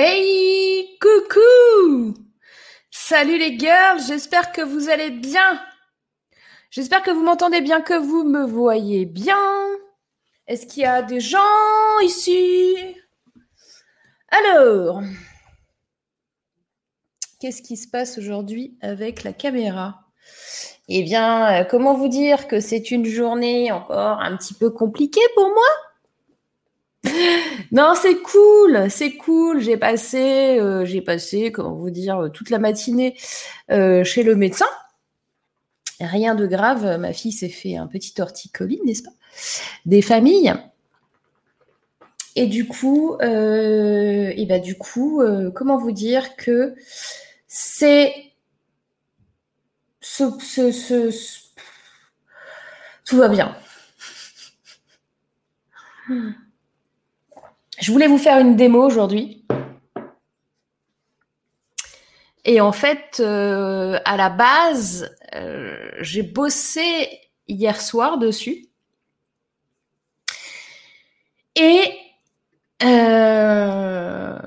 [0.00, 2.14] Hey, coucou
[2.88, 5.60] Salut les girls, j'espère que vous allez bien.
[6.70, 9.66] J'espère que vous m'entendez bien, que vous me voyez bien.
[10.46, 12.76] Est-ce qu'il y a des gens ici?
[14.28, 15.02] Alors,
[17.40, 20.04] qu'est-ce qui se passe aujourd'hui avec la caméra?
[20.86, 25.26] Eh bien, euh, comment vous dire que c'est une journée encore un petit peu compliquée
[25.34, 25.87] pour moi?
[27.72, 29.60] Non, c'est cool, c'est cool.
[29.60, 33.16] J'ai passé, euh, j'ai passé, comment vous dire, toute la matinée
[33.70, 34.66] euh, chez le médecin.
[36.00, 36.98] Rien de grave.
[36.98, 39.10] Ma fille s'est fait un petit torticolis, n'est-ce pas
[39.86, 40.54] Des familles.
[42.36, 45.22] Et du coup, euh, et bah, du coup,
[45.54, 46.74] comment vous dire que
[47.48, 48.14] c'est
[50.00, 50.24] ce,
[53.04, 53.56] tout va bien.
[57.80, 59.46] Je voulais vous faire une démo aujourd'hui.
[62.44, 68.66] Et en fait, euh, à la base, euh, j'ai bossé hier soir dessus.
[71.54, 71.92] Et
[72.82, 74.38] euh,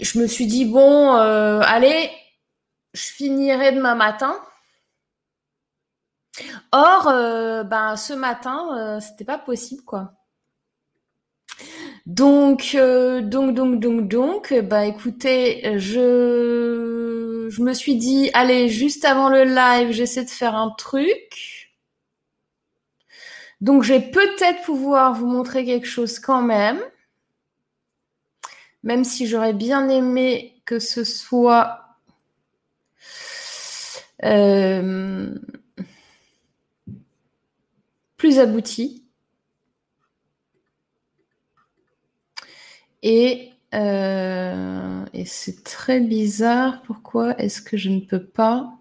[0.00, 2.10] je me suis dit, bon, allez,
[2.92, 4.38] je finirai demain matin.
[6.72, 7.04] Or,
[7.64, 10.19] ben, ce matin, c'était pas possible, quoi.
[12.10, 19.28] Donc, euh, donc, donc, donc, donc, bah écoutez, je, me suis dit, allez, juste avant
[19.28, 21.70] le live, j'essaie de faire un truc.
[23.60, 26.80] Donc, je vais peut-être pouvoir vous montrer quelque chose quand même.
[28.82, 31.96] Même si j'aurais bien aimé que ce soit
[34.24, 35.32] euh,
[38.16, 39.09] plus abouti.
[43.02, 46.82] Et, euh, et c'est très bizarre.
[46.82, 48.72] Pourquoi est-ce que je ne peux pas?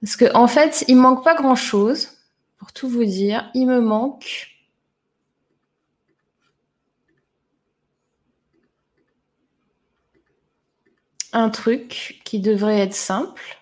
[0.00, 2.18] Parce qu'en en fait, il ne manque pas grand-chose.
[2.58, 4.48] Pour tout vous dire, il me manque
[11.32, 13.58] un truc qui devrait être simple,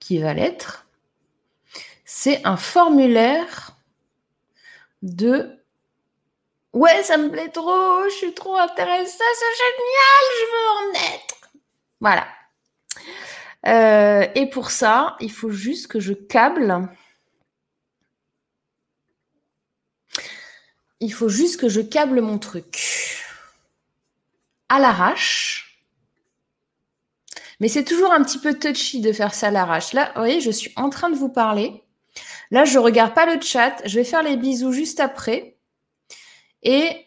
[0.00, 0.86] qui va l'être.
[2.04, 3.76] C'est un formulaire
[5.02, 5.61] de
[6.72, 11.36] Ouais, ça me plaît trop, je suis trop intéressée, c'est génial, je veux en être.
[12.00, 12.26] Voilà.
[13.66, 16.88] Euh, et pour ça, il faut juste que je câble.
[21.00, 23.22] Il faut juste que je câble mon truc
[24.68, 25.78] à l'arrache.
[27.60, 29.92] Mais c'est toujours un petit peu touchy de faire ça à l'arrache.
[29.92, 31.84] Là, vous voyez, je suis en train de vous parler.
[32.50, 33.76] Là, je ne regarde pas le chat.
[33.84, 35.51] Je vais faire les bisous juste après.
[36.62, 37.06] Et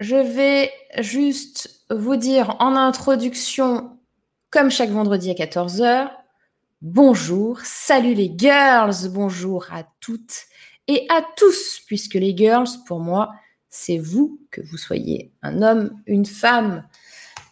[0.00, 3.98] je vais juste vous dire en introduction,
[4.50, 6.10] comme chaque vendredi à 14h,
[6.80, 10.44] bonjour, salut les girls, bonjour à toutes
[10.86, 13.32] et à tous, puisque les girls, pour moi,
[13.70, 16.86] c'est vous, que vous soyez un homme, une femme,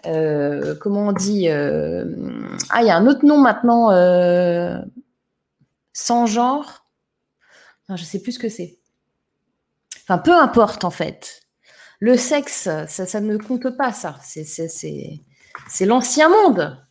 [0.06, 2.04] euh, comment on dit euh,
[2.70, 4.78] Ah, il y a un autre nom maintenant, euh,
[5.92, 6.86] sans genre.
[7.88, 8.81] je ne sais plus ce que c'est.
[10.19, 11.43] Peu importe en fait.
[12.00, 14.19] Le sexe, ça, ça ne compte pas, ça.
[14.23, 16.84] C'est l'ancien monde.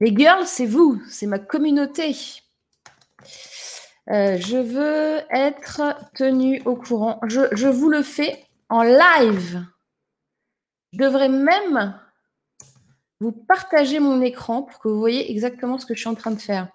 [0.00, 2.16] Les girls, c'est vous, c'est ma communauté.
[4.10, 5.82] Euh, je veux être
[6.14, 7.20] tenue au courant.
[7.26, 9.64] Je, je, vous le fais en live.
[10.92, 12.00] Je devrais même
[13.20, 16.30] vous partager mon écran pour que vous voyez exactement ce que je suis en train
[16.30, 16.68] de faire.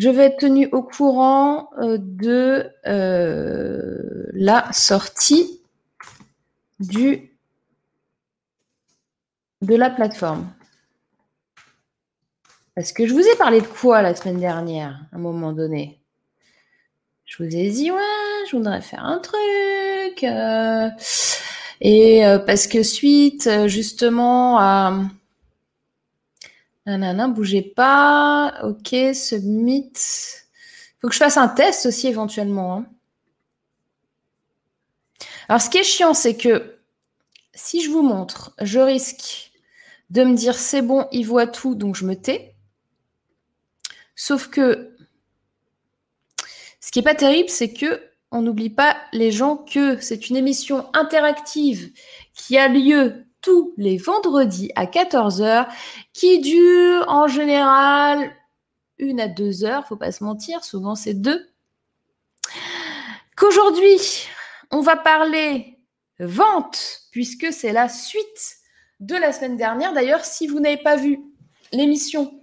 [0.00, 5.60] Je vais être tenue au courant euh, de euh, la sortie
[6.78, 7.36] du,
[9.60, 10.50] de la plateforme.
[12.74, 16.00] Parce que je vous ai parlé de quoi la semaine dernière, à un moment donné?
[17.26, 20.24] Je vous ai dit, ouais, je voudrais faire un truc.
[20.24, 20.88] Euh,
[21.82, 24.94] et parce que suite justement à
[26.86, 28.60] Nanana, bougez pas.
[28.62, 30.46] Ok, ce mythe.
[31.00, 32.76] Faut que je fasse un test aussi éventuellement.
[32.76, 32.86] Hein.
[35.48, 36.78] Alors, ce qui est chiant, c'est que
[37.54, 39.50] si je vous montre, je risque
[40.10, 42.54] de me dire c'est bon, il voit tout, donc je me tais.
[44.16, 44.96] Sauf que
[46.80, 50.36] ce qui n'est pas terrible, c'est que on n'oublie pas les gens que c'est une
[50.36, 51.92] émission interactive
[52.34, 55.66] qui a lieu tous les vendredis à 14h,
[56.12, 58.32] qui dure en général
[58.98, 61.48] une à deux heures, faut pas se mentir, souvent c'est deux.
[63.36, 63.98] Qu'aujourd'hui,
[64.70, 65.78] on va parler
[66.18, 68.56] vente, puisque c'est la suite
[69.00, 69.92] de la semaine dernière.
[69.92, 71.18] D'ailleurs, si vous n'avez pas vu
[71.72, 72.38] l'émission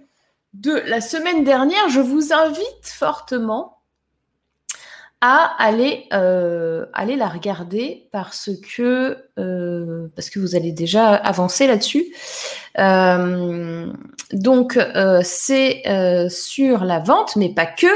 [0.52, 3.77] de la semaine dernière, je vous invite fortement
[5.20, 11.66] à aller, euh, aller la regarder parce que, euh, parce que vous allez déjà avancer
[11.66, 12.14] là-dessus.
[12.78, 13.92] Euh,
[14.32, 14.78] donc,
[15.22, 17.86] c'est sur la vente, mais pas que.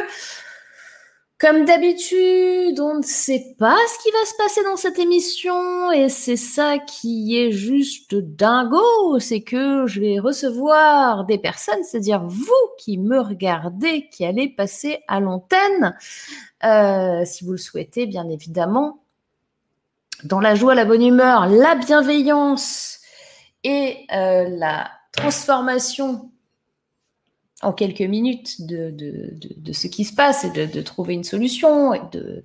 [1.42, 6.08] Comme d'habitude, on ne sait pas ce qui va se passer dans cette émission et
[6.08, 12.46] c'est ça qui est juste dingo, c'est que je vais recevoir des personnes, c'est-à-dire vous
[12.78, 15.96] qui me regardez, qui allez passer à l'antenne,
[16.62, 19.02] euh, si vous le souhaitez, bien évidemment,
[20.22, 23.00] dans la joie, la bonne humeur, la bienveillance
[23.64, 26.30] et euh, la transformation
[27.62, 32.42] en quelques minutes de, ce qui se passe et de, trouver une solution et de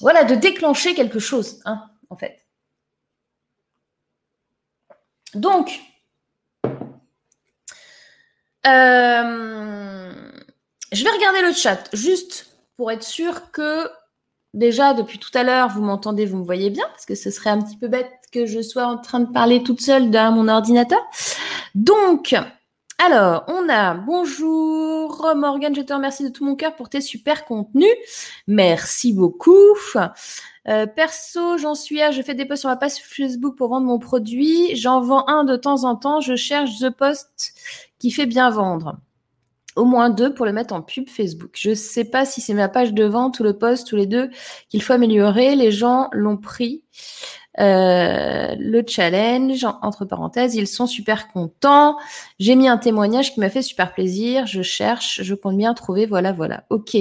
[0.00, 2.44] voilà de déclencher quelque chose hein, en fait.
[5.34, 5.80] Donc
[8.66, 10.12] euh,
[10.92, 13.90] je vais regarder le chat juste pour être sûr que
[14.54, 17.50] déjà depuis tout à l'heure vous m'entendez vous me voyez bien parce que ce serait
[17.50, 20.48] un petit peu bête que je sois en train de parler toute seule derrière mon
[20.48, 21.00] ordinateur.
[21.74, 22.34] Donc
[23.00, 27.44] alors, on a bonjour Morgane, je te remercie de tout mon cœur pour tes super
[27.44, 27.86] contenus.
[28.48, 29.54] Merci beaucoup.
[30.68, 33.86] Euh, perso, j'en suis à, je fais des posts sur ma page Facebook pour vendre
[33.86, 34.74] mon produit.
[34.74, 36.20] J'en vends un de temps en temps.
[36.20, 37.54] Je cherche The Post
[38.00, 38.98] qui fait bien vendre.
[39.76, 41.52] Au moins deux pour le mettre en pub Facebook.
[41.54, 44.06] Je ne sais pas si c'est ma page de vente ou le post, tous les
[44.06, 44.28] deux,
[44.68, 45.54] qu'il faut améliorer.
[45.54, 46.82] Les gens l'ont pris.
[47.60, 51.98] Euh, le challenge, entre parenthèses, ils sont super contents.
[52.38, 54.46] J'ai mis un témoignage qui m'a fait super plaisir.
[54.46, 56.06] Je cherche, je compte bien trouver.
[56.06, 56.64] Voilà, voilà.
[56.70, 56.96] Ok.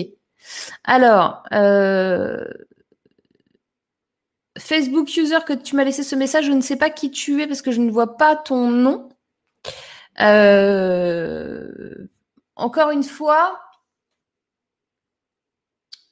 [0.83, 2.45] Alors, euh,
[4.57, 7.47] Facebook user que tu m'as laissé ce message, je ne sais pas qui tu es
[7.47, 9.09] parce que je ne vois pas ton nom.
[10.19, 12.07] Euh,
[12.55, 13.59] encore une fois,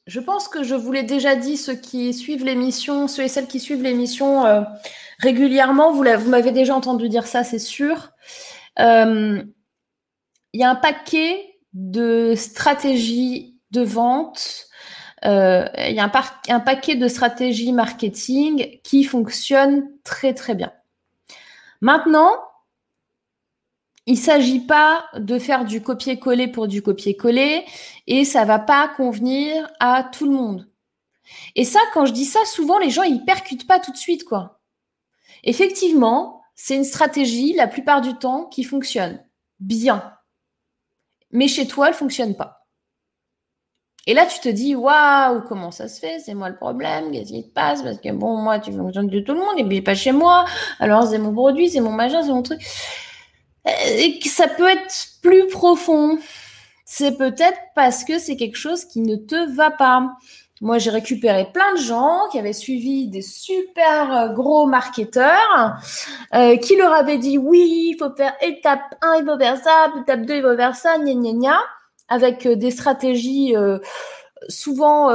[0.08, 3.48] je pense que je vous l'ai déjà dit, ceux qui suivent l'émission, ceux et celles
[3.48, 4.62] qui suivent l'émission euh,
[5.20, 8.12] régulièrement, vous, m'avez déjà entendu dire ça, c'est sûr.
[8.80, 9.44] Euh,
[10.54, 14.68] il y a un paquet de stratégies de vente,
[15.26, 16.12] euh, il y a un,
[16.54, 20.72] un, paquet de stratégies marketing qui fonctionnent très très bien.
[21.82, 22.32] Maintenant,
[24.06, 27.66] il s'agit pas de faire du copier-coller pour du copier-coller
[28.08, 30.70] et ça va pas convenir à tout le monde.
[31.56, 34.26] Et ça, quand je dis ça, souvent les gens ils percutent pas tout de suite
[34.26, 34.62] quoi.
[35.44, 39.24] Effectivement, c'est une stratégie la plupart du temps qui fonctionne
[39.60, 40.14] bien,
[41.32, 42.66] mais chez toi elle fonctionne pas.
[44.08, 46.20] Et là, tu te dis, waouh, comment ça se fait?
[46.20, 47.82] C'est moi le problème, qu'est-ce qui se passe?
[47.82, 50.46] Parce que bon, moi, tu fonctionnes de tout le monde, et puis pas chez moi.
[50.80, 52.62] Alors, c'est mon produit, c'est mon machin, c'est mon truc.
[53.68, 56.18] Euh, et ça peut être plus profond.
[56.86, 60.12] C'est peut-être parce que c'est quelque chose qui ne te va pas.
[60.62, 65.78] Moi, j'ai récupéré plein de gens qui avaient suivi des super euh, gros marketeurs
[66.34, 69.92] euh, qui leur avaient dit oui, il faut faire étape 1, il faut faire ça,
[70.00, 71.60] étape 2, il faut faire ça, gna gna gna,
[72.08, 73.54] avec des stratégies
[74.48, 75.10] souvent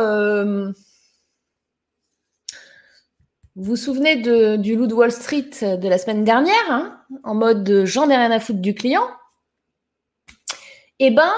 [3.60, 4.16] vous vous souvenez
[4.56, 8.30] du loup de Wall Street de la semaine dernière, hein, en mode j'en ai rien
[8.30, 9.06] à foutre du client?
[10.98, 11.32] Eh bien,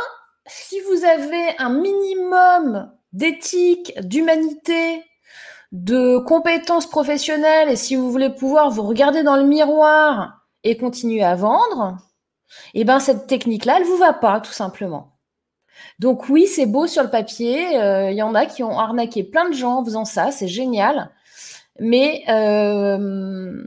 [0.47, 5.03] si vous avez un minimum d'éthique, d'humanité,
[5.73, 11.25] de compétences professionnelles, et si vous voulez pouvoir vous regarder dans le miroir et continuer
[11.25, 11.99] à vendre,
[12.75, 15.19] eh ben cette technique-là, elle vous va pas, tout simplement.
[15.99, 17.81] Donc oui, c'est beau sur le papier.
[17.81, 20.47] Euh, il y en a qui ont arnaqué plein de gens en faisant ça, c'est
[20.47, 21.11] génial.
[21.81, 23.67] Mais euh,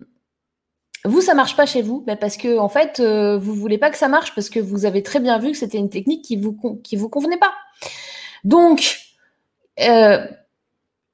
[1.05, 3.97] vous, ça marche pas chez vous, parce que en fait, euh, vous voulez pas que
[3.97, 6.57] ça marche parce que vous avez très bien vu que c'était une technique qui vous
[6.93, 7.53] vous convenait pas.
[8.43, 9.00] Donc,
[9.79, 10.25] euh,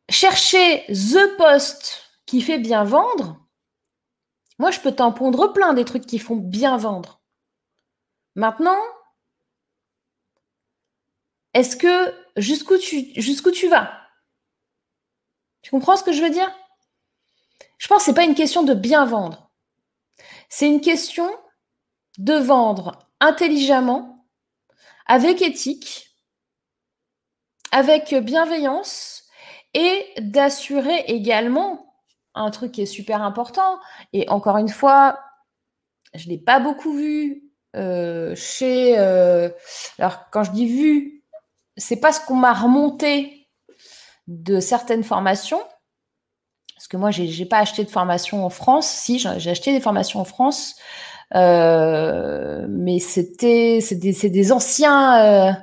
[0.09, 3.37] chercher the post qui fait bien vendre.
[4.59, 7.21] Moi, je peux t'en pondre plein des trucs qui font bien vendre.
[8.35, 8.79] Maintenant,
[11.53, 13.91] est-ce que jusqu'où tu vas?
[15.61, 16.49] Tu comprends ce que je veux dire?
[17.81, 19.49] Je pense que ce n'est pas une question de bien vendre.
[20.49, 21.27] C'est une question
[22.19, 24.27] de vendre intelligemment,
[25.07, 26.15] avec éthique,
[27.71, 29.23] avec bienveillance
[29.73, 31.95] et d'assurer également
[32.35, 33.79] un truc qui est super important.
[34.13, 35.19] Et encore une fois,
[36.13, 38.99] je ne l'ai pas beaucoup vu euh, chez.
[38.99, 39.49] Euh,
[39.97, 41.23] alors, quand je dis vu,
[41.77, 43.49] c'est pas ce qu'on m'a remonté
[44.27, 45.63] de certaines formations.
[46.91, 48.85] Que moi, je n'ai pas acheté de formation en France.
[48.85, 50.75] Si, j'ai acheté des formations en France.
[51.33, 55.53] Euh, mais c'était, des, des, anciens, euh,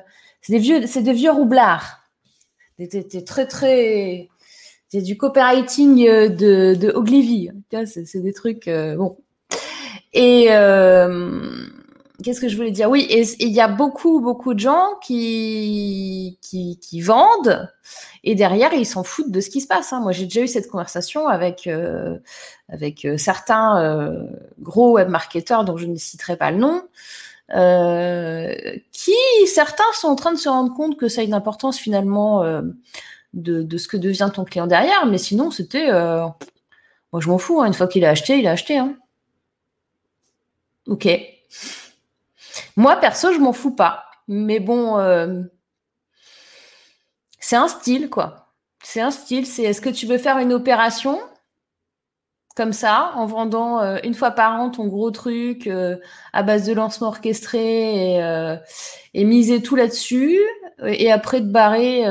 [0.40, 2.00] c'est des vieux, c'est des vieux roublards.
[2.78, 4.30] C'était très, très,
[4.88, 6.02] c'est du copywriting
[6.35, 7.50] de, de Ogilvy.
[7.85, 8.64] C'est des trucs,
[8.97, 9.18] bon.
[10.14, 10.49] Et,
[12.22, 12.90] qu'est-ce que je voulais dire?
[12.90, 17.70] Oui, il y a beaucoup, beaucoup de gens qui, qui, vendent
[18.25, 19.92] et derrière, ils s'en foutent de ce qui se passe.
[19.92, 20.00] Hein.
[20.00, 22.18] Moi, j'ai déjà eu cette conversation avec, euh,
[22.68, 24.25] avec euh, certains euh,
[24.58, 26.82] gros web marketeurs dont je ne citerai pas le nom,
[28.92, 29.14] qui,
[29.46, 32.42] certains, sont en train de se rendre compte que ça a une importance finalement
[33.32, 35.06] de, de, ce que devient ton client derrière.
[35.06, 35.90] Mais sinon, c'était...
[35.90, 36.37] moi,
[37.20, 37.62] je m'en fous.
[37.62, 37.66] Hein.
[37.66, 38.78] Une fois qu'il a acheté, il a acheté.
[38.78, 38.96] Hein.
[40.87, 41.08] Ok.
[42.77, 44.05] Moi, perso, je m'en fous pas.
[44.29, 45.43] Mais bon, euh,
[47.41, 48.53] c'est un style, quoi.
[48.83, 49.47] C'est un style.
[49.47, 51.21] C'est est-ce que tu veux faire une opération
[52.57, 55.97] comme ça, en vendant euh, une fois par an ton gros truc euh,
[56.33, 58.17] à base de lancement orchestré
[59.15, 60.41] et, miser tout là-dessus,
[60.85, 62.03] et après te barrer,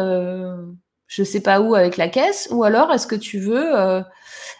[1.07, 4.03] je sais pas où avec la caisse, ou alors est-ce que tu veux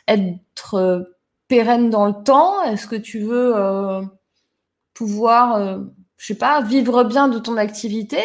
[0.08, 1.08] être
[1.48, 2.62] pérenne dans le temps?
[2.64, 3.54] Est-ce que tu veux
[4.98, 5.80] pouvoir, euh,
[6.18, 8.20] je sais pas, vivre bien de ton activité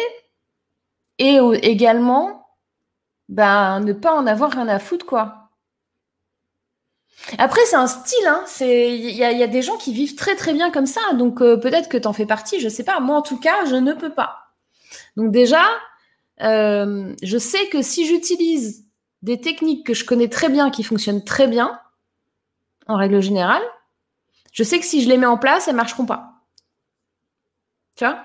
[1.19, 2.47] et également,
[3.29, 5.51] ben, ne pas en avoir rien à foutre, quoi.
[7.37, 8.43] Après, c'est un style, hein.
[8.59, 11.87] Il y, a, des gens qui vivent très très bien comme ça, donc euh, peut-être
[11.87, 12.99] que tu en fais partie, je sais pas.
[12.99, 14.55] Moi, en tout cas, je ne peux pas.
[15.15, 15.63] Donc déjà,
[16.41, 18.85] euh, je sais que si j'utilise
[19.21, 21.79] des techniques que je connais très bien, qui fonctionnent très bien,
[22.87, 23.63] en règle générale,
[24.51, 26.32] je sais que si je les mets en place, elles marcheront pas.
[27.95, 28.23] Tu vois?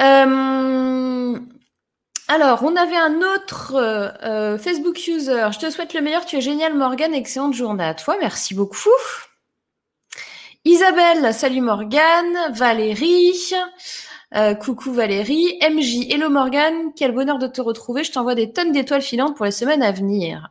[0.00, 1.38] Euh,
[2.28, 5.48] alors, on avait un autre euh, euh, Facebook user.
[5.52, 6.24] Je te souhaite le meilleur.
[6.24, 7.14] Tu es génial, Morgane.
[7.14, 8.16] Excellente journée à toi.
[8.20, 8.90] Merci beaucoup.
[10.64, 12.52] Isabelle, salut Morgane.
[12.52, 13.52] Valérie,
[14.60, 15.58] coucou Valérie.
[15.62, 16.92] MJ, hello Morgane.
[16.96, 18.02] Quel bonheur de te retrouver.
[18.02, 20.50] Je t'envoie des tonnes d'étoiles filantes pour les semaines à venir.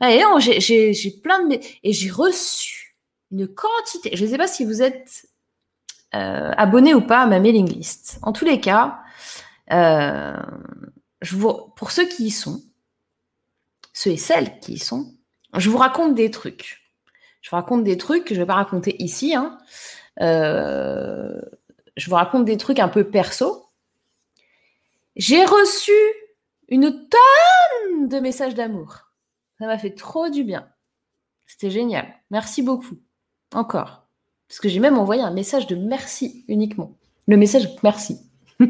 [0.00, 0.22] Allez,
[0.58, 1.58] j'ai plein de...
[1.82, 2.96] Et j'ai reçu
[3.30, 4.10] une quantité.
[4.14, 5.26] Je ne sais pas si vous êtes
[6.56, 8.18] abonné ou pas à ma mailing list.
[8.22, 9.00] En tous les cas,
[9.72, 10.36] euh,
[11.76, 12.62] pour ceux qui y sont,
[13.92, 15.14] ceux et celles qui y sont,
[15.56, 16.82] je vous raconte des trucs.
[17.40, 19.34] Je vous raconte des trucs que je ne vais pas raconter ici.
[19.34, 19.58] Hein.
[20.20, 21.40] Euh,
[21.96, 23.68] je vous raconte des trucs un peu perso.
[25.14, 25.92] J'ai reçu
[26.68, 29.12] une tonne de messages d'amour.
[29.58, 30.68] Ça m'a fait trop du bien.
[31.46, 32.12] C'était génial.
[32.30, 32.98] Merci beaucoup.
[33.54, 34.05] Encore.
[34.48, 36.92] Parce que j'ai même envoyé un message de merci uniquement.
[37.26, 38.18] Le message merci.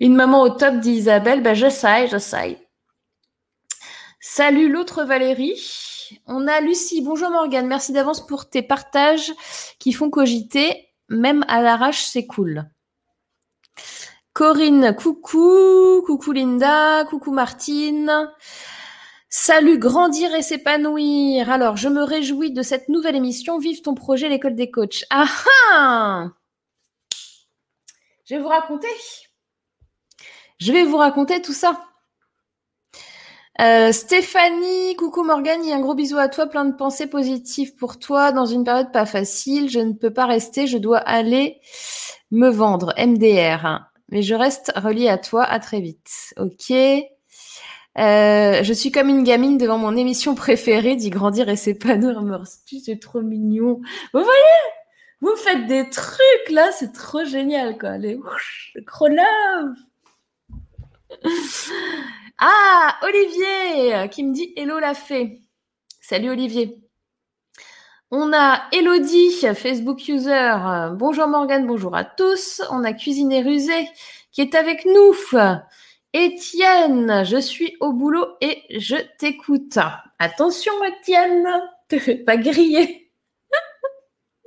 [0.00, 2.58] Une maman au top dit Isabelle, bah, je sais, je sais.
[4.20, 6.10] Salut l'autre Valérie.
[6.26, 7.02] On a Lucie.
[7.02, 7.66] Bonjour Morgane.
[7.66, 9.32] Merci d'avance pour tes partages
[9.78, 10.88] qui font cogiter.
[11.08, 12.68] Même à l'arrache, c'est cool.
[14.32, 16.02] Corinne, coucou.
[16.04, 17.04] Coucou Linda.
[17.04, 18.30] Coucou Martine.
[19.28, 21.50] Salut, grandir et s'épanouir.
[21.50, 23.58] Alors, je me réjouis de cette nouvelle émission.
[23.58, 25.04] Vive ton projet, l'école des coachs.
[25.10, 25.26] Ah
[25.72, 26.28] ah
[28.24, 28.88] Je vais vous raconter.
[30.58, 31.82] Je vais vous raconter tout ça.
[33.60, 38.30] Euh, Stéphanie, coucou Morgane, un gros bisou à toi, plein de pensées positives pour toi
[38.30, 39.68] dans une période pas facile.
[39.70, 41.60] Je ne peux pas rester, je dois aller
[42.30, 43.80] me vendre, MDR.
[44.10, 46.34] Mais je reste relié à toi, à très vite.
[46.36, 46.72] Ok.
[47.98, 52.42] Euh, je suis comme une gamine devant mon émission préférée d'y grandir et s'épanouir.
[52.44, 53.80] C'est trop mignon.
[54.12, 54.62] Vous voyez?
[55.22, 57.96] Vous faites des trucs là, c'est trop génial quoi.
[57.96, 59.74] Les le.
[62.38, 65.40] Ah, Olivier qui me dit Hello la fée.
[66.02, 66.78] Salut Olivier.
[68.10, 70.52] On a Elodie, Facebook user.
[70.92, 72.60] Bonjour Morgane, bonjour à tous.
[72.70, 73.88] On a Cuisiné Rusé
[74.32, 75.14] qui est avec nous.
[76.18, 79.76] Étienne, je suis au boulot et je t'écoute.
[80.18, 81.46] Attention, Étienne,
[81.90, 83.12] te fais pas griller.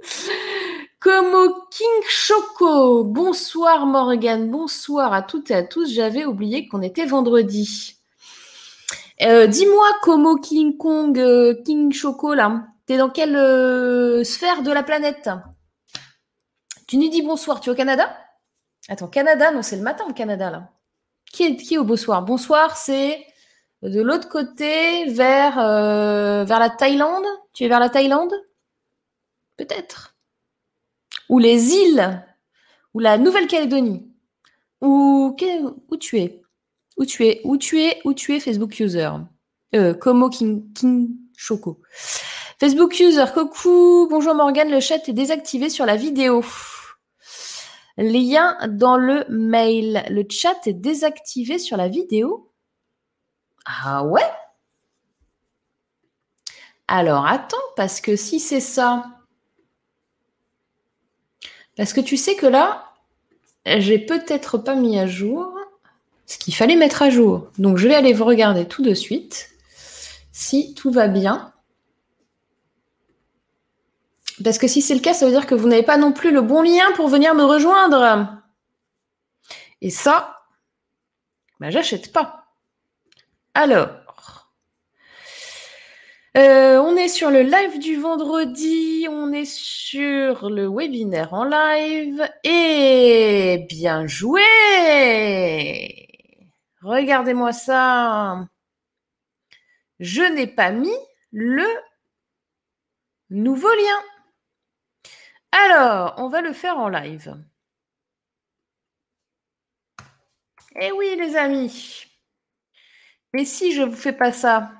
[0.99, 5.93] Como King Choco, bonsoir Morgane, bonsoir à toutes et à tous.
[5.93, 7.99] J'avais oublié qu'on était vendredi.
[9.21, 14.71] Euh, dis-moi, Como King Kong, euh, King Choco, là, t'es dans quelle euh, sphère de
[14.71, 15.29] la planète?
[16.87, 18.17] Tu nous dis bonsoir, tu es au Canada?
[18.87, 20.71] Attends, Canada, non, c'est le matin au Canada, là.
[21.31, 23.25] Qui est, au Bonsoir Bonsoir, c'est
[23.81, 27.25] de l'autre côté, vers, euh, vers la Thaïlande.
[27.53, 28.33] Tu es vers la Thaïlande?
[29.57, 30.15] Peut-être.
[31.29, 32.25] Ou les îles,
[32.93, 34.11] ou la Nouvelle-Calédonie?
[34.81, 35.35] Ou
[35.89, 36.41] où tu es?
[36.97, 37.41] Où tu es?
[37.43, 38.01] Où tu es?
[38.03, 39.11] Où tu es Facebook user?
[39.75, 41.79] Euh, Como King, King Choco.
[42.59, 44.07] Facebook user, coucou.
[44.09, 46.43] Bonjour Morgane, le chat est désactivé sur la vidéo.
[47.99, 50.05] Lien dans le mail.
[50.09, 52.49] Le chat est désactivé sur la vidéo.
[53.65, 54.21] Ah ouais?
[56.87, 59.05] Alors attends, parce que si c'est ça,
[61.77, 62.93] parce que tu sais que là,
[63.65, 65.53] j'ai peut-être pas mis à jour
[66.25, 67.49] ce qu'il fallait mettre à jour.
[67.57, 69.49] Donc je vais aller vous regarder tout de suite
[70.31, 71.53] si tout va bien.
[74.43, 76.31] Parce que si c'est le cas, ça veut dire que vous n'avez pas non plus
[76.31, 78.41] le bon lien pour venir me rejoindre.
[79.81, 80.41] Et ça,
[81.59, 82.45] ben, j'achète pas.
[83.53, 83.89] Alors,
[86.37, 92.29] euh, on est sur le live du vendredi, on est sur le webinaire en live
[92.43, 94.41] et bien joué
[96.81, 98.47] Regardez-moi ça.
[99.99, 100.95] Je n'ai pas mis
[101.31, 101.65] le
[103.29, 104.18] nouveau lien.
[105.51, 107.35] Alors, on va le faire en live.
[110.79, 112.05] Eh oui, les amis.
[113.37, 114.71] Et si je ne vous fais pas ça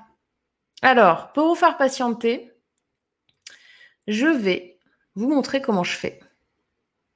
[0.82, 2.52] Alors, pour vous faire patienter,
[4.06, 4.78] je vais
[5.14, 6.20] vous montrer comment je fais.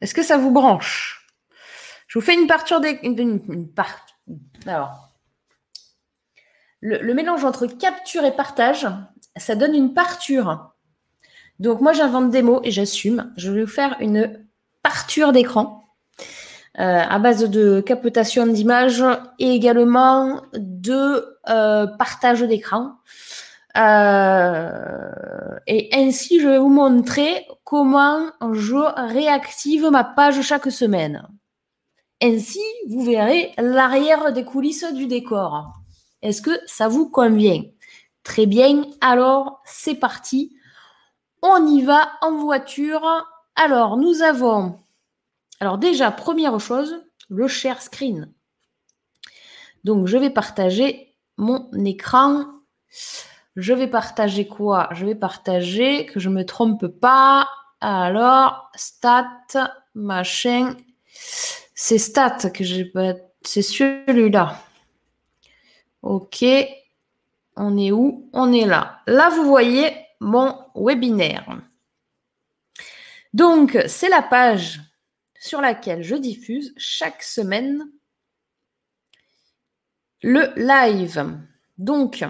[0.01, 1.27] Est-ce que ça vous branche?
[2.09, 2.99] Je vous fais une parture des...
[3.03, 3.73] Une,
[4.67, 5.11] Alors,
[6.81, 8.87] le mélange entre capture et partage,
[9.37, 10.74] ça donne une parture.
[11.59, 13.33] Donc moi j'invente des mots et j'assume.
[13.37, 14.45] Je vais vous faire une
[14.83, 15.85] parture d'écran
[16.81, 19.05] euh, à base de captation d'images
[19.39, 22.95] et également de euh, partage d'écran.
[23.77, 28.75] Euh, et ainsi, je vais vous montrer comment je
[29.13, 31.29] réactive ma page chaque semaine.
[32.21, 35.75] Ainsi, vous verrez l'arrière des coulisses du décor.
[36.23, 37.63] Est-ce que ça vous convient?
[38.25, 40.57] Très bien, alors c'est parti
[41.45, 43.05] on y va en voiture.
[43.55, 44.81] Alors, nous avons,
[45.61, 48.33] alors déjà, première chose, le share screen.
[49.85, 52.47] Donc, je vais partager mon écran.
[53.57, 54.89] Je vais partager quoi?
[54.93, 57.47] Je vais partager, que je ne me trompe pas.
[57.81, 59.29] Alors, stat,
[59.95, 60.75] machin.
[61.75, 63.13] C'est stat que j'ai pas.
[63.43, 64.57] C'est celui-là.
[66.01, 66.43] Ok.
[67.57, 68.31] On est où?
[68.33, 69.03] On est là.
[69.07, 71.61] Là, vous voyez, mon webinaire.
[73.33, 74.81] Donc, c'est la page
[75.39, 77.91] sur laquelle je diffuse chaque semaine
[80.23, 81.39] le live.
[81.77, 82.25] Donc,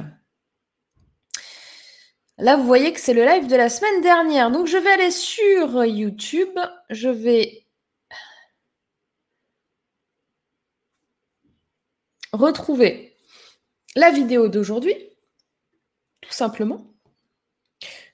[2.38, 4.50] là, vous voyez que c'est le live de la semaine dernière.
[4.50, 6.58] Donc, je vais aller sur YouTube.
[6.90, 7.66] Je vais
[12.32, 13.16] retrouver
[13.94, 14.96] la vidéo d'aujourd'hui,
[16.20, 16.93] tout simplement.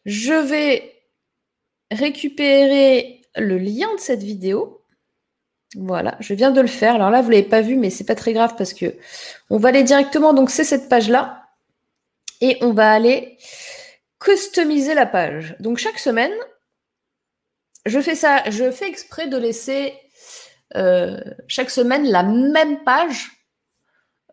[0.05, 0.93] Je vais
[1.91, 4.83] récupérer le lien de cette vidéo.
[5.77, 6.97] Voilà, je viens de le faire.
[6.97, 8.97] Alors là, vous ne l'avez pas vu, mais ce n'est pas très grave parce que
[9.51, 10.33] on va aller directement.
[10.33, 11.45] Donc, c'est cette page-là.
[12.41, 13.39] Et on va aller
[14.19, 15.57] customiser la page.
[15.61, 16.33] Donc, chaque semaine,
[17.87, 18.43] je fais ça.
[18.51, 19.95] Je fais exprès de laisser
[20.77, 23.31] euh, chaque semaine la même page.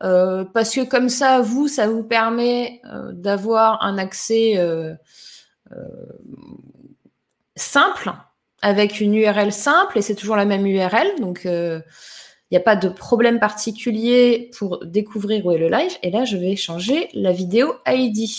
[0.03, 4.55] Euh, parce que comme ça, vous, ça vous permet euh, d'avoir un accès
[7.57, 8.13] simple,
[8.61, 11.79] avec une URL simple, et c'est toujours la même URL, donc il euh,
[12.51, 15.97] n'y a pas de problème particulier pour découvrir où est le live.
[16.03, 18.29] Et là, je vais changer la vidéo ID.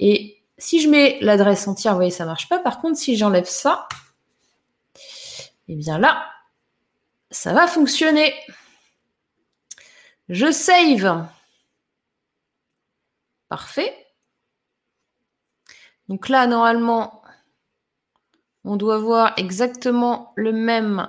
[0.00, 2.58] Et si je mets l'adresse entière, vous voyez, ça ne marche pas.
[2.58, 3.88] Par contre, si j'enlève ça,
[5.66, 6.26] et eh bien là,
[7.30, 8.34] ça va fonctionner.
[10.28, 11.26] Je save.
[13.48, 14.03] Parfait.
[16.08, 17.22] Donc là, normalement,
[18.64, 21.08] on doit voir exactement le même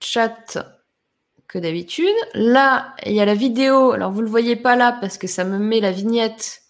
[0.00, 0.58] chat
[1.48, 2.14] que d'habitude.
[2.34, 3.92] Là, il y a la vidéo.
[3.92, 6.62] Alors, vous ne le voyez pas là parce que ça me met la vignette,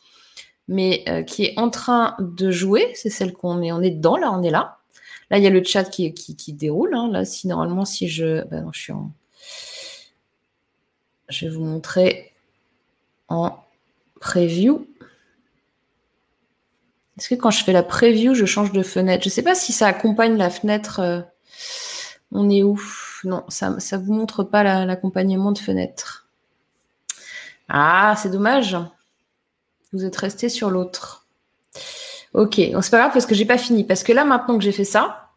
[0.69, 2.93] mais euh, qui est en train de jouer.
[2.95, 3.73] C'est celle qu'on est.
[3.73, 4.79] On est dedans, là, on est là.
[5.31, 6.12] Là, il y a le chat qui,
[6.49, 6.95] déroule.
[6.95, 7.09] Hein.
[7.11, 8.45] Là, si normalement, si je.
[8.49, 8.93] Ben je.
[11.31, 12.33] Je vais vous montrer
[13.29, 13.59] en
[14.21, 14.87] preview.
[17.18, 19.22] Est-ce que quand je fais la preview, je change de fenêtre?
[19.22, 21.00] Je ne sais pas si ça accompagne la fenêtre.
[21.00, 21.20] Euh,
[22.33, 22.81] on est où?
[23.22, 26.29] Non, ça ne vous montre pas l'accompagnement de fenêtre.
[27.68, 28.77] Ah, c'est dommage.
[29.92, 31.27] Vous êtes resté sur l'autre.
[32.35, 33.85] Ok, c'est pas grave parce que j'ai pas fini.
[33.85, 35.31] Parce que là, maintenant que j'ai fait ça,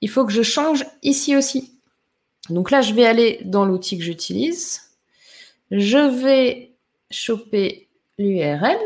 [0.00, 1.78] il faut que je change ici aussi.
[2.50, 4.80] Donc là, je vais aller dans l'outil que j'utilise.
[5.70, 6.72] Je vais
[7.10, 8.76] choper l'URL.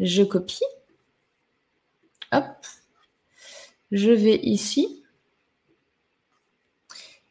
[0.00, 0.64] Je copie.
[2.32, 2.44] Hop.
[3.90, 5.02] Je vais ici.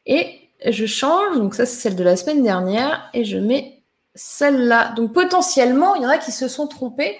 [0.05, 1.37] Et je change.
[1.37, 3.09] Donc ça, c'est celle de la semaine dernière.
[3.13, 3.83] Et je mets
[4.15, 4.93] celle-là.
[4.93, 7.17] Donc potentiellement, il y en a qui se sont trompés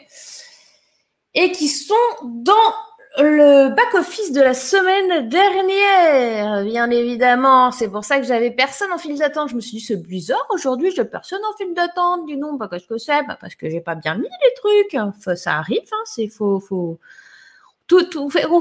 [1.34, 2.74] et qui sont dans
[3.18, 7.72] le back-office de la semaine dernière, bien évidemment.
[7.72, 9.50] C'est pour ça que j'avais personne en file d'attente.
[9.50, 12.26] Je me suis dit, c'est bizarre, aujourd'hui, j'ai personne en file d'attente.
[12.26, 14.98] Du nom, qu'est-ce que c'est Parce que j'ai pas bien mis les trucs.
[15.38, 16.98] ça arrive, hein, c'est on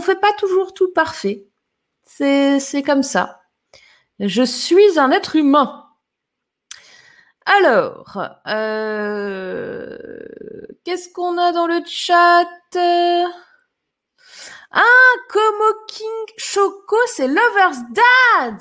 [0.01, 1.47] fait pas toujours tout parfait.
[2.05, 3.43] C'est, c'est comme ça.
[4.21, 5.83] Je suis un être humain.
[7.45, 9.99] Alors, euh,
[10.85, 12.47] qu'est-ce qu'on a dans le chat?
[14.71, 18.61] Ah, Como King Choco, c'est Lover's Dad.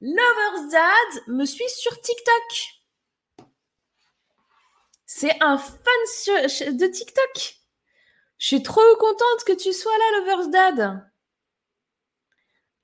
[0.00, 3.48] Lover's Dad me suit sur TikTok.
[5.06, 7.56] C'est un fan de TikTok.
[8.38, 11.10] Je suis trop contente que tu sois là, Lover's Dad.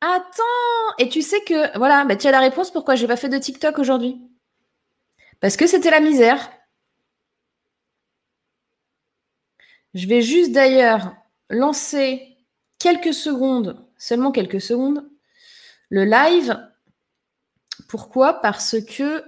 [0.00, 3.30] Attends, et tu sais que voilà, bah, tu as la réponse pourquoi j'ai pas fait
[3.30, 4.20] de TikTok aujourd'hui.
[5.40, 6.50] Parce que c'était la misère.
[9.94, 11.14] Je vais juste d'ailleurs
[11.48, 12.36] lancer
[12.78, 15.08] quelques secondes, seulement quelques secondes,
[15.88, 16.58] le live.
[17.88, 18.34] Pourquoi?
[18.34, 19.24] Parce que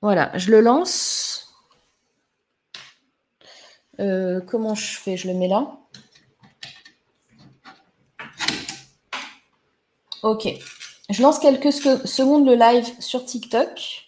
[0.00, 1.54] voilà, je le lance.
[4.00, 5.16] Euh, comment je fais?
[5.16, 5.78] Je le mets là.
[10.22, 10.48] Ok.
[11.10, 14.01] Je lance quelques secondes le live sur TikTok.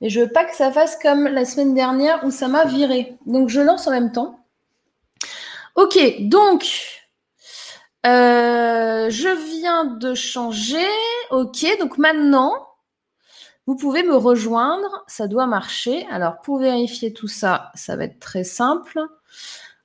[0.00, 3.16] Mais je veux pas que ça fasse comme la semaine dernière où ça m'a viré.
[3.26, 4.40] Donc je lance en même temps.
[5.74, 6.64] Ok, donc
[8.06, 9.28] euh, je
[9.58, 10.86] viens de changer.
[11.30, 12.68] Ok, donc maintenant,
[13.66, 15.04] vous pouvez me rejoindre.
[15.08, 16.06] Ça doit marcher.
[16.10, 19.00] Alors pour vérifier tout ça, ça va être très simple.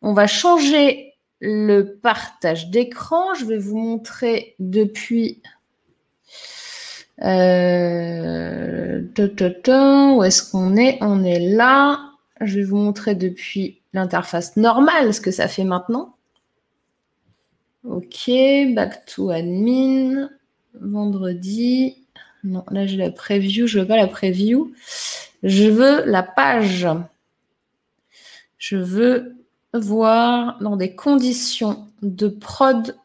[0.01, 3.33] On va changer le partage d'écran.
[3.33, 5.41] Je vais vous montrer depuis
[7.23, 9.01] euh,
[10.15, 10.97] où est-ce qu'on est?
[11.01, 12.11] On est là.
[12.39, 16.15] Je vais vous montrer depuis l'interface normale ce que ça fait maintenant.
[17.83, 18.29] Ok,
[18.73, 20.29] back to admin.
[20.79, 21.97] Vendredi.
[22.43, 23.67] Non, là j'ai la preview.
[23.67, 24.73] Je veux pas la preview.
[25.43, 26.87] Je veux la page.
[28.57, 29.35] Je veux
[29.73, 32.95] voir dans des conditions de prod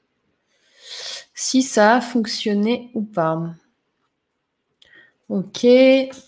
[1.34, 3.54] si ça a fonctionné ou pas.
[5.28, 5.66] Ok,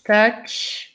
[0.03, 0.89] tac.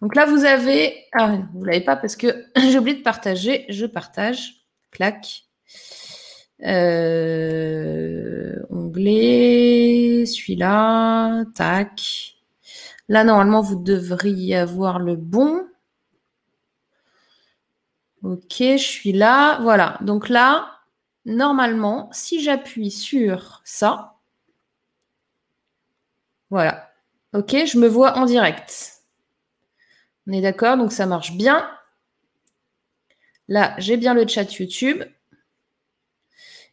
[0.00, 1.04] Donc là, vous avez.
[1.12, 3.66] Ah, vous ne l'avez pas parce que j'ai oublié de partager.
[3.68, 4.66] Je partage.
[4.92, 5.42] Clac.
[6.62, 12.36] Euh, onglet, celui-là, tac.
[13.08, 15.66] Là, normalement, vous devriez avoir le bon.
[18.22, 19.60] Ok, je suis là.
[19.62, 19.98] Voilà.
[20.02, 20.80] Donc là,
[21.24, 24.16] normalement, si j'appuie sur ça,
[26.50, 26.85] voilà.
[27.36, 29.02] Ok, je me vois en direct.
[30.26, 31.68] On est d'accord, donc ça marche bien.
[33.46, 35.04] Là, j'ai bien le chat YouTube.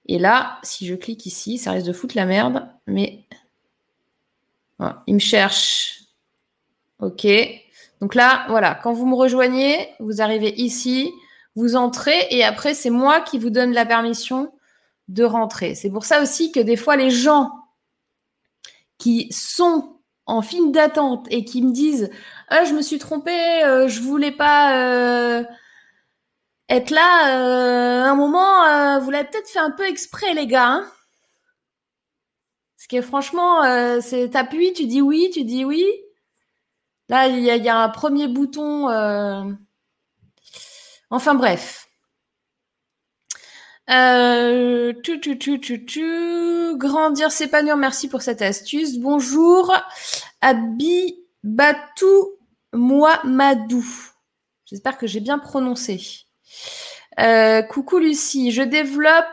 [0.05, 3.25] Et là, si je clique ici, ça risque de foutre la merde, mais
[5.05, 6.05] il me cherche.
[6.99, 7.27] OK.
[7.99, 11.11] Donc là, voilà, quand vous me rejoignez, vous arrivez ici,
[11.55, 14.53] vous entrez et après, c'est moi qui vous donne la permission
[15.09, 15.75] de rentrer.
[15.75, 17.51] C'est pour ça aussi que des fois, les gens
[18.97, 19.92] qui sont
[20.25, 22.09] en file d'attente et qui me disent
[22.49, 25.43] ah, je me suis trompée, euh, je voulais pas euh,
[26.69, 30.67] être là, euh, un moment, vous l'avez peut-être fait un peu exprès, les gars.
[30.67, 30.91] Hein
[32.77, 33.61] Parce que franchement,
[34.01, 35.85] c'est t'appuies, tu dis oui, tu dis oui.
[37.09, 38.87] Là, il y, a un premier bouton.
[41.09, 41.87] Enfin bref.
[43.89, 46.77] Euh, tu, tu, tu, tu, tu.
[46.77, 48.97] Grandir, s'épanouir, merci pour cette astuce.
[48.97, 49.73] Bonjour,
[50.41, 52.37] Abibatou
[52.71, 53.85] Mouamadou.
[54.65, 56.25] J'espère que j'ai bien prononcé.
[57.19, 59.25] Euh, coucou Lucie, je développe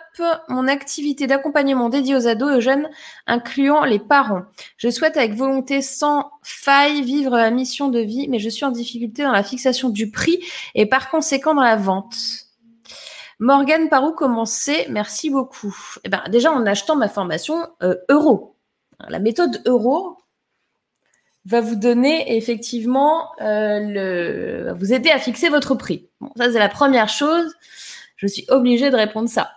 [0.49, 2.91] mon activité d'accompagnement dédiée aux ados et aux jeunes,
[3.27, 4.43] incluant les parents.
[4.77, 8.71] Je souhaite avec volonté sans faille vivre la mission de vie, mais je suis en
[8.71, 12.50] difficulté dans la fixation du prix et par conséquent dans la vente.
[13.41, 15.75] Morgane, par où commencer Merci beaucoup.
[16.05, 18.55] Eh ben, déjà, en achetant ma formation euh, euro.
[19.09, 20.19] La méthode euro
[21.47, 26.11] va vous donner effectivement euh, le, va vous aider à fixer votre prix.
[26.21, 27.55] Bon, ça c'est la première chose.
[28.17, 29.51] Je suis obligée de répondre ça.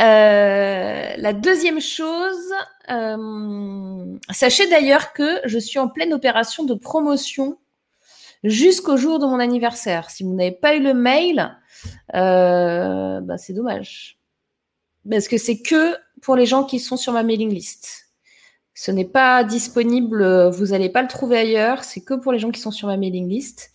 [0.00, 2.54] Euh, la deuxième chose,
[4.30, 7.58] sachez d'ailleurs que je suis en pleine opération de promotion
[8.44, 10.10] jusqu'au jour de mon anniversaire.
[10.10, 11.56] Si vous n'avez pas eu le mail,
[12.14, 14.18] euh, bah, c'est dommage.
[15.08, 18.08] Parce que c'est que pour les gens qui sont sur ma mailing list?
[18.74, 22.50] Ce n'est pas disponible, vous n'allez pas le trouver ailleurs, c'est que pour les gens
[22.50, 23.70] qui sont sur ma mailing list.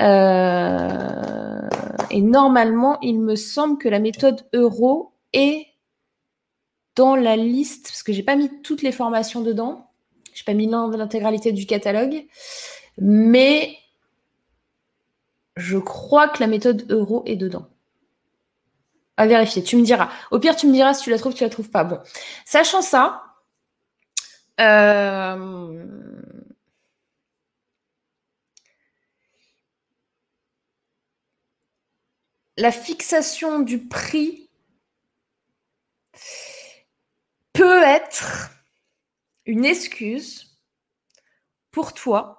[0.00, 1.60] Euh,
[2.10, 5.66] et normalement, il me semble que la méthode euro est
[6.94, 9.90] dans la liste, parce que j'ai pas mis toutes les formations dedans,
[10.34, 12.26] j'ai pas mis l'intégralité du catalogue,
[12.98, 13.76] mais
[15.58, 17.68] je crois que la méthode euro est dedans.
[19.16, 20.08] À vérifier, tu me diras.
[20.30, 21.82] Au pire, tu me diras si tu la trouves, tu la trouves pas.
[21.82, 22.00] Bon,
[22.46, 23.24] sachant ça,
[24.60, 25.84] euh,
[32.56, 34.48] la fixation du prix
[37.52, 38.50] peut être
[39.46, 40.56] une excuse
[41.72, 42.37] pour toi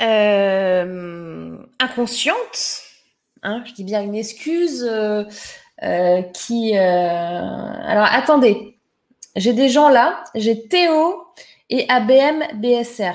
[0.00, 2.82] euh, inconsciente,
[3.42, 5.24] hein, je dis bien une excuse euh,
[5.82, 6.76] euh, qui...
[6.76, 8.78] alors attendez,
[9.36, 11.24] j'ai des gens là, j'ai Théo
[11.68, 13.14] et ABM BSR.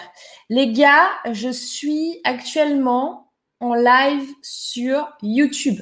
[0.49, 5.79] Les gars, je suis actuellement en live sur YouTube.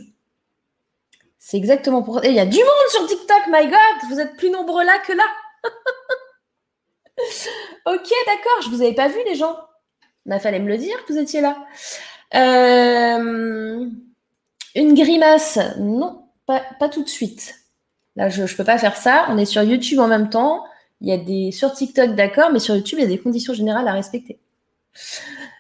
[1.38, 2.24] C'est exactement pour.
[2.24, 4.98] Et il y a du monde sur TikTok, my God, vous êtes plus nombreux là
[5.00, 5.26] que là.
[7.86, 9.58] ok, d'accord, je vous avais pas vu les gens.
[10.26, 11.58] Il fallait me le dire que vous étiez là.
[12.36, 13.86] Euh,
[14.76, 17.56] une grimace, non, pas, tout de suite.
[18.16, 19.26] Là, je ne peux pas faire ça.
[19.30, 20.64] On est sur YouTube en même temps.
[21.02, 23.54] Il y a des sur TikTok, d'accord, mais sur YouTube, il y a des conditions
[23.54, 24.40] générales à respecter.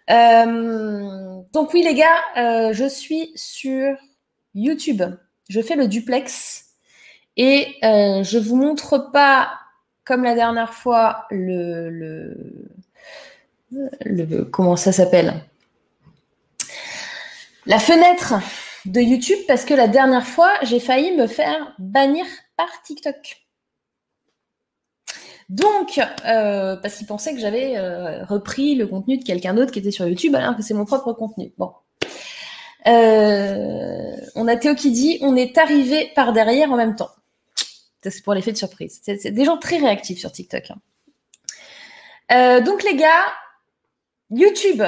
[0.09, 3.95] Euh, donc oui les gars, euh, je suis sur
[4.53, 5.01] YouTube.
[5.49, 6.65] Je fais le duplex
[7.35, 9.51] et je vous montre pas
[10.05, 12.37] comme la dernière fois le,
[14.51, 15.33] comment ça s'appelle?
[17.65, 18.35] La fenêtre
[18.85, 22.25] de YouTube parce que la dernière fois j'ai failli me faire bannir
[22.57, 23.43] par TikTok.
[25.49, 29.79] Donc, euh, parce qu'ils pensaient que j'avais euh, repris le contenu de quelqu'un d'autre qui
[29.79, 31.53] était sur YouTube, alors que c'est mon propre contenu.
[31.57, 31.71] Bon.
[32.87, 37.11] Euh, on a Théo qui dit on est arrivé par derrière en même temps.
[38.01, 38.99] C'est pour l'effet de surprise.
[39.03, 40.71] C'est des gens très réactifs sur TikTok.
[42.29, 42.61] Hein.
[42.61, 43.27] donc les gars,
[44.33, 44.83] YouTube,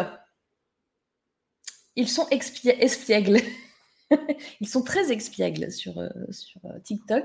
[1.95, 3.39] ils sont espiègles.
[4.61, 6.09] Ils sont très expiègles sur, euh,
[6.65, 7.23] euh, TikTok.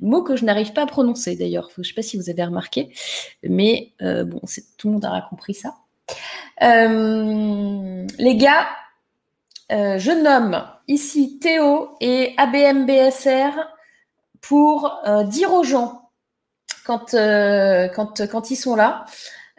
[0.00, 1.68] Mot que je n'arrive pas à prononcer d'ailleurs.
[1.74, 2.90] Je ne sais pas si vous avez remarqué,
[3.42, 4.40] mais euh, bon,
[4.78, 5.74] tout le monde aura compris ça.
[6.60, 8.66] les gars,
[9.70, 13.58] je nomme ici Théo et ABMBSR
[14.40, 16.10] pour dire aux gens
[16.84, 19.04] quand ils sont là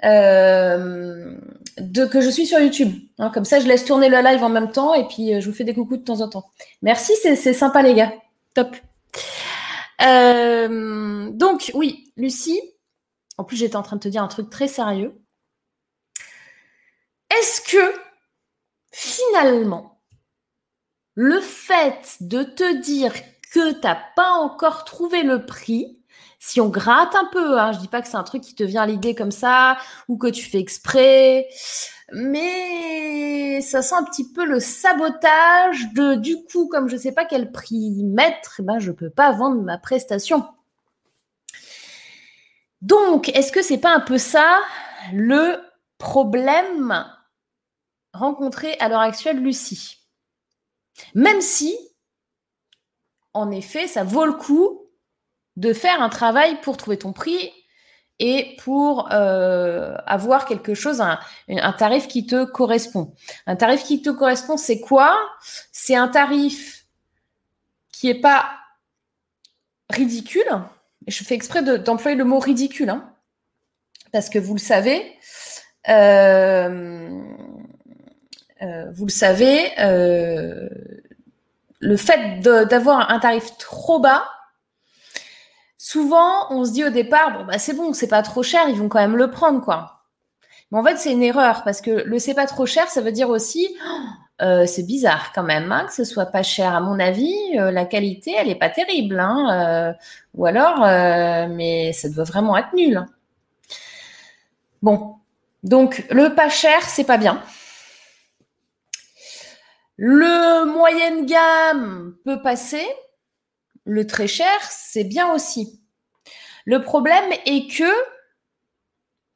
[0.03, 2.93] de, que je suis sur YouTube.
[3.17, 5.49] Hein, comme ça, je laisse tourner le live en même temps et puis euh, je
[5.49, 6.49] vous fais des coucous de temps en temps.
[6.81, 8.13] Merci, c'est sympa les gars.
[8.53, 8.75] Top.
[10.01, 12.61] Euh, donc, oui, Lucie,
[13.37, 15.19] en plus j'étais en train de te dire un truc très sérieux.
[17.29, 17.93] Est-ce que
[18.91, 20.01] finalement,
[21.15, 23.13] le fait de te dire
[23.53, 25.99] que tu n'as pas encore trouvé le prix,
[26.45, 28.63] si on gratte un peu, hein, je dis pas que c'est un truc qui te
[28.63, 29.77] vient l'idée comme ça
[30.09, 31.47] ou que tu fais exprès,
[32.11, 37.23] mais ça sent un petit peu le sabotage de du coup comme je sais pas
[37.23, 40.45] quel prix mettre, eh ben je peux pas vendre ma prestation.
[42.81, 44.59] Donc, est-ce que c'est pas un peu ça
[45.13, 45.55] le
[45.97, 47.05] problème
[48.11, 49.97] rencontré à l'heure actuelle Lucie?
[51.15, 51.73] Même si
[53.31, 54.82] en effet, ça vaut le coup
[55.55, 57.51] de faire un travail pour trouver ton prix
[58.19, 61.19] et pour euh, avoir quelque chose, un,
[61.73, 63.13] tarif qui te correspond.
[63.47, 65.17] Un tarif qui te correspond, c'est quoi?
[65.71, 66.85] C'est un tarif
[67.91, 68.49] qui n'est pas
[69.89, 70.47] ridicule.
[71.07, 73.11] Je fais exprès d'employer le mot ridicule, hein,
[74.11, 75.17] parce que vous le savez,
[75.89, 77.09] euh,
[78.61, 79.71] euh, vous le savez,
[81.79, 84.23] le fait d'avoir un tarif trop bas,
[85.93, 88.75] souvent, on se dit au départ, bon, bah, c'est bon, c'est pas trop cher, ils
[88.75, 90.01] vont quand même le prendre, quoi.
[90.71, 93.11] Mais en fait, c'est une erreur parce que le c'est pas trop cher, ça veut
[93.11, 93.77] dire aussi,
[94.41, 96.73] euh, c'est bizarre quand même hein, que ce soit pas cher.
[96.73, 99.19] À mon avis, euh, la qualité, elle est pas terrible.
[99.19, 99.93] Hein, euh,
[100.33, 100.79] ou alors,
[101.49, 103.05] mais ça doit vraiment être nul.
[104.81, 105.17] Bon,
[105.61, 107.39] donc le pas cher, c'est pas bien.
[109.97, 112.87] Le moyenne gamme peut passer,
[113.85, 115.82] le très cher, c'est bien aussi.
[116.65, 117.91] Le problème est que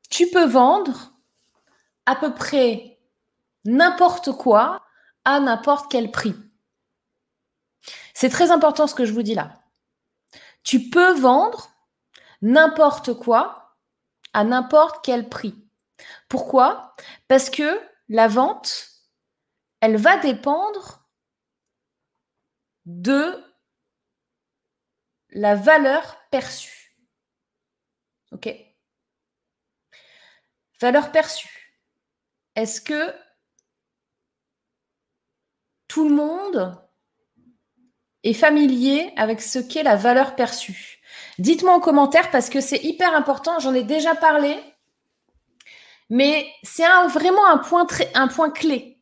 [0.10, 1.14] tu peux vendre
[2.06, 3.00] à peu près
[3.66, 4.84] n'importe quoi
[5.26, 6.36] à n'importe quel prix.
[8.14, 9.62] C'est très important ce que je vous dis là.
[10.64, 11.70] Tu peux vendre
[12.42, 13.76] n'importe quoi
[14.34, 15.56] à n'importe quel prix.
[16.30, 16.96] Pourquoi?
[17.28, 18.90] Parce que la vente,
[19.82, 21.08] elle va dépendre
[22.86, 23.44] de
[25.32, 26.77] la valeur perçue.
[28.32, 28.54] OK
[30.80, 31.80] Valeur perçue.
[32.56, 33.14] Est-ce que
[35.88, 36.80] tout le monde
[38.24, 41.00] est familier avec ce qu'est la valeur perçue?
[41.40, 44.60] Dites-moi en commentaire parce que c'est hyper important, j'en ai déjà parlé,
[46.10, 49.00] mais c'est vraiment un point, très, un point clé.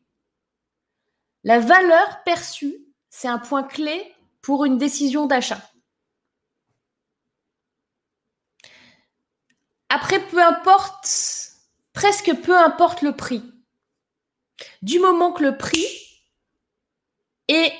[1.44, 2.74] La valeur perçue,
[3.10, 5.60] c'est un point clé pour une décision d'achat.
[9.88, 11.08] Après, peu importe,
[11.92, 13.42] presque peu importe le prix.
[14.82, 15.86] Du moment que le prix
[17.48, 17.72] est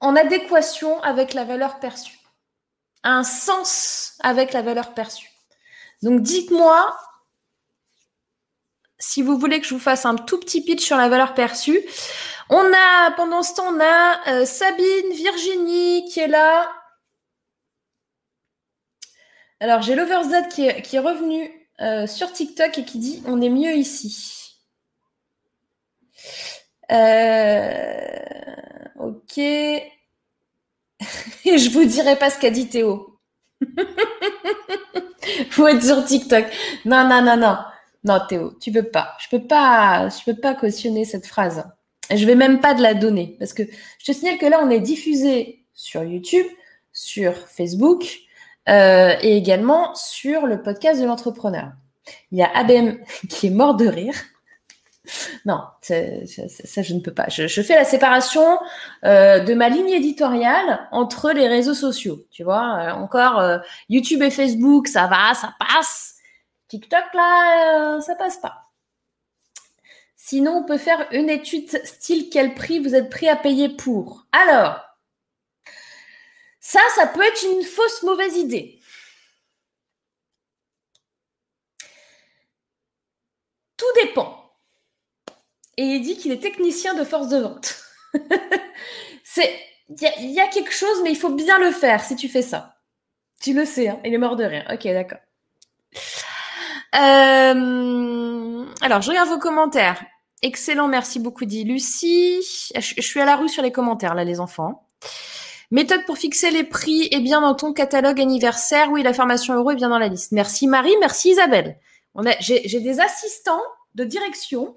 [0.00, 2.18] en adéquation avec la valeur perçue,
[3.02, 5.30] un sens avec la valeur perçue.
[6.02, 6.96] Donc dites-moi
[8.98, 11.80] si vous voulez que je vous fasse un tout petit pitch sur la valeur perçue.
[12.48, 16.70] On a, pendant ce temps, on a euh, Sabine, Virginie qui est là.
[19.60, 23.74] Alors, j'ai Loverzad qui est, revenu euh, sur TikTok et qui dit on est mieux
[23.74, 24.58] ici.
[26.92, 28.08] Euh,
[28.98, 29.38] ok.
[29.38, 29.82] et
[31.44, 33.18] je vous dirai pas ce qu'a dit Théo.
[35.50, 36.44] Faut être sur TikTok.
[36.84, 37.56] Non, non, non, non.
[38.04, 39.16] Non, Théo, tu peux pas.
[39.18, 41.64] Je peux pas, je peux pas cautionner cette phrase.
[42.14, 44.70] Je vais même pas de la donner parce que je te signale que là, on
[44.70, 46.46] est diffusé sur YouTube,
[46.92, 48.25] sur Facebook
[48.68, 51.72] euh, et également sur le podcast de l'entrepreneur.
[52.32, 52.98] Il y a ABM
[53.28, 54.14] qui est mort de rire.
[55.44, 55.94] Non, ça,
[56.82, 57.28] je ne peux pas.
[57.28, 58.58] Je, fais la séparation
[59.04, 62.24] euh, de ma ligne éditoriale entre les réseaux sociaux.
[62.32, 66.16] Tu vois, euh, encore YouTube et Facebook, ça va, ça passe.
[66.68, 68.70] TikTok, là, euh, ça passe pas.
[70.16, 74.26] Sinon, on peut faire une étude style quel prix vous êtes prêt à payer pour.
[74.32, 74.80] Alors,
[76.66, 78.80] ça, ça peut être une fausse mauvaise idée.
[83.76, 84.52] Tout dépend.
[85.76, 87.76] Et il dit qu'il est technicien de force de vente.
[89.22, 89.56] C'est,
[89.90, 92.74] il y, a quelque chose, mais il faut bien le faire si tu fais ça.
[93.40, 94.66] Tu le sais, hein il est mort de rire.
[94.68, 95.20] Ok, d'accord.
[96.96, 100.04] Euh, alors, je regarde vos commentaires.
[100.42, 102.42] Excellent, merci beaucoup, dit Lucie.
[102.74, 104.85] Je, suis à la rue sur les commentaires, là, les enfants.
[105.70, 108.90] Méthode pour fixer les prix est bien dans ton catalogue anniversaire.
[108.90, 110.32] Oui, la formation euro est bien dans la liste.
[110.32, 111.78] Merci Marie, merci Isabelle.
[112.40, 113.62] J'ai des assistants
[113.94, 114.76] de direction,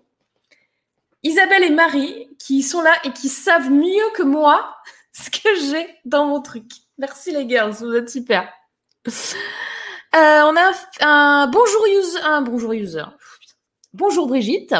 [1.24, 4.76] Isabelle et Marie, qui sont là et qui savent mieux que moi
[5.14, 6.66] ce que j'ai dans mon truc.
[6.98, 8.52] Merci les girls, vous êtes super.
[9.08, 10.72] Euh, on a
[11.02, 12.20] un bonjour user.
[12.24, 13.06] Un bonjour user.
[13.94, 14.74] Bonjour Brigitte.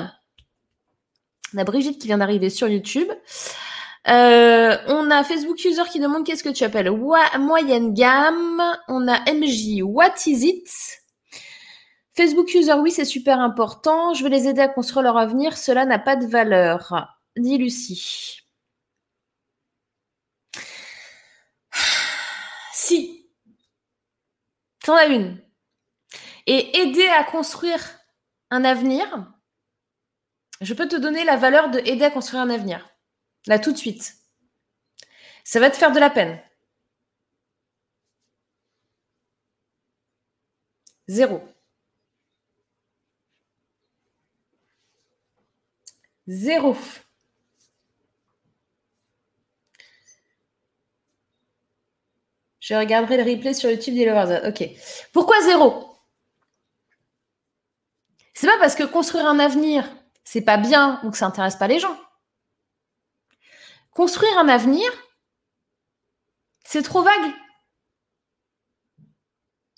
[1.54, 3.10] On a Brigitte qui vient d'arriver sur YouTube.
[4.10, 8.62] Euh, on a Facebook user qui demande qu'est-ce que tu appelles moyenne gamme.
[8.88, 10.70] On a MJ, what is it?
[12.16, 14.14] Facebook user, oui, c'est super important.
[14.14, 15.58] Je vais les aider à construire leur avenir.
[15.58, 18.42] Cela n'a pas de valeur, dit Lucie.
[22.74, 23.20] Si,
[24.84, 25.40] T'en as une.
[26.48, 27.80] Et aider à construire
[28.50, 29.32] un avenir,
[30.62, 32.90] je peux te donner la valeur de aider à construire un avenir.
[33.48, 34.16] Là, tout de suite.
[35.44, 36.40] Ça va te faire de la peine.
[41.08, 41.42] Zéro.
[46.28, 46.78] Zéro.
[52.60, 54.44] Je regarderai le replay sur YouTube des Lovers.
[54.48, 54.64] Ok.
[55.12, 55.98] Pourquoi zéro?
[58.36, 59.90] C'est pas parce que construire un avenir,
[60.24, 61.98] c'est pas bien ou que ça intéresse pas les gens.
[64.00, 64.90] Construire un avenir,
[66.64, 67.34] c'est trop vague.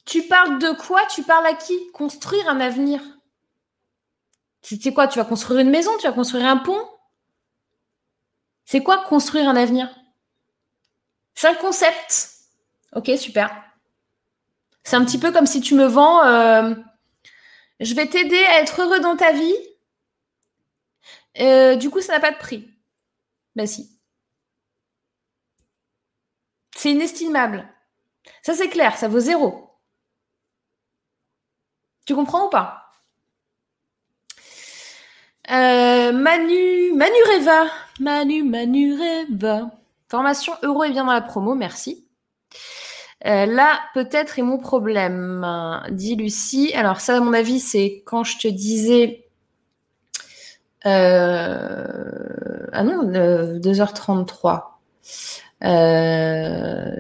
[0.06, 1.04] Tu parles de quoi?
[1.08, 1.92] Tu parles à qui?
[1.92, 3.02] Construire un avenir.
[4.62, 5.08] C'est quoi?
[5.08, 6.88] Tu vas construire une maison Tu vas construire un pont
[8.64, 9.90] C'est quoi construire un avenir?
[11.34, 12.30] C'est un concept.
[12.94, 13.50] Ok, super.
[14.84, 16.76] C'est un petit peu comme si tu me vends, euh,
[17.80, 19.58] je vais t'aider à être heureux dans ta vie.
[21.40, 22.72] Euh, du coup, ça n'a pas de prix.
[23.56, 23.91] Ben si.
[26.82, 27.68] C'est inestimable.
[28.42, 29.70] Ça, c'est clair, ça vaut zéro.
[32.08, 32.88] Tu comprends ou pas?
[35.52, 37.72] Euh, Manu, Manu Reva.
[38.00, 39.70] Manu, Manu Reva.
[40.10, 42.08] Formation euro est bien dans la promo, merci.
[43.28, 45.46] Euh, là, peut-être est mon problème,
[45.92, 46.74] dit Lucie.
[46.74, 49.30] Alors ça, à mon avis, c'est quand je te disais...
[50.88, 54.64] Euh, ah non, 2h33.
[55.64, 56.92] Euh,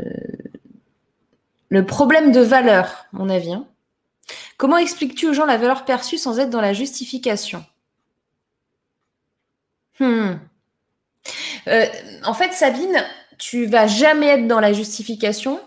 [1.70, 3.53] le problème de valeur, mon avis.
[3.53, 3.66] Hein.
[4.57, 7.66] Comment expliques-tu aux gens la valeur perçue sans être dans la justification?
[9.99, 10.34] Hmm.
[12.24, 13.03] En fait, Sabine,
[13.38, 15.59] tu vas jamais être dans la justification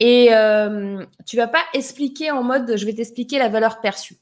[0.00, 4.16] et euh, tu vas pas expliquer en mode je vais t'expliquer la valeur perçue.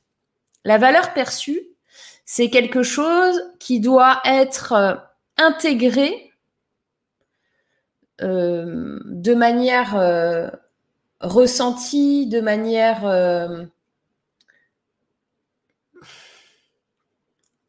[0.66, 1.62] La valeur perçue,
[2.26, 4.94] c'est quelque chose qui doit être euh,
[5.38, 6.29] intégré euh,
[8.20, 10.48] de manière euh,
[11.20, 13.04] ressentie, de manière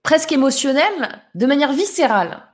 [0.04, 2.48] presque émotionnelle, de manière viscérale,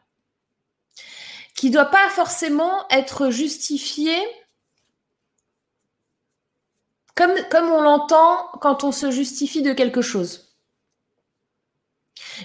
[1.55, 4.21] qui ne doit pas forcément être justifiée
[7.15, 10.55] comme, on l'entend quand on se justifie de quelque chose.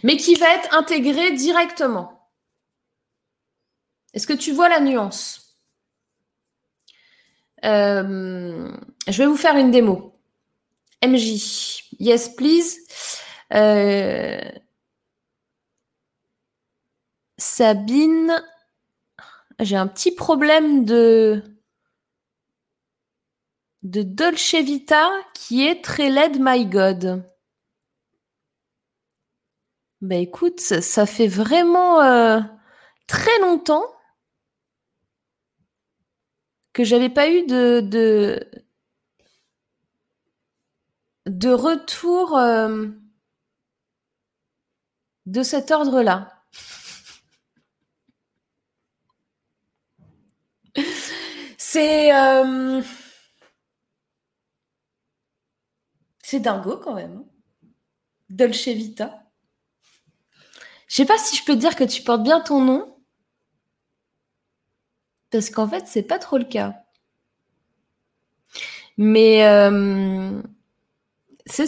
[0.03, 2.31] Mais qui va être intégré directement.
[4.15, 5.42] Est-ce que tu vois la nuance?
[7.65, 8.69] Euh,
[9.09, 10.15] Je vais vous faire une démo.
[11.05, 12.79] MJ, yes please.
[13.53, 14.41] Euh,
[17.39, 18.43] Sabine,
[19.59, 21.43] j'ai un petit problème de
[23.83, 27.25] de Dolce Vita qui est très laide, my God.
[30.01, 32.41] Ben écoute, ça fait vraiment euh,
[33.07, 33.85] très longtemps
[36.73, 37.81] que j'avais pas eu de,
[41.27, 42.89] de, retour euh,
[45.27, 46.45] de cet ordre-là.
[51.59, 52.15] C'est...
[52.15, 52.83] Euh,
[56.33, 57.27] C'est dingo quand même.
[58.31, 59.23] Dolce Vita.
[60.89, 63.02] Je sais pas si je peux dire que tu portes bien ton nom.
[65.33, 66.75] Parce qu'en fait, c'est pas trop le cas.
[68.99, 70.43] Mais euh,
[71.47, 71.67] c'est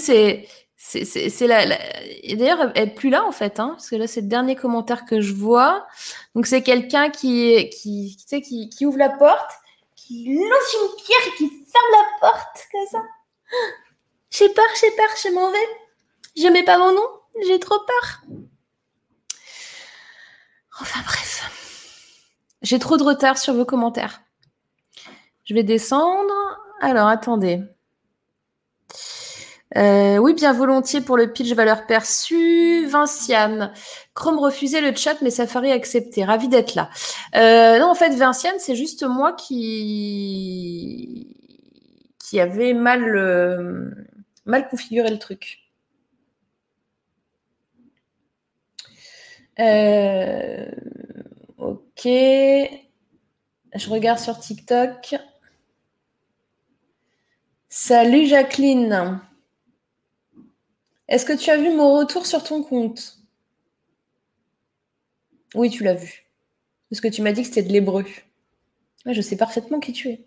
[0.76, 1.66] c'est la,
[2.36, 5.06] d'ailleurs elle est plus là en fait hein, parce que là c'est le dernier commentaire
[5.06, 5.86] que je vois
[6.34, 9.50] donc c'est quelqu'un qui qui tu qui ouvre la porte
[9.96, 12.98] qui lance une pierre et qui ferme la porte comme ça
[14.30, 15.68] j'ai peur, j'ai peur, je m'en vais.
[16.36, 17.08] Je mets pas mon nom,
[17.46, 18.22] j'ai trop peur.
[20.80, 21.60] Enfin bref.
[22.64, 24.22] J'ai trop de retard sur vos commentaires.
[25.44, 26.32] Je vais descendre.
[26.80, 27.60] Alors, attendez.
[29.76, 32.86] Euh, oui, bien volontiers pour le pitch valeur perçue.
[32.86, 33.70] Vinciane.
[34.14, 36.24] Chrome refusait le chat, mais Safari accepté.
[36.24, 36.88] Ravi d'être là.
[37.36, 41.36] Euh, non, en fait, Vinciane, c'est juste moi qui
[42.18, 43.90] qui avait mal euh,
[44.46, 45.58] mal configuré le truc.
[49.60, 50.66] Euh,
[51.96, 52.04] ok.
[53.74, 55.16] Je regarde sur TikTok.
[57.68, 59.20] Salut Jacqueline.
[61.08, 63.18] Est-ce que tu as vu mon retour sur ton compte?
[65.54, 66.24] Oui, tu l'as vu.
[66.90, 68.04] Parce que tu m'as dit que c'était de l'hébreu.
[69.06, 70.26] je sais parfaitement qui tu es.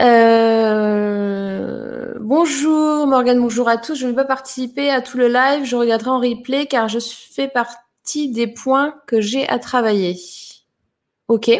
[0.00, 1.31] Euh,
[2.20, 3.94] bonjour Morgane, bonjour à tous.
[3.94, 6.98] Je ne vais pas participer à tout le live, je regarderai en replay car je
[6.98, 10.16] fais partie des points que j'ai à travailler.
[11.28, 11.50] Ok.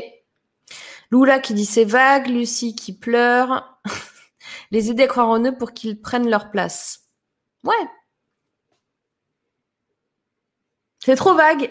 [1.10, 3.80] Lula qui dit c'est vague, Lucie qui pleure.
[4.70, 7.08] Les aider à croire en eux pour qu'ils prennent leur place.
[7.64, 7.74] Ouais.
[11.04, 11.70] C'est trop vague.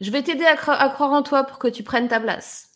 [0.00, 2.69] Je vais t'aider à, croire en toi pour que tu prennes ta place.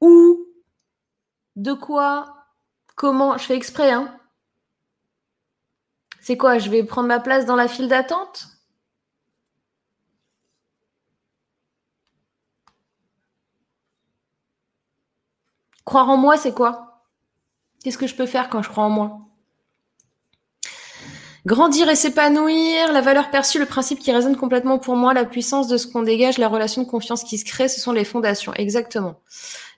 [0.00, 0.46] Où
[1.56, 2.34] De quoi
[2.96, 4.18] Comment Je fais exprès, hein
[6.20, 8.48] C'est quoi Je vais prendre ma place dans la file d'attente?
[15.84, 17.04] Croire en moi, c'est quoi?
[17.82, 19.20] Qu'est-ce que je peux faire quand je crois en moi?
[21.46, 25.68] Grandir et s'épanouir, la valeur perçue, le principe qui résonne complètement pour moi, la puissance
[25.68, 28.52] de ce qu'on dégage, la relation de confiance qui se crée, ce sont les fondations.
[28.54, 29.14] Exactement.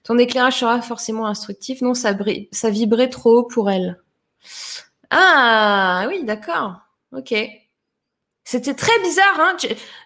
[0.04, 1.80] Ton éclairage sera forcément instructif.
[1.80, 2.12] Non, ça,
[2.70, 4.02] vibrait trop haut pour elle.
[5.10, 6.80] Ah oui, d'accord.
[7.12, 7.34] Ok.
[8.44, 9.38] C'était très bizarre.
[9.38, 9.56] Hein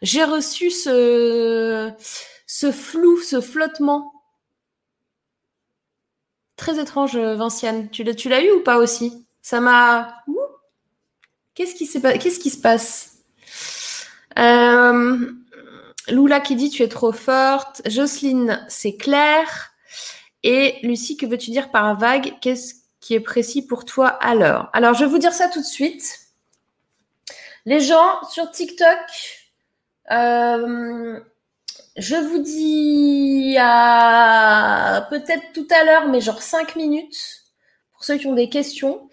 [0.03, 1.93] J'ai reçu ce,
[2.73, 4.13] flou, ce flottement.
[6.57, 7.89] Très étrange, Vinciane.
[7.91, 9.27] Tu l'as eu ou pas aussi?
[9.41, 10.23] Ça m'a.
[11.55, 13.19] Qu'est-ce qui, Qu'est-ce qui se passe?
[14.39, 15.33] Euh...
[16.09, 17.83] Lula qui dit tu es trop forte.
[17.87, 19.73] Jocelyne, c'est clair.
[20.49, 22.35] Et Lucie, que veux-tu dire par vague?
[22.41, 24.71] Qu'est-ce qui est précis pour toi alors?
[24.73, 26.21] Alors, je vais vous dire ça tout de suite.
[27.65, 28.87] Les gens sur TikTok,
[30.13, 31.19] euh,
[31.97, 37.43] je vous dis à peut-être tout à l'heure, mais genre 5 minutes
[37.93, 39.11] pour ceux qui ont des questions.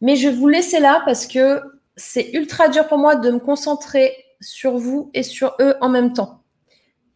[0.00, 1.60] Mais je vais vous laisser là parce que
[1.96, 6.12] c'est ultra dur pour moi de me concentrer sur vous et sur eux en même
[6.12, 6.44] temps.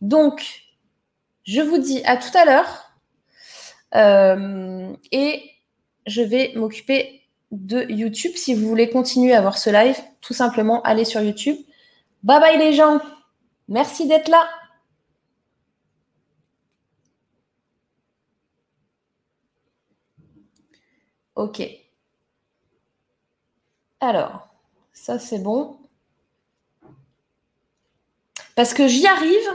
[0.00, 0.64] Donc,
[1.44, 2.89] je vous dis à tout à l'heure
[3.94, 5.42] euh, et
[6.06, 8.32] je vais m'occuper de YouTube.
[8.36, 11.56] Si vous voulez continuer à voir ce live, tout simplement, allez sur YouTube.
[12.22, 13.00] Bye bye les gens.
[13.68, 14.48] Merci d'être là.
[21.34, 21.62] Ok.
[24.00, 24.48] Alors,
[24.92, 25.78] ça c'est bon.
[28.54, 29.48] Parce que j'y arrive,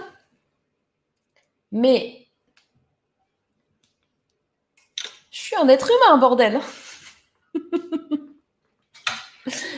[1.71, 2.27] mais
[5.29, 6.59] je suis un être humain, bordel.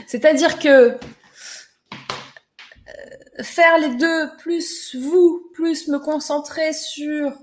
[0.08, 0.98] C'est-à-dire que euh,
[3.42, 7.34] faire les deux, plus vous, plus me concentrer sur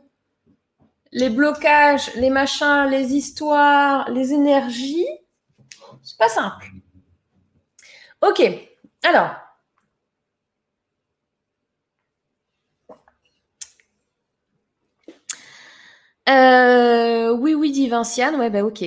[1.13, 5.07] les blocages, les machins, les histoires, les énergies,
[6.03, 6.67] c'est pas simple.
[8.23, 8.43] Ok,
[9.03, 9.37] alors,
[16.29, 18.37] Euh, oui, oui, dit Vinciane.
[18.37, 18.85] Ouais, bah ok.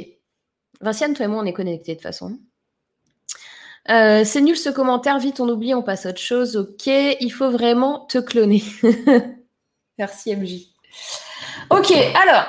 [0.81, 2.39] Vinciane, toi et moi, on est connectés de toute façon.
[3.89, 6.57] Euh, c'est nul ce commentaire, vite on oublie, on passe à autre chose.
[6.57, 8.61] Ok, il faut vraiment te cloner.
[9.97, 10.67] Merci MJ.
[11.69, 12.45] Ok, alors,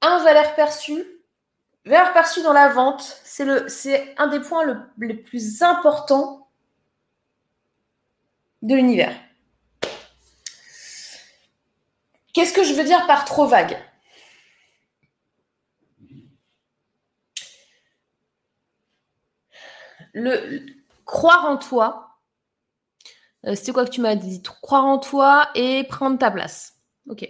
[0.00, 1.04] un valeur perçu.
[1.84, 4.64] Valeur perçue dans la vente, c'est un des points
[4.98, 6.48] les plus importants
[8.62, 9.14] de l'univers.
[12.36, 13.82] Qu'est-ce que je veux dire par trop vague?
[21.06, 22.18] Croire en toi,
[23.46, 24.42] euh, c'était quoi que tu m'as dit?
[24.42, 26.74] Croire en toi et prendre ta place.
[27.08, 27.26] Ok.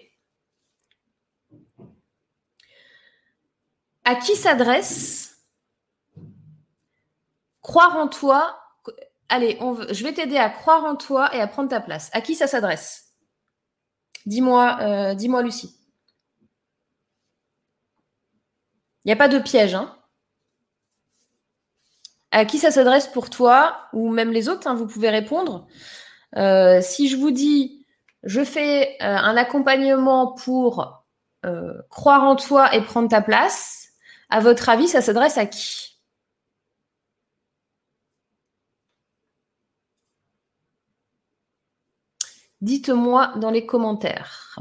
[4.03, 5.37] À qui s'adresse?
[7.63, 8.61] Croire en toi.
[9.29, 9.57] Allez,
[9.91, 12.11] je vais t'aider à croire en toi et à prendre ta place.
[12.13, 13.06] À qui ça s'adresse?
[14.27, 15.75] Dis-moi, euh, dis-moi, Lucie.
[19.05, 19.75] Il n'y a pas de piège.
[19.75, 19.93] Hein
[22.33, 25.67] à qui ça s'adresse pour toi ou même les autres hein, Vous pouvez répondre.
[26.37, 27.87] Euh, si je vous dis,
[28.25, 31.03] je fais euh, un accompagnement pour
[31.91, 33.91] croire en toi et prendre ta place,
[34.31, 35.96] à votre avis, ça s'adresse à qui?
[42.67, 44.59] Dites-moi dans les commentaires.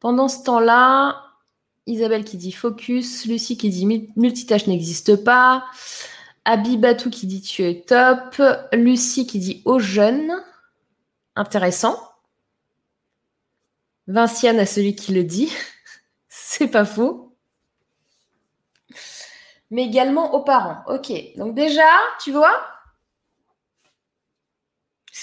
[0.00, 1.26] Pendant ce temps-là,
[1.86, 5.64] Isabelle qui dit focus, Lucie qui dit multitâche n'existe pas,
[6.44, 8.42] Abibatou qui dit tu es top,
[8.72, 10.32] Lucie qui dit aux jeunes,
[11.36, 11.96] intéressant.
[14.08, 15.52] Vinciane à celui qui le dit,
[16.28, 17.36] c'est pas faux.
[19.70, 20.82] Mais également aux parents.
[20.88, 21.88] Ok, donc déjà,
[22.24, 22.60] tu vois,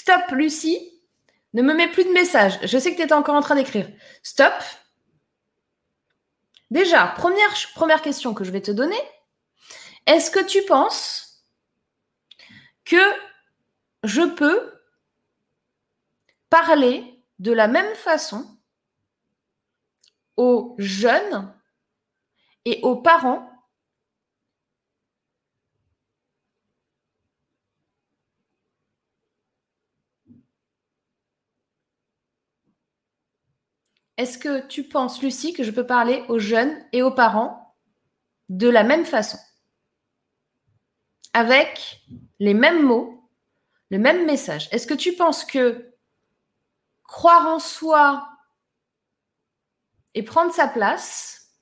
[0.00, 0.98] Stop, Lucie.
[1.52, 2.58] Ne me mets plus de messages.
[2.62, 3.86] Je sais que tu étais encore en train d'écrire.
[4.22, 4.54] Stop.
[6.70, 8.98] Déjà, première, première question que je vais te donner.
[10.06, 11.44] Est-ce que tu penses
[12.86, 12.96] que
[14.02, 14.72] je peux
[16.48, 18.58] parler de la même façon
[20.38, 21.54] aux jeunes
[22.64, 23.49] et aux parents
[34.20, 37.74] Est-ce que tu penses, Lucie, que je peux parler aux jeunes et aux parents
[38.50, 39.38] de la même façon?
[41.32, 42.02] Avec
[42.38, 43.26] les mêmes mots,
[43.88, 44.68] le même message.
[44.72, 45.94] Est-ce que tu penses que
[47.02, 48.28] croire en soi
[50.12, 51.54] et prendre sa place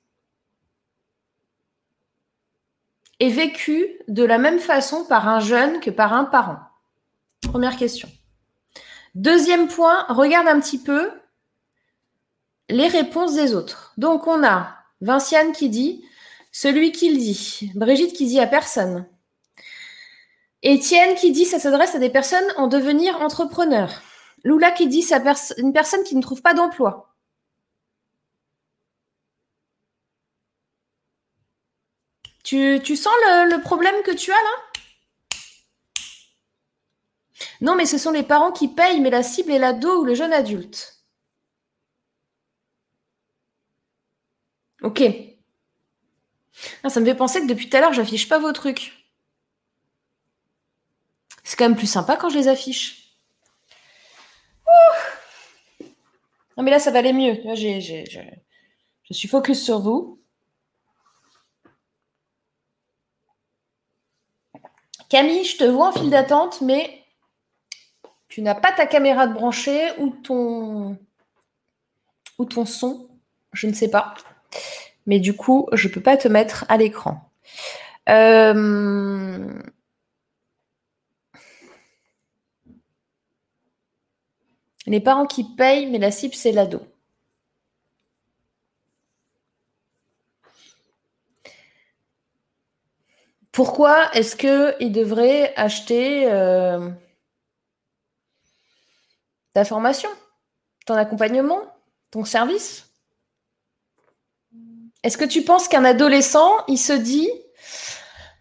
[3.21, 6.59] est vécu de la même façon par un jeune que par un parent?
[7.39, 8.09] Première question.
[9.15, 11.09] Deuxième point, regarde un petit peu
[12.69, 13.93] les réponses des autres.
[13.97, 16.05] Donc, on a Vinciane qui dit
[16.51, 17.71] Celui qui le dit.
[17.75, 19.07] Brigitte qui dit à personne.
[20.61, 24.01] Étienne qui dit ça s'adresse à des personnes en devenir entrepreneur.
[24.43, 25.21] Lula qui dit ça
[25.57, 27.15] une personne qui ne trouve pas d'emploi.
[32.43, 34.49] Tu, sens le, le, problème que tu as là?
[37.61, 40.15] Non, mais ce sont les parents qui payent, mais la cible est l'ado ou le
[40.15, 40.98] jeune adulte.
[44.81, 45.03] Ok.
[46.83, 48.93] Ah, ça me fait penser que depuis tout à l'heure, j'affiche pas vos trucs.
[51.43, 53.15] C'est quand même plus sympa quand je les affiche.
[56.55, 57.35] Non, mais là, ça va aller mieux.
[57.55, 60.21] je suis focus sur vous.
[65.09, 67.03] Camille, je te vois en file d'attente, mais
[68.27, 69.33] tu n'as pas ta caméra de
[70.21, 70.99] ton,
[72.37, 73.09] ou ton son.
[73.53, 74.13] Je ne sais pas.
[75.05, 77.31] Mais du coup, je ne peux pas te mettre à l'écran.
[78.09, 79.61] Euh,
[84.89, 86.81] Les parents qui payent, mais la cible, c'est l'ado.
[93.51, 96.89] Pourquoi est-ce qu'ils devraient acheter euh,
[99.53, 100.09] ta formation,
[100.87, 101.61] ton accompagnement,
[102.09, 102.88] ton service?
[105.03, 107.29] Est-ce que tu penses qu'un adolescent, il se dit,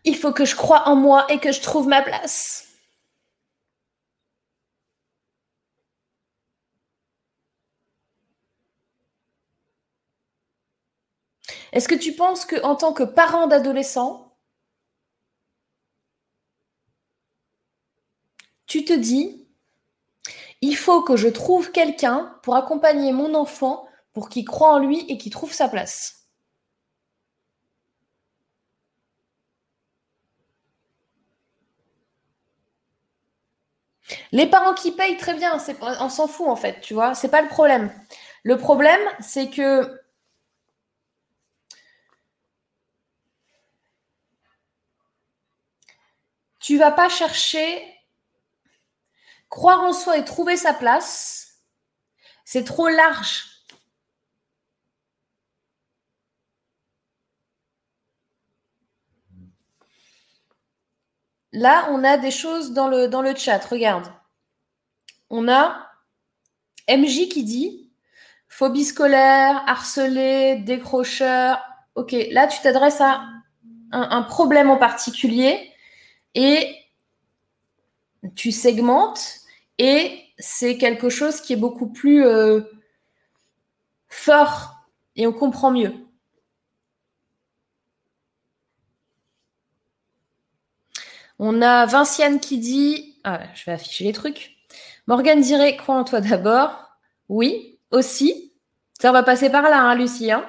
[0.05, 2.67] il faut que je croie en moi et que je trouve ma place?
[11.73, 14.37] Est-ce que tu penses qu'en tant que parent d'adolescent,
[18.67, 19.47] tu te dis,
[20.61, 25.01] il faut que je trouve quelqu'un pour accompagner mon enfant pour qu'il croit en lui
[25.09, 26.18] et qu'il trouve sa place?
[34.33, 35.59] Les parents qui payent très bien,
[36.01, 37.93] on s'en fout en fait, tu vois, c'est pas le problème.
[38.43, 40.01] Le problème, c'est que
[46.61, 47.83] Tu vas pas chercher
[49.49, 51.63] croire en soi et trouver sa place.
[52.45, 53.58] C'est trop large.
[61.53, 63.65] Là, on a des choses dans le, chat.
[63.65, 64.13] Regarde.
[65.31, 65.91] On a
[66.89, 67.91] MJ qui dit
[68.49, 71.59] phobie scolaire, harcelé, décrocheur.
[71.95, 73.23] Ok, là, tu t'adresses à
[73.93, 75.73] un, problème en particulier
[76.35, 76.75] et
[78.35, 79.41] tu segmentes
[79.79, 82.61] et c'est quelque chose qui est beaucoup plus euh,
[84.09, 84.85] fort
[85.17, 85.95] et on comprend mieux.
[91.39, 94.57] On a Vinciane qui dit, ah, je vais afficher les trucs.
[95.07, 96.91] Morgane dirait, crois en toi d'abord.
[97.29, 98.55] Oui, aussi.
[99.01, 100.33] Ça, va passer par là, hein, Lucie.
[100.33, 100.49] Hein.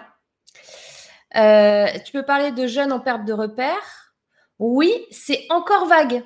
[1.36, 4.14] Euh, tu peux parler de jeunes en perte de repères.
[4.58, 6.24] Oui, c'est encore vague.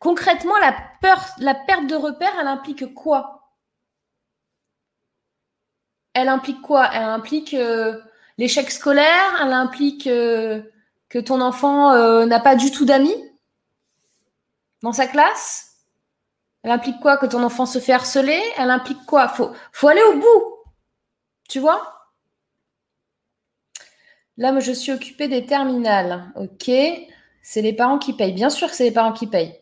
[0.00, 3.38] Concrètement, la perte de repère, elle implique quoi?
[6.18, 6.90] Elle implique quoi?
[6.92, 8.00] Elle implique euh,
[8.38, 10.60] l'échec scolaire Elle implique euh,
[11.08, 13.16] que ton enfant euh, n'a pas du tout d'amis
[14.82, 15.68] dans sa classe?
[16.62, 18.40] Elle implique quoi Que ton enfant se fait harceler?
[18.56, 19.28] Elle implique quoi?
[19.28, 20.44] Faut, faut aller au bout.
[21.48, 21.98] Tu vois?
[24.36, 26.32] Là, moi, je suis occupée des terminales.
[26.36, 26.70] OK?
[27.42, 28.32] C'est les parents qui payent.
[28.32, 29.54] Bien sûr que c'est les parents qui payent.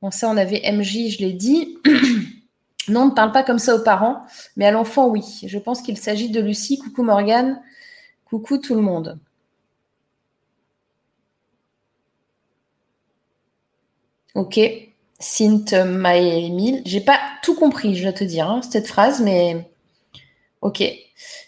[0.00, 1.78] Bon, ça, on avait MJ, je l'ai dit.
[2.88, 4.24] non, on ne parle pas comme ça aux parents,
[4.56, 5.40] mais à l'enfant, oui.
[5.46, 6.78] Je pense qu'il s'agit de Lucie.
[6.78, 7.62] Coucou Morgane.
[8.24, 9.18] Coucou tout le monde.
[14.34, 14.60] Ok.
[15.20, 16.82] Sint Maëmil.
[16.84, 19.70] J'ai pas tout compris, je dois te dire, hein, cette phrase, mais
[20.60, 20.82] ok.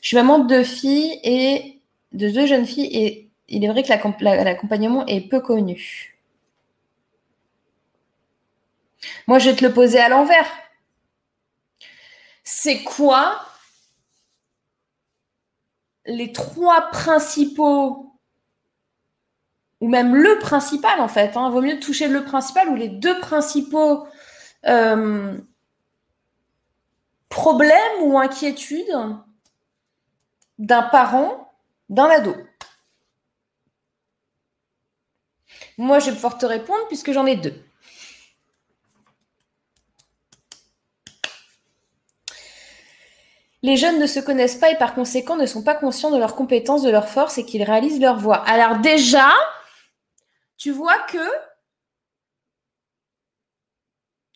[0.01, 1.81] Je suis maman de deux filles et
[2.13, 3.89] de deux jeunes filles et il est vrai que
[4.23, 6.17] l'accompagnement est peu connu.
[9.27, 10.47] Moi, je vais te le poser à l'envers.
[12.45, 13.41] C'est quoi
[16.07, 18.06] les trois principaux,
[19.81, 23.19] ou même le principal en fait, hein, vaut mieux toucher le principal ou les deux
[23.21, 24.07] principaux
[24.67, 25.39] euh,
[27.29, 28.97] problèmes ou inquiétudes
[30.59, 31.53] d'un parent
[31.89, 32.35] dans l'ado.
[35.79, 37.55] Moi, je vais pouvoir te répondre puisque j'en ai deux.
[43.63, 46.37] Les jeunes ne se connaissent pas et par conséquent ne sont pas conscients de leurs
[46.37, 48.37] compétences, de leurs forces et qu'ils réalisent leur voix.
[48.49, 49.29] Alors déjà,
[50.57, 51.19] tu vois que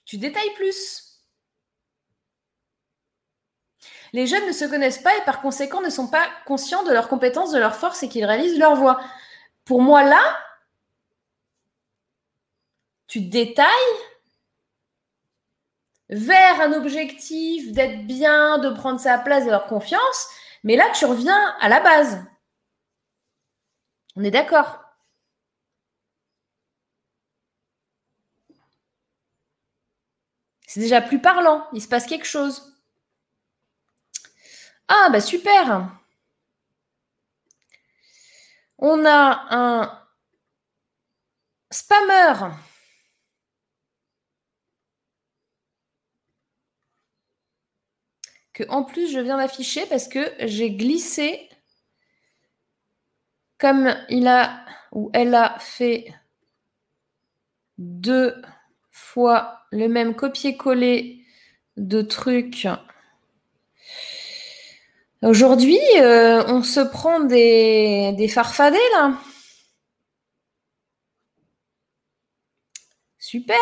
[0.05, 1.07] tu détailles plus.
[4.13, 7.09] Les jeunes ne se connaissent pas et par conséquent ne sont pas conscients de leurs
[7.09, 9.01] compétences, de leurs forces et qu'ils réalisent leur voix.
[9.65, 10.21] Pour moi, là,
[13.07, 13.67] tu détailles
[16.09, 20.29] vers un objectif d'être bien, de prendre sa place, de leur confiance,
[20.65, 22.25] mais là, tu reviens à la base.
[24.17, 24.90] On est d'accord
[30.71, 32.77] C'est déjà plus parlant, il se passe quelque chose.
[34.87, 35.91] Ah, bah super.
[38.79, 40.07] On a un
[41.73, 42.53] spammer.
[48.53, 51.49] Que en plus je viens d'afficher parce que j'ai glissé
[53.59, 56.15] comme il a ou elle a fait
[57.77, 58.41] deux
[58.93, 61.25] fois le même copier-coller
[61.77, 62.67] de trucs
[65.23, 69.19] Aujourd'hui, euh, on se prend des, des farfadets là.
[73.19, 73.59] Super.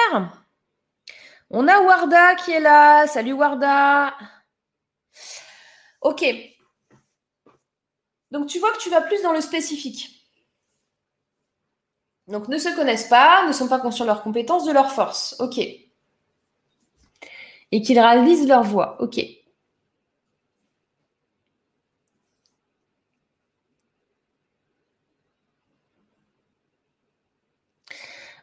[1.50, 3.06] On a Warda qui est là.
[3.08, 4.14] Salut Warda.
[6.00, 6.24] Ok.
[8.30, 10.28] Donc tu vois que tu vas plus dans le spécifique.
[12.28, 15.34] Donc ne se connaissent pas, ne sont pas conscients de leurs compétences, de leurs forces.
[15.40, 15.58] Ok.
[17.72, 18.96] Et qu'ils réalisent leur voix.
[19.00, 19.20] Ok.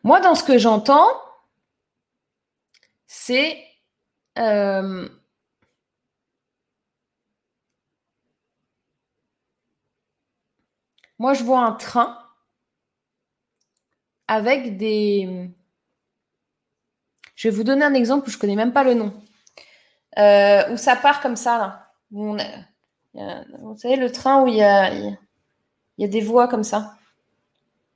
[0.03, 1.07] Moi, dans ce que j'entends,
[3.07, 3.65] c'est
[4.38, 5.09] euh,
[11.19, 12.19] moi, je vois un train
[14.28, 15.49] avec des.
[17.36, 19.14] Je vais vous donner un exemple où je ne connais même pas le nom.
[20.18, 21.92] Euh, où ça part comme ça, là.
[22.12, 24.90] vous savez, le train où il y a,
[25.98, 26.96] des voies comme ça.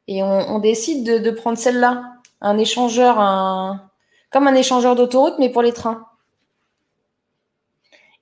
[0.08, 3.90] Et on, décide de, prendre celle-là, un échangeur, un,
[4.32, 6.06] comme un échangeur d'autoroute, mais pour les trains.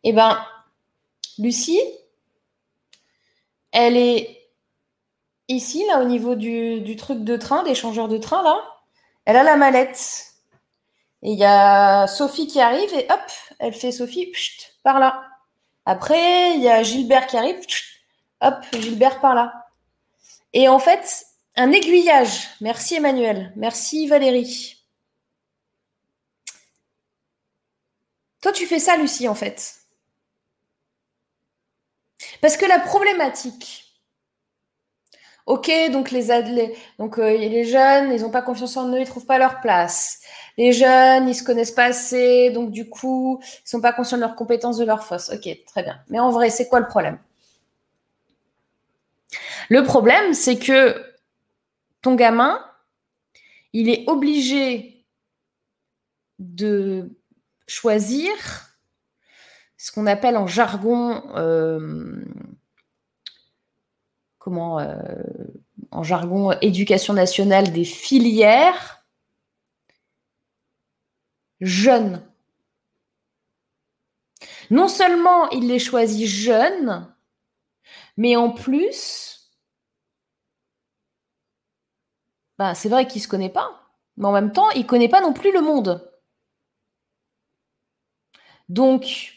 [0.03, 0.37] Eh bien,
[1.39, 1.81] Lucie,
[3.71, 4.37] elle est
[5.47, 8.57] ici, là, au niveau du, truc de train, d'échangeur de train, là.
[9.25, 10.26] Elle a la mallette.
[11.23, 13.19] Et il y a Sophie qui arrive et hop,
[13.59, 14.31] elle fait Sophie
[14.83, 15.23] par là.
[15.85, 17.59] Après, il y a Gilbert qui arrive,
[18.41, 19.67] hop, Gilbert par là.
[20.53, 22.49] Et en fait, un aiguillage.
[22.61, 23.51] Merci Emmanuel.
[23.55, 24.77] Merci Valérie.
[28.41, 29.75] Toi, tu fais ça, Lucie, en fait.
[32.41, 33.85] Parce que la problématique,
[35.45, 36.27] ok, donc les,
[36.99, 39.59] donc, euh, les jeunes, ils n'ont pas confiance en eux, ils ne trouvent pas leur
[39.61, 40.21] place.
[40.57, 44.17] Les jeunes, ils se connaissent pas assez, donc du coup, ils ne sont pas conscients
[44.17, 45.29] de leurs compétences, de leurs forces.
[45.29, 45.99] Ok, très bien.
[46.09, 47.19] Mais en vrai, c'est quoi le problème?
[49.69, 50.95] Le problème, c'est que
[52.01, 52.59] ton gamin,
[53.73, 55.05] il est obligé
[56.39, 57.11] de
[57.67, 58.31] choisir
[59.77, 62.23] ce qu'on appelle en jargon, euh,
[64.39, 64.97] comment, euh,
[65.91, 68.96] en jargon éducation nationale des filières
[71.61, 72.21] jeunes.
[74.69, 77.07] Non seulement il les choisit jeunes,
[78.17, 79.37] mais en plus,
[82.57, 83.71] Bah, c'est vrai qu'il ne se connaît pas,
[84.17, 86.11] mais en même temps, il ne connaît pas non plus le monde.
[88.69, 89.33] Donc,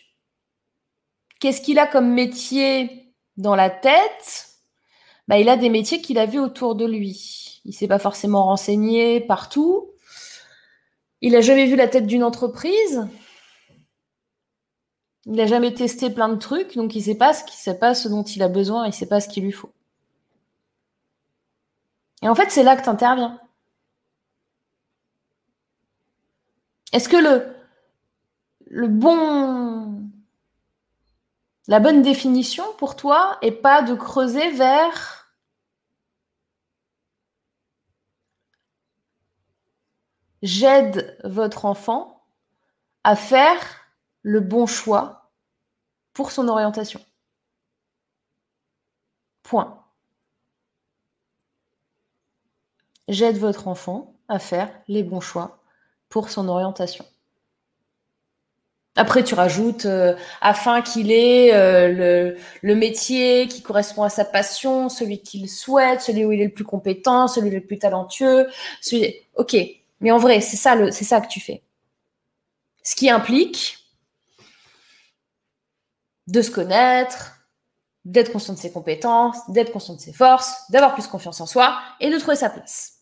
[1.40, 4.48] qu'est-ce qu'il a comme métier dans la tête?
[5.28, 7.60] Bah, Il a des métiers qu'il a vus autour de lui.
[7.64, 9.90] Il ne s'est pas forcément renseigné partout.
[11.20, 13.06] Il n'a jamais vu la tête d'une entreprise.
[15.26, 17.34] Il n'a jamais testé plein de trucs, donc il ne sait pas
[17.94, 19.72] ce, dont il a besoin, il ne sait pas ce qu'il lui faut.
[22.22, 23.38] Et en fait, c'est là que tu interviens.
[26.92, 27.16] Est-ce que
[28.66, 30.10] le bon,
[31.68, 35.19] la bonne définition pour toi est pas de creuser vers
[40.42, 42.22] j'aide votre enfant
[43.04, 43.58] à faire
[44.22, 45.30] le bon choix
[46.12, 47.00] pour son orientation.
[49.42, 49.82] Point.
[53.08, 55.58] J'aide votre enfant à faire les bons choix
[56.08, 57.04] pour son orientation.
[58.96, 64.88] Après, tu rajoutes euh, afin qu'il ait euh, le, métier qui correspond à sa passion,
[64.88, 68.48] celui qu'il souhaite, celui où il est le plus compétent, celui le plus talentueux.
[68.80, 69.14] Celui...
[69.36, 69.56] Ok,
[70.00, 71.62] mais en vrai, c'est ça, que tu fais.
[72.82, 73.78] Ce qui implique
[76.26, 77.34] de se connaître,
[78.04, 81.78] d'être conscient de ses compétences, d'être conscient de ses forces, d'avoir plus confiance en soi
[82.00, 83.00] et de trouver sa place.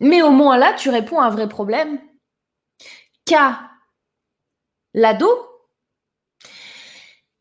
[0.00, 2.00] Mais au moins là, tu réponds à un vrai problème
[3.24, 3.70] qu'a
[4.94, 5.28] l'ado,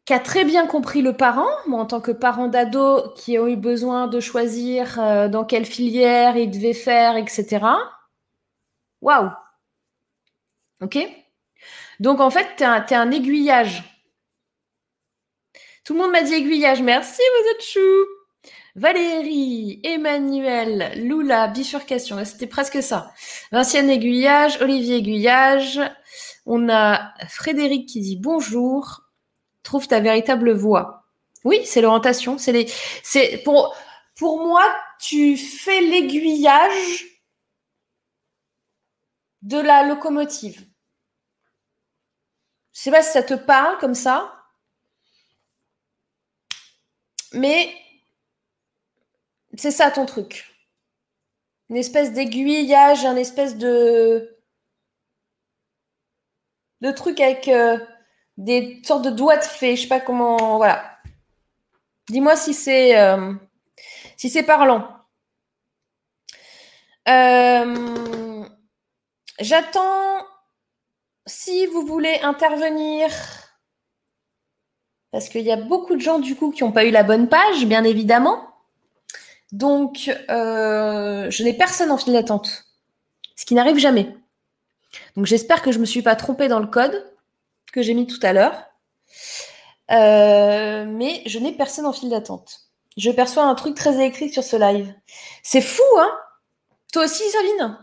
[0.05, 3.47] qui a très bien compris le parent, moi en tant que parent d'ado qui a
[3.47, 7.65] eu besoin de choisir euh, dans quelle filière il devait faire, etc.
[9.01, 9.31] Waouh
[10.81, 10.97] Ok
[11.99, 13.83] Donc en fait, tu es, un aiguillage.
[15.83, 16.81] Tout le monde m'a dit aiguillage.
[16.81, 18.05] Merci, vous êtes chou.
[18.75, 22.23] Valérie, Emmanuel, Lula, bifurcation.
[22.23, 23.11] C'était presque ça.
[23.51, 25.81] Vinciane aiguillage, Olivier aiguillage,
[26.45, 29.01] on a Frédéric qui dit bonjour,
[29.63, 31.03] trouve ta véritable voix.
[31.43, 32.37] Oui, c'est l'orientation.
[32.37, 33.75] C'est pour,
[34.15, 34.63] pour moi,
[34.99, 37.10] tu fais l'aiguillage
[39.41, 40.67] de la locomotive.
[42.73, 44.33] Je sais pas si ça te parle comme ça,
[47.33, 47.73] mais
[49.57, 50.47] c'est ça ton truc.
[51.69, 54.37] Une espèce d'aiguillage, un espèce de
[56.81, 57.77] de trucs avec euh,
[58.37, 59.75] des sortes de doigts de fée.
[59.75, 60.57] Je sais pas comment.
[60.57, 60.97] Voilà.
[62.09, 63.33] Dis-moi si c'est euh,
[64.17, 64.97] si c'est parlant.
[67.07, 68.45] Euh,
[69.41, 70.25] j'attends
[71.25, 73.09] si vous voulez intervenir.
[75.11, 77.27] Parce qu'il y a beaucoup de gens du coup qui n'ont pas eu la bonne
[77.27, 78.47] page, bien évidemment.
[79.51, 82.65] Donc, je n'ai personne en file d'attente.
[83.35, 84.15] Ce qui n'arrive jamais.
[85.15, 87.11] Donc j'espère que je ne me suis pas trompée dans le code
[87.71, 88.65] que j'ai mis tout à l'heure.
[89.91, 92.61] Euh, mais je n'ai personne en file d'attente.
[92.97, 94.93] Je perçois un truc très écrit sur ce live.
[95.43, 96.11] C'est fou, hein?
[96.93, 97.77] Toi aussi, Isoline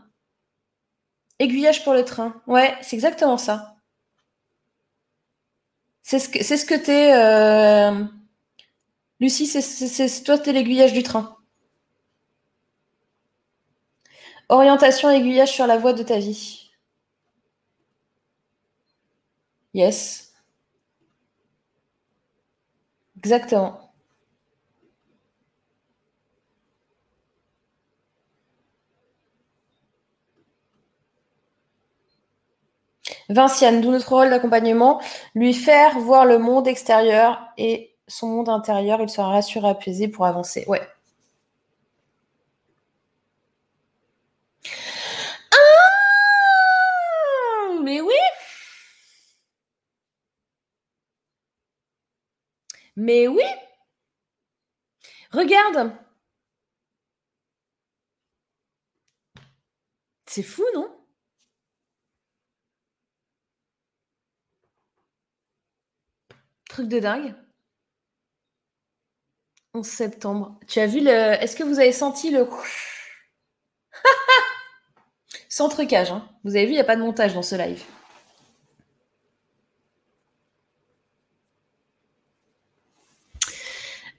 [1.41, 2.41] Aiguillage pour le train.
[2.47, 3.77] Ouais, c'est exactement ça.
[6.03, 7.13] C'est ce que c'est ce que t'es.
[7.15, 8.05] Euh...
[9.21, 11.37] Lucie, c'est toi, t'es l'aiguillage du train.
[14.51, 16.71] Orientation aiguillage sur la voie de ta vie.
[19.73, 20.33] Yes.
[23.17, 23.88] Exactement.
[33.29, 35.01] Vinciane, d'où notre rôle d'accompagnement,
[35.35, 40.25] lui faire voir le monde extérieur et son monde intérieur, il sera rassuré, apaisé pour
[40.27, 40.65] avancer.
[40.67, 40.81] Ouais.
[45.53, 48.15] Ah, mais oui,
[52.97, 53.43] Mais oui.
[55.33, 55.93] Regarde.
[60.27, 60.98] C'est fou, non?
[66.79, 67.35] Truc de dingue.
[69.75, 70.61] 11 septembre.
[70.69, 71.11] Tu as vu le.
[71.11, 72.47] Est-ce que vous avez senti le.
[75.49, 76.29] Sans trucage, hein.
[76.45, 77.83] Vous avez vu, il n'y a pas de montage dans ce live.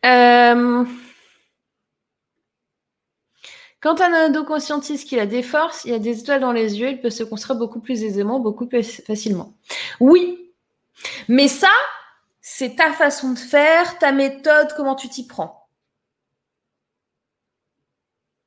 [0.06, 0.84] Euh,
[3.80, 6.90] quand un ado conscientise qu'il a des forces, il a des étoiles dans les yeux,
[6.90, 9.54] il peut se construire beaucoup plus aisément, beaucoup plus facilement.
[10.02, 10.52] Oui,
[11.30, 11.72] mais ça,
[12.60, 15.70] c'est ta façon de faire, ta méthode, comment tu t'y prends.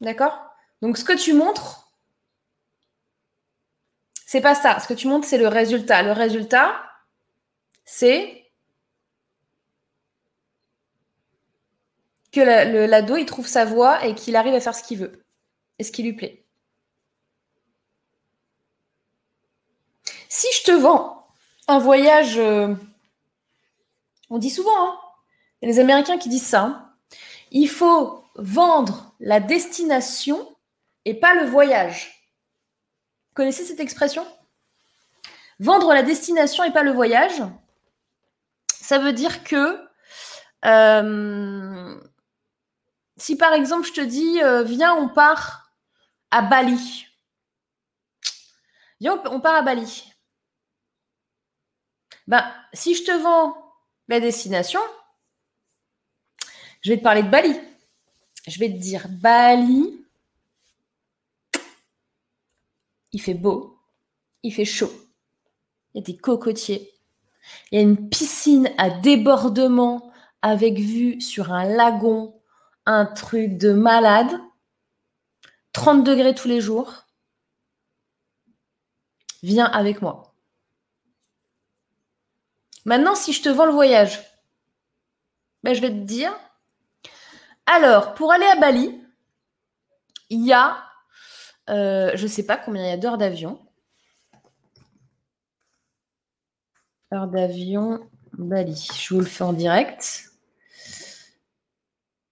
[0.03, 0.39] D'accord?
[0.83, 1.97] Donc, ce que tu montres,
[4.27, 4.81] c'est pas ça.
[4.81, 6.03] Ce que tu montres, c'est le résultat.
[6.03, 6.85] Le résultat,
[7.87, 8.53] c'est
[12.33, 15.25] que l'ado, il trouve sa voie et qu'il arrive à faire ce qu'il veut
[15.79, 16.45] et ce qui lui plaît.
[20.29, 21.27] Si je te vends
[21.67, 22.75] un voyage, euh,
[24.33, 24.99] on dit souvent, hein,
[25.61, 26.95] y a les Américains qui disent ça, hein,
[27.51, 30.57] il faut vendre la destination
[31.05, 32.33] et pas le voyage.
[33.29, 34.27] Vous connaissez cette expression?
[35.61, 37.43] Vendre la destination et pas le voyage,
[38.69, 39.79] ça veut dire que
[40.65, 42.01] euh,
[43.19, 45.75] si par exemple je te dis, euh, viens, on part
[46.31, 47.07] à Bali.
[48.99, 50.11] Viens, on part à Bali.
[52.27, 53.62] Ben, si je te vends
[54.09, 54.81] la destination,
[56.83, 57.59] je vais te parler de Bali.
[58.47, 60.05] Je vais te dire Bali,
[63.13, 63.79] il fait beau,
[64.43, 64.93] il fait chaud.
[65.95, 66.93] il y a des cocotiers.
[67.71, 72.41] Il y a une piscine à débordement avec vue sur un lagon,
[72.87, 74.31] un truc de malade.
[75.73, 77.07] 30 degrés tous les jours.
[79.43, 80.32] Viens avec moi.
[82.85, 84.21] Maintenant, si je te vends le voyage,
[85.63, 86.35] ben, je vais te dire.
[87.67, 89.01] Alors, pour aller à Bali,
[90.31, 90.83] il y a,
[91.71, 93.61] euh, je ne sais pas combien il y a d'heures d'avion.
[97.13, 98.89] Heures d'avion, Bali.
[98.97, 100.25] Je vous le fais en direct.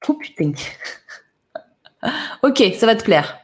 [0.09, 0.19] Oh
[2.43, 3.39] ok, ça va te plaire.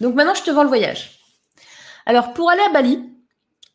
[0.00, 1.20] Donc maintenant, je te vends le voyage.
[2.04, 3.02] Alors, pour aller à Bali,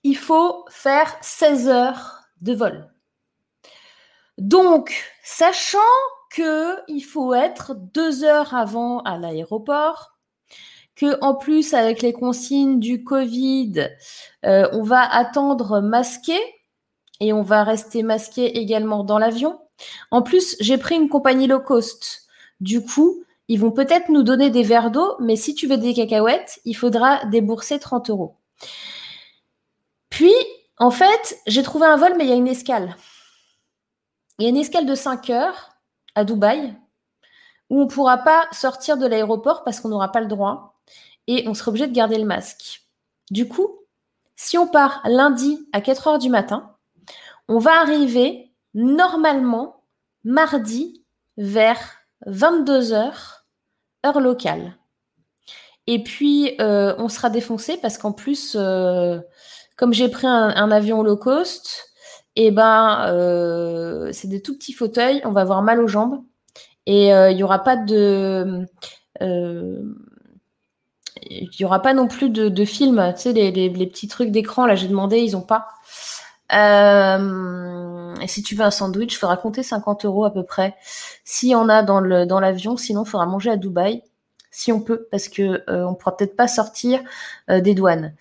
[0.03, 2.91] il faut faire 16 heures de vol.
[4.37, 5.79] Donc, sachant
[6.33, 10.17] qu'il faut être deux heures avant à l'aéroport,
[10.95, 13.89] que en plus avec les consignes du Covid,
[14.45, 16.37] euh, on va attendre masqué
[17.19, 19.59] et on va rester masqué également dans l'avion.
[20.11, 22.27] En plus, j'ai pris une compagnie low cost.
[22.59, 25.93] Du coup, ils vont peut-être nous donner des verres d'eau, mais si tu veux des
[25.93, 28.35] cacahuètes, il faudra débourser 30 euros.
[30.09, 30.33] Puis,
[30.81, 32.95] en fait, j'ai trouvé un vol, mais il y a une escale.
[34.39, 35.69] Il y a une escale de 5 heures
[36.15, 36.75] à Dubaï
[37.69, 40.81] où on ne pourra pas sortir de l'aéroport parce qu'on n'aura pas le droit
[41.27, 42.81] et on sera obligé de garder le masque.
[43.29, 43.77] Du coup,
[44.35, 46.75] si on part lundi à 4 heures du matin,
[47.47, 49.83] on va arriver normalement
[50.23, 51.05] mardi
[51.37, 51.77] vers
[52.25, 53.45] 22 heures,
[54.03, 54.75] heure locale.
[55.85, 59.19] Et puis, euh, on sera défoncé parce qu'en plus, euh,
[59.77, 61.93] comme j'ai pris un, avion low cost,
[62.35, 66.23] et eh ben, euh, c'est des tout petits fauteuils, on va avoir mal aux jambes.
[66.85, 68.65] Et il n'y aura pas de.
[69.21, 74.65] il n'y aura pas non plus de, de film, tu sais, les, petits trucs d'écran,
[74.65, 75.67] là j'ai demandé, ils n'ont pas.
[76.53, 80.75] Euh, et si tu veux un sandwich, il faudra compter 50 euros à peu près.
[81.23, 84.03] S'il y en a dans le dans l'avion, sinon il faudra manger à Dubaï,
[84.51, 87.01] si on peut, parce que euh, on pourra peut-être pas sortir
[87.49, 88.13] euh, des douanes.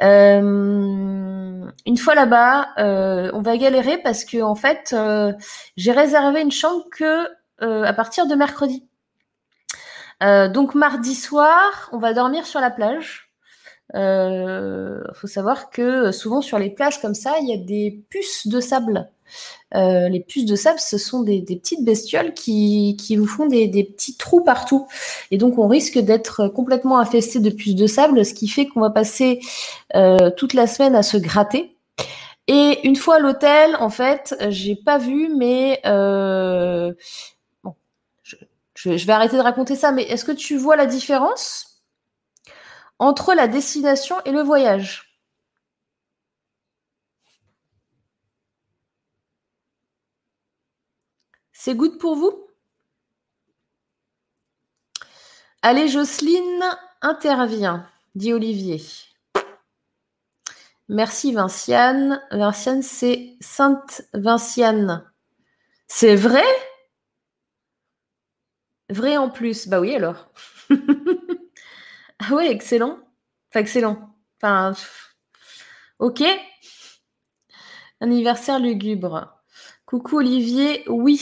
[0.00, 2.68] une fois là-bas,
[3.34, 4.94] on va galérer parce que en fait,
[5.76, 7.28] j'ai réservé une chambre que
[7.60, 8.86] à partir de mercredi.
[10.20, 13.28] donc mardi soir, on va dormir sur la plage.
[13.94, 17.56] Il euh, faut savoir que euh, souvent sur les plages comme ça, il y a
[17.56, 19.08] des puces de sable.
[19.74, 23.68] Euh, les puces de sable, ce sont des, petites bestioles qui, qui vous font des,
[23.84, 24.86] petits trous partout.
[25.30, 28.80] Et donc, on risque d'être complètement infesté de puces de sable, ce qui fait qu'on
[28.80, 29.40] va passer
[30.36, 31.76] toute la semaine à se gratter.
[32.46, 37.74] Et une fois à l'hôtel, en fait, j'ai pas vu, mais bon,
[38.74, 39.92] je, vais arrêter de raconter ça.
[39.92, 41.82] Mais est-ce que tu vois la différence
[42.98, 45.07] entre la destination et le voyage?
[51.68, 52.46] C'est good pour vous?
[55.60, 56.64] Allez, Jocelyne
[57.02, 58.80] intervient, dit Olivier.
[60.88, 62.22] Merci Vinciane.
[62.30, 65.12] Vinciane, c'est Sainte Vinciane.
[65.88, 66.46] C'est vrai?
[68.88, 69.68] Vrai en plus.
[69.68, 70.32] Bah oui alors.
[72.18, 72.98] Ah ouais, excellent.
[73.50, 74.16] Enfin, excellent.
[74.40, 74.72] Enfin,
[75.98, 76.22] ok.
[78.00, 79.37] Anniversaire lugubre.
[79.88, 81.18] Coucou Olivier, oui.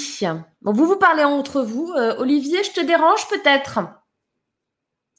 [0.60, 1.92] Bon, vous vous parlez entre vous.
[1.92, 3.78] Euh, Olivier, je te dérange peut-être?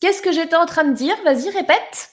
[0.01, 1.15] Qu'est-ce que j'étais en train de dire?
[1.23, 2.09] Vas-y, répète.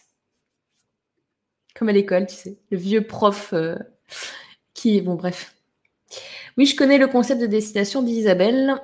[1.74, 3.74] Comme à l'école, tu sais, le vieux prof euh,
[4.74, 5.00] qui...
[5.00, 5.56] Bon, bref.
[6.56, 8.80] Oui, je connais le concept de destination d'Isabelle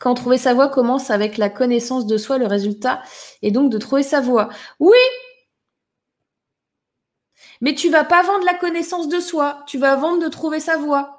[0.00, 3.00] quand trouver sa voie commence avec la connaissance de soi, le résultat
[3.42, 4.48] est donc de trouver sa voie.
[4.80, 4.98] Oui,
[7.60, 10.76] mais tu vas pas vendre la connaissance de soi, tu vas vendre de trouver sa
[10.76, 11.17] voie.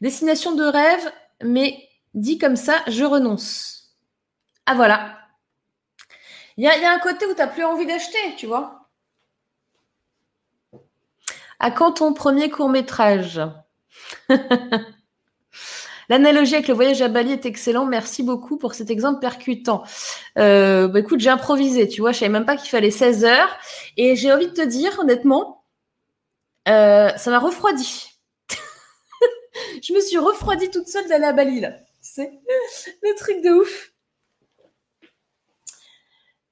[0.00, 3.96] Destination de rêve, mais dit comme ça, je renonce.
[4.66, 5.18] Ah voilà.
[6.56, 8.88] Il y, a un côté où tu n'as plus envie d'acheter, tu vois.
[11.58, 13.40] À quand ton premier court métrage
[16.08, 17.84] L'analogie avec le voyage à Bali est excellent.
[17.84, 19.82] Merci beaucoup pour cet exemple percutant.
[20.38, 23.58] Euh, bah, écoute, j'ai improvisé, tu vois, je savais même pas qu'il fallait 16 heures.
[23.96, 25.64] Et j'ai envie de te dire, honnêtement,
[26.68, 28.15] euh, ça m'a refroidi.
[29.82, 31.72] Je me suis refroidie toute seule d'aller à Bali, là.
[32.00, 32.32] C'est
[33.02, 33.92] le truc de ouf.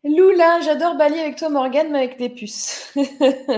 [0.04, 2.92] Lula, j'adore Bali avec toi, Morgane, mais avec des puces.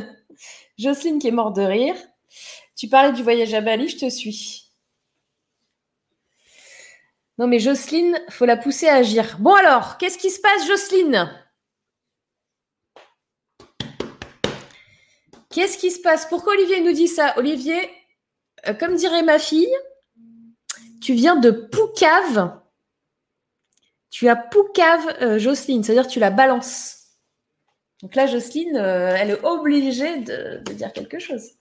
[0.79, 1.97] Jocelyne qui est morte de rire.
[2.77, 4.71] Tu parlais du voyage à Bali, je te suis.
[7.39, 9.39] Non, mais Jocelyne, faut la pousser à agir.
[9.41, 11.31] Bon alors, qu'est-ce qui se passe, Jocelyne?
[15.51, 16.27] Qu'est-ce qui se passe?
[16.27, 17.35] Pourquoi Olivier nous dit ça?
[17.39, 17.91] Olivier,
[18.79, 19.75] comme dirait ma fille,
[21.01, 22.61] tu viens de Poucave.
[24.11, 27.09] Tu as Poucave, euh, Jocelyne, c'est-à-dire tu la balances.
[28.03, 31.53] Donc là, Jocelyne, euh, elle est obligée de dire quelque chose.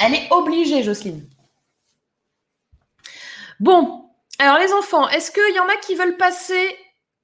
[0.00, 1.28] Elle est obligée, Jocelyne.
[3.60, 6.76] Bon, alors les enfants, est-ce qu'il y en a qui veulent passer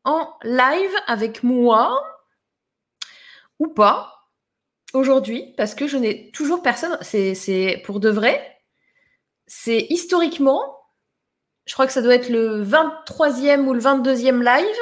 [0.05, 2.03] en live avec moi
[3.59, 4.28] ou pas
[4.92, 6.98] aujourd'hui Parce que je n'ai toujours personne.
[7.03, 8.59] C'est pour de vrai.
[9.46, 10.78] C'est historiquement,
[11.66, 14.76] je crois que ça doit être le 23e ou le 22e live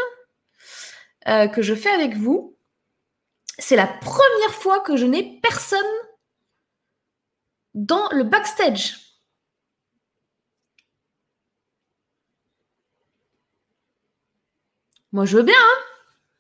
[1.27, 2.57] euh, que je fais avec vous.
[3.59, 5.79] C'est la première fois que je n'ai personne
[7.75, 9.08] dans le backstage.
[15.19, 15.57] Moi, je veux bien.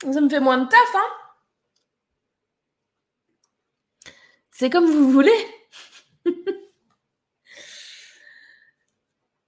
[0.04, 0.94] Hein Ça me fait moins de taf.
[0.94, 1.10] Hein
[4.52, 5.32] C'est comme vous voulez.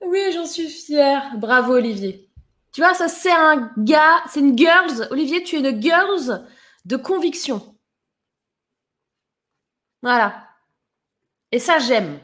[0.00, 1.38] oui, j'en suis fière.
[1.38, 2.28] Bravo, Olivier.
[2.72, 5.06] Tu vois, ça, c'est un gars, c'est une girls.
[5.12, 6.44] Olivier, tu es une girls
[6.84, 7.78] de conviction.
[10.02, 10.48] Voilà.
[11.52, 12.18] Et ça, j'aime.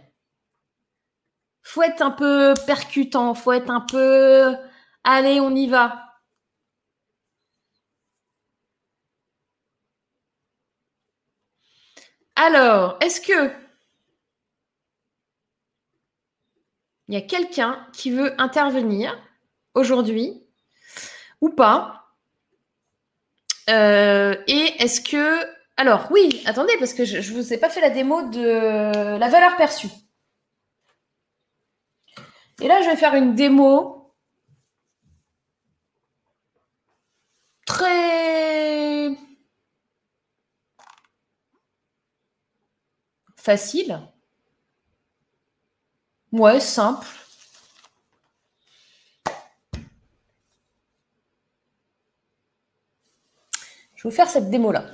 [1.62, 4.56] Faut être un peu percutant, faut être un peu.
[5.04, 6.05] Allez, on y va.
[12.36, 13.50] Alors, est-ce que
[17.08, 19.16] il y a quelqu'un qui veut intervenir
[19.74, 20.42] aujourd'hui
[21.40, 22.14] ou pas?
[23.70, 27.82] Euh, Et est-ce que alors, oui, attendez, parce que je ne vous ai pas fait
[27.82, 29.90] la démo de la valeur perçue.
[32.62, 34.14] Et là, je vais faire une démo
[37.66, 39.16] très
[43.46, 44.00] facile.
[46.32, 47.06] Ouais, simple.
[53.94, 54.92] Je vais vous faire cette démo-là.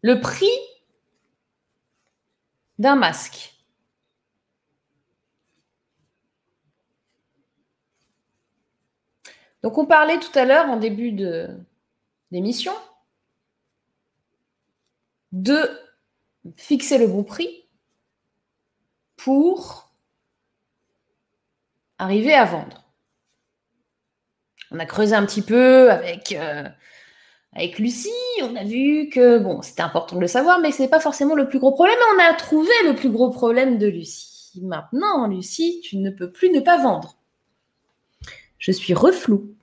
[0.00, 0.46] Le prix
[2.78, 3.54] d'un masque.
[9.62, 11.12] Donc on parlait tout à l'heure en début
[12.32, 12.72] d'émission
[15.32, 15.68] de
[16.56, 17.64] fixer le bon prix
[19.16, 19.92] pour
[21.98, 22.82] arriver à vendre.
[24.70, 26.68] On a creusé un petit peu avec euh,
[27.78, 28.10] Lucie,
[28.42, 31.34] on a vu que bon, c'était important de le savoir, mais ce n'est pas forcément
[31.34, 31.98] le plus gros problème.
[32.14, 34.60] On a trouvé le plus gros problème de Lucie.
[34.62, 37.16] Maintenant, Lucie, tu ne peux plus ne pas vendre.
[38.58, 39.54] Je suis reflou.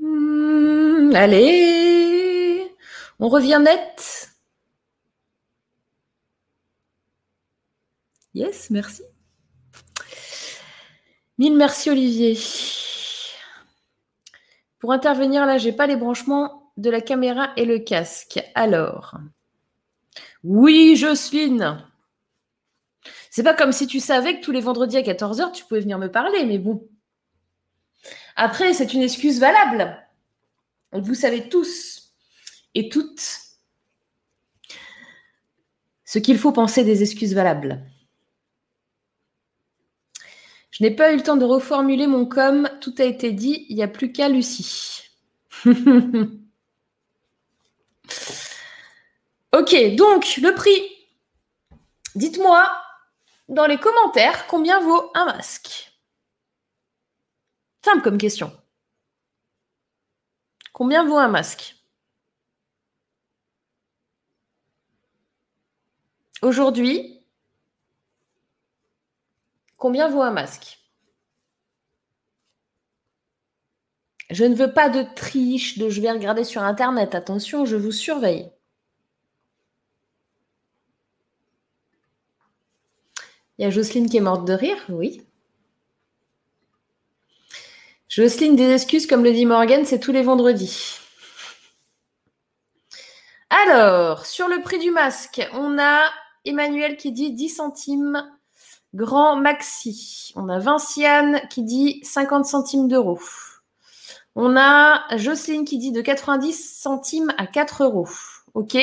[0.00, 1.85] Hmm, allez,
[3.18, 4.30] on revient net.
[8.34, 9.02] Yes, merci.
[11.38, 12.38] Mille merci Olivier.
[14.78, 18.40] Pour intervenir là, j'ai pas les branchements de la caméra et le casque.
[18.54, 19.16] Alors.
[20.44, 21.84] Oui, Jocelyne.
[23.30, 25.98] C'est pas comme si tu savais que tous les vendredis à 14h, tu pouvais venir
[25.98, 26.88] me parler, mais bon.
[28.34, 29.96] Après, c'est une excuse valable.
[30.92, 31.95] Vous savez tous
[32.76, 33.40] et toutes
[36.04, 37.82] ce qu'il faut penser des excuses valables.
[40.70, 42.68] Je n'ai pas eu le temps de reformuler mon com.
[42.82, 43.64] Tout a été dit.
[43.70, 45.04] Il n'y a plus qu'à Lucie.
[45.64, 45.74] ok,
[49.96, 50.82] donc le prix.
[52.14, 52.70] Dites-moi
[53.48, 55.92] dans les commentaires combien vaut un masque?
[57.82, 58.52] Simple comme question.
[60.74, 61.75] Combien vaut un masque?
[66.42, 67.16] Aujourd'hui,
[69.76, 70.78] Combien vaut un masque?
[74.30, 77.14] Je ne veux pas de triche, de je vais regarder sur Internet.
[77.14, 78.50] Attention, je vous surveille.
[83.58, 85.22] Il y a Jocelyne qui est morte de rire, oui.
[88.08, 90.98] Jocelyne, des excuses, comme le dit Morgan, c'est tous les vendredis.
[93.50, 96.10] Alors, sur le prix du masque, on a
[96.46, 98.30] Emmanuel qui dit 10 centimes
[98.94, 100.32] Grand Maxi.
[100.36, 103.20] On a Vinciane qui dit 50 centimes d'euros.
[104.34, 108.08] On a Jocelyne qui dit de 90 centimes à 4 euros.
[108.54, 108.76] OK.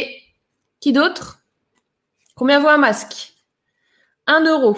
[0.79, 1.39] Qui d'autre?
[2.35, 3.33] Combien vaut un masque?
[4.27, 4.77] 1 euro.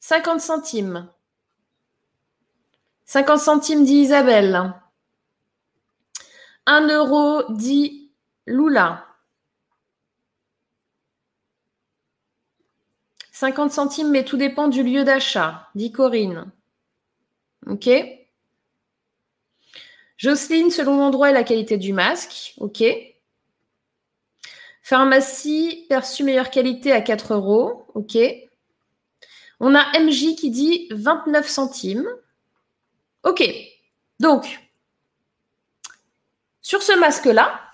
[0.00, 1.08] 50 centimes.
[3.06, 4.74] 50 centimes dit Isabelle.
[6.66, 8.10] 1 euro dit
[8.46, 9.05] Lula.
[13.36, 16.50] 50 centimes, mais tout dépend du lieu d'achat, dit Corinne.
[17.66, 17.90] OK
[20.16, 22.54] Jocelyne, selon l'endroit et la qualité du masque.
[22.56, 22.82] OK.
[24.80, 27.86] Pharmacie, perçu meilleure qualité à 4 euros.
[27.92, 28.16] OK.
[29.60, 32.08] On a MJ qui dit 29 centimes.
[33.22, 33.44] OK.
[34.18, 34.66] Donc,
[36.62, 37.65] sur ce masque-là,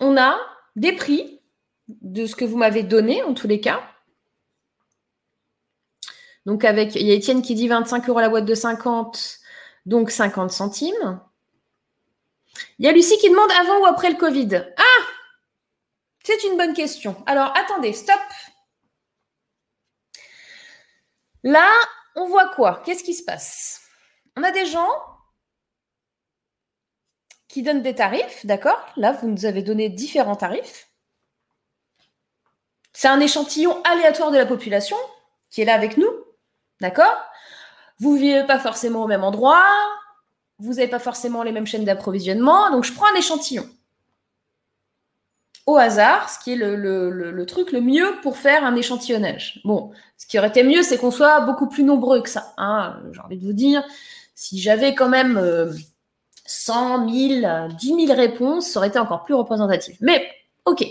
[0.00, 0.38] on a
[0.76, 1.40] des prix
[1.88, 3.82] de ce que vous m'avez donné, en tous les cas.
[6.44, 9.38] Donc, avec, il y a Étienne qui dit 25 euros la boîte de 50,
[9.86, 11.20] donc 50 centimes.
[12.78, 14.66] Il y a Lucie qui demande avant ou après le Covid.
[14.76, 15.02] Ah
[16.24, 17.22] C'est une bonne question.
[17.26, 18.20] Alors, attendez, stop.
[21.42, 21.68] Là,
[22.16, 22.82] on voit quoi?
[22.84, 23.82] Qu'est-ce qui se passe?
[24.36, 25.15] On a des gens
[27.56, 28.78] qui donnent des tarifs, d'accord?
[28.98, 30.90] Là, vous nous avez donné différents tarifs.
[32.92, 34.98] C'est un échantillon aléatoire de la population
[35.48, 36.10] qui est là avec nous,
[36.82, 37.16] d'accord?
[37.98, 39.64] Vous ne vivez pas forcément au même endroit,
[40.58, 43.66] vous n'avez pas forcément les mêmes chaînes d'approvisionnement, donc je prends un échantillon
[45.64, 49.62] au hasard, ce qui est le, truc le mieux pour faire un échantillonnage.
[49.64, 52.52] Bon, ce qui aurait été mieux, c'est qu'on soit beaucoup plus nombreux que ça.
[52.58, 53.00] Hein.
[53.12, 53.82] J'ai envie de vous dire,
[54.34, 55.38] si j'avais quand même
[56.46, 59.96] 100 000, 10 000 réponses, ça aurait été encore plus représentatif.
[60.00, 60.26] Mais,
[60.64, 60.84] ok.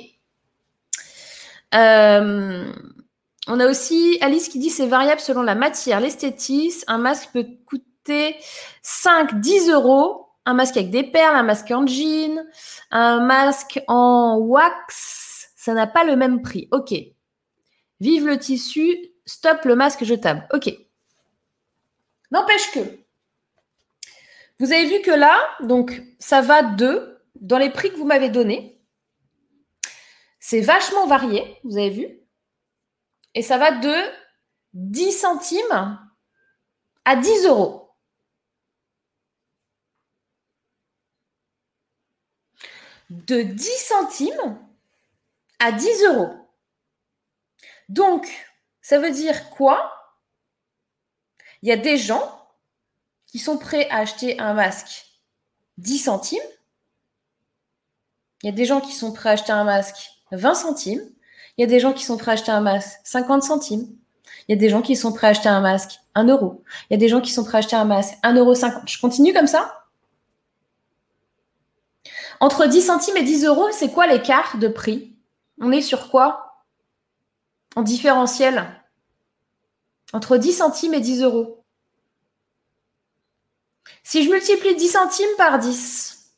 [1.73, 2.71] Euh,
[3.47, 6.83] on a aussi Alice qui dit c'est variable selon la matière, l'esthétisme.
[6.87, 8.37] Un masque peut coûter
[8.81, 12.45] 5, 10 euros un masque avec des perles, un masque en jean,
[12.91, 16.67] un masque en wax, ça n'a pas le même prix.
[16.71, 16.93] Ok.
[17.99, 18.95] Vive le tissu,
[19.25, 20.47] stop le masque jetable.
[20.53, 20.71] Ok.
[22.31, 22.79] N'empêche que,
[24.59, 28.29] vous avez vu que là, donc, ça va de, dans les prix que vous m'avez
[28.29, 28.81] donnés,
[30.39, 32.07] c'est vachement varié, vous avez vu,
[33.33, 33.95] et ça va de
[34.73, 35.99] 10 centimes
[37.03, 37.85] à 10 euros.
[43.09, 44.59] de 10 centimes
[45.59, 46.33] à 10 euros.
[47.89, 48.27] Donc,
[48.81, 49.91] ça veut dire quoi?
[51.61, 52.34] Il y a des gens
[53.35, 55.07] qui sont prêts à acheter un masque
[55.77, 56.39] 10 centimes.
[58.41, 61.01] Il y a des gens qui sont prêts à acheter un masque 20 centimes.
[61.57, 63.89] Il y a des gens qui sont prêts à acheter un masque 50 centimes.
[64.47, 66.63] Il y a des gens qui sont prêts à acheter un masque 1 euro.
[66.89, 68.53] Il y a des gens qui sont prêts à acheter un masque 1,50 euro.
[68.85, 69.81] Je continue comme ça
[72.39, 75.13] entre 10 centimes et 10 euros, c'est quoi l'écart de prix?
[75.59, 76.63] On est sur quoi?
[77.75, 78.65] En différentiel
[80.13, 81.64] Entre 10 centimes et 10 euros.
[84.07, 86.31] Si je multiplie 10 centimes par 10,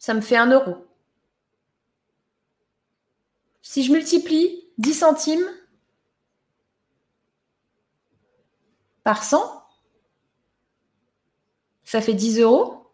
[0.00, 0.84] ça me fait 1 euro.
[3.62, 5.48] Si je multiplie 10 centimes
[9.04, 9.64] par 100,
[11.84, 12.90] ça fait 10 euros.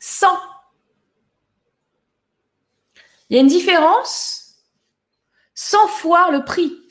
[0.00, 0.26] 100.
[3.28, 4.56] Il y a une différence
[5.54, 6.89] 100 fois le prix.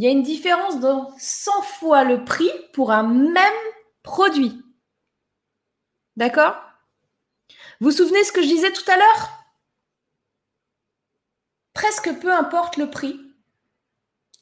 [0.00, 3.52] Il y a une différence de 100 fois le prix pour un même
[4.02, 4.64] produit.
[6.16, 6.56] D'accord?
[7.80, 9.30] Vous vous souvenez ce que je disais tout à l'heure?
[11.74, 13.20] Presque peu importe le prix.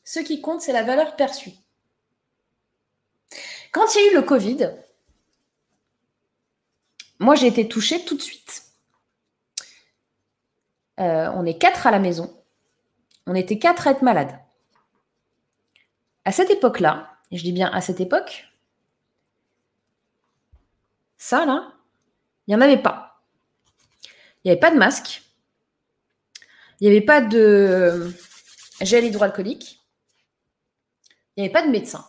[0.05, 1.55] Ce qui compte, c'est la valeur perçue.
[3.72, 4.70] Quand il y a eu le Covid,
[7.18, 8.62] moi, j'ai été touchée tout de suite.
[11.01, 12.32] Euh, on est quatre à la maison.
[13.26, 14.39] On était quatre à être malades.
[16.28, 18.44] À cette époque-là, et je dis bien à cette époque,
[21.16, 21.72] ça là,
[22.46, 23.22] il n'y en avait pas.
[24.05, 25.22] Il n'y avait pas de masque.
[26.80, 28.12] Il n'y avait pas de
[28.82, 29.80] gel hydroalcoolique.
[31.34, 32.05] Il n'y avait pas de médecin.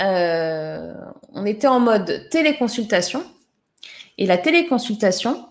[0.00, 0.94] Euh,
[1.32, 3.24] on était en mode téléconsultation.
[4.18, 5.48] Et la téléconsultation,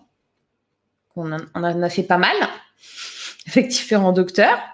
[1.16, 2.36] on, en a fait pas mal
[3.46, 4.73] avec différents docteurs.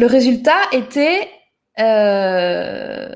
[0.00, 1.28] Le résultat était
[1.78, 3.14] euh,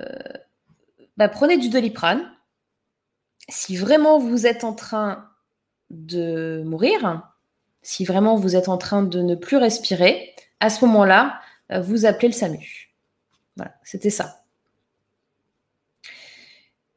[1.17, 2.31] bah, prenez du doliprane.
[3.49, 5.31] Si vraiment vous êtes en train
[5.89, 7.23] de mourir,
[7.81, 11.41] si vraiment vous êtes en train de ne plus respirer, à ce moment-là,
[11.71, 12.93] vous appelez le SAMU.
[13.57, 14.43] Voilà, c'était ça.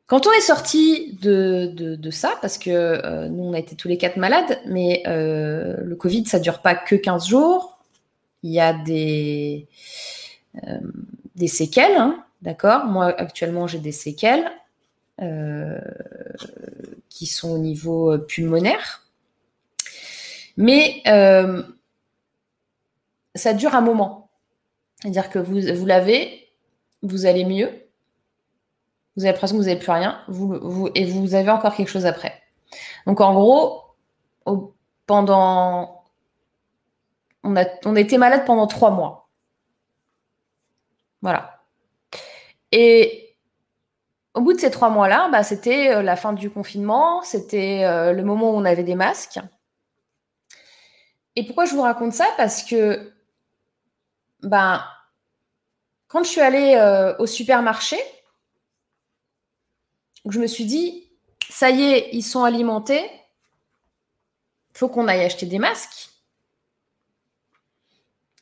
[0.05, 3.97] Quand on est sorti de, ça, parce que euh, nous, on a été tous les
[3.97, 7.76] quatre malades, mais euh, le Covid, ça ne dure pas que 15 jours.
[8.43, 9.67] Il y a des,
[10.67, 12.85] euh, séquelles, hein, d'accord?
[12.85, 14.51] Moi, actuellement, j'ai des séquelles
[17.09, 19.07] qui sont au niveau pulmonaire.
[20.55, 21.01] Mais
[23.33, 24.29] ça dure un moment.
[25.01, 26.49] C'est-à-dire que vous, vous l'avez,
[27.01, 27.69] vous allez mieux,
[29.15, 32.05] vous avez l'impression que vous n'avez plus rien, vous, et vous avez encore quelque chose
[32.05, 32.33] après.
[33.07, 33.83] Donc en gros,
[35.07, 35.96] pendant.
[37.47, 39.29] On a, on était malade pendant trois mois.
[41.21, 41.63] Voilà.
[42.73, 43.37] Et
[44.33, 48.11] au bout de ces trois mois-là, bah, c'était euh, la fin du confinement, c'était euh,
[48.11, 49.39] le moment où on avait des masques.
[51.37, 52.27] Et pourquoi je vous raconte ça?
[52.35, 53.13] Parce que
[54.41, 54.83] ben,
[56.09, 57.97] quand je suis allée euh, au supermarché,
[60.29, 61.09] je me suis dit,
[61.49, 63.09] ça y est, ils sont alimentés,
[64.71, 66.09] il faut qu'on aille acheter des masques.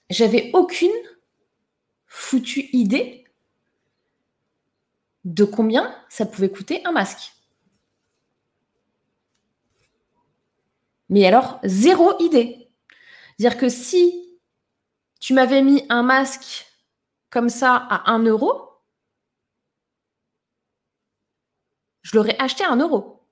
[0.09, 0.91] J'avais aucune
[2.05, 3.25] foutue idée
[5.23, 7.33] de combien ça pouvait coûter un masque.
[11.09, 12.69] Mais alors, zéro idée.
[13.39, 14.39] Dire que si
[15.19, 16.67] tu m'avais mis un masque
[17.29, 18.69] comme ça à 1 euro,
[22.03, 23.23] je l'aurais acheté à 1 euro.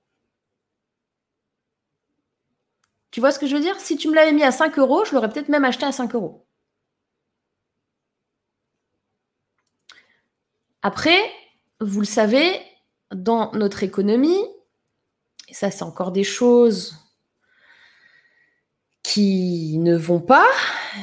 [3.12, 3.78] Tu vois ce que je veux dire?
[3.80, 6.14] Si tu me l'avais mis à 5 euros, je l'aurais peut-être même acheté à 5
[6.16, 6.44] euros.
[10.84, 11.18] Après,
[11.80, 12.60] vous le savez,
[13.10, 14.44] dans notre économie,
[15.50, 16.94] ça c'est encore des choses
[19.02, 20.46] qui ne vont pas,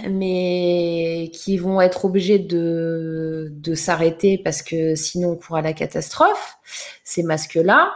[0.08, 5.74] mais qui vont être obligés de, de s'arrêter parce que sinon on court à la
[5.74, 6.58] catastrophe.
[7.04, 7.92] Ces masques-là,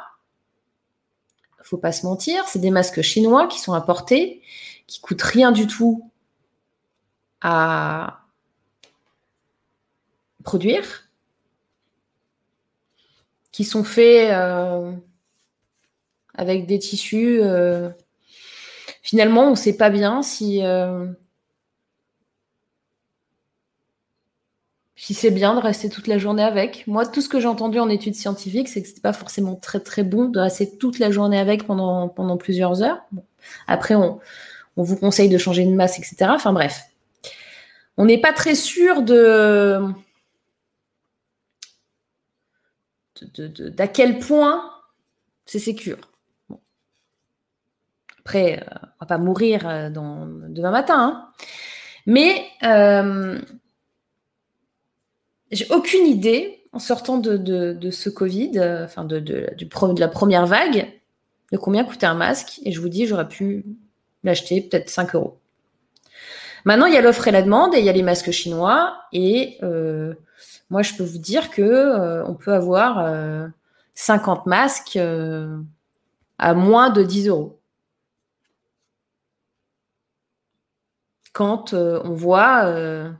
[1.62, 4.42] faut pas se mentir, c'est des masques chinois qui sont importés,
[4.88, 6.12] qui coûtent rien du tout
[7.42, 8.22] à
[10.44, 11.05] produire,
[13.56, 14.92] qui sont faits euh,
[16.34, 17.40] avec des tissus.
[17.42, 17.90] Euh,
[19.02, 21.08] finalement, on ne sait pas bien si, euh,
[24.98, 26.86] si c'est bien de rester toute la journée avec.
[26.86, 29.80] Moi, tout ce que j'ai entendu en études scientifiques, c'est que ce pas forcément très
[29.80, 33.06] très bon de rester toute la journée avec pendant, pendant plusieurs heures.
[33.68, 34.20] Après, on,
[34.76, 36.30] vous conseille de changer de masse, etc.
[36.32, 36.82] Enfin bref.
[37.96, 39.80] On n'est pas très sûr de
[43.22, 44.72] d'à quel point
[45.46, 45.98] c'est sécure.
[48.20, 50.98] Après, euh, on va pas mourir euh, demain matin.
[50.98, 51.28] Hein.
[52.08, 53.40] Mais euh,
[55.52, 60.92] j'ai aucune idée, en sortant de, ce Covid, enfin de, de la première vague,
[61.52, 62.60] de combien coûtait un masque.
[62.64, 63.64] Et je vous dis, j'aurais pu
[64.24, 65.40] l'acheter peut-être 5 euros.
[66.66, 68.98] Maintenant, il y a l'offre et la demande et il y a les masques chinois.
[69.14, 69.60] Et
[70.70, 73.50] moi, je peux vous dire que on peut avoir
[73.94, 75.00] 50 masques
[76.38, 77.60] à moins de 10 euros.
[81.36, 83.12] quand euh, on voit euh,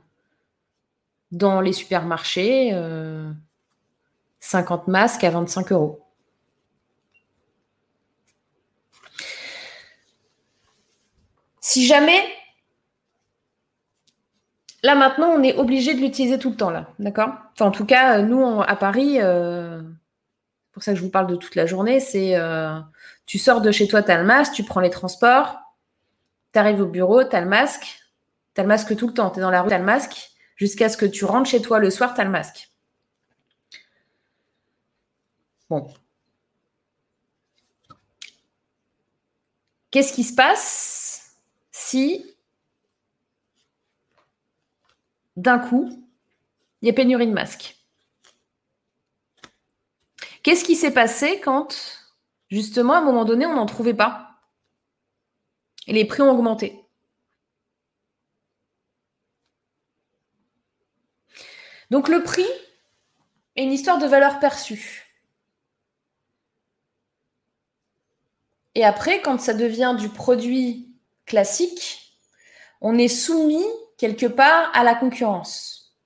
[1.32, 2.70] dans les supermarchés
[4.40, 6.00] 50 euh, masques à 25 euros.
[11.60, 12.24] Si jamais,
[14.86, 17.34] là maintenant, on est obligé de l'utiliser tout le temps, là, d'accord?
[17.60, 21.56] En tout cas, nous, à Paris, c'est pour ça que je vous parle de toute
[21.56, 22.38] la journée, c'est
[23.26, 25.58] tu sors de chez toi, tu as le masque, tu prends les transports,
[26.52, 27.98] tu arrives au bureau, tu as le masque,
[28.54, 29.30] tu le masque tout le temps.
[29.30, 30.30] Tu es dans la rue, tu le masque.
[30.54, 32.70] Jusqu'à ce que tu rentres chez toi le soir, tu as le masque.
[35.68, 35.92] Bon.
[39.90, 41.36] Qu'est-ce qui se passe
[41.72, 42.35] si
[45.36, 45.88] d'un coup,
[46.82, 47.76] il y a pénurie de masques.
[50.42, 51.76] Qu'est-ce qui s'est passé quand,
[52.50, 54.40] justement, à un moment donné, on n'en trouvait pas?
[55.86, 56.82] Et les prix ont augmenté.
[61.90, 62.46] Donc le prix
[63.54, 65.04] est une histoire de valeur perçue.
[68.74, 70.94] Et après, quand ça devient du produit
[71.24, 72.12] classique,
[72.80, 73.64] on est soumis
[73.96, 75.96] quelque part à la concurrence.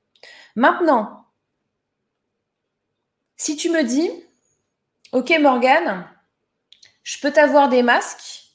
[0.55, 1.27] Maintenant,
[3.37, 4.11] si tu me dis,
[5.13, 6.09] OK Morgane,
[7.03, 8.53] je peux t'avoir des masques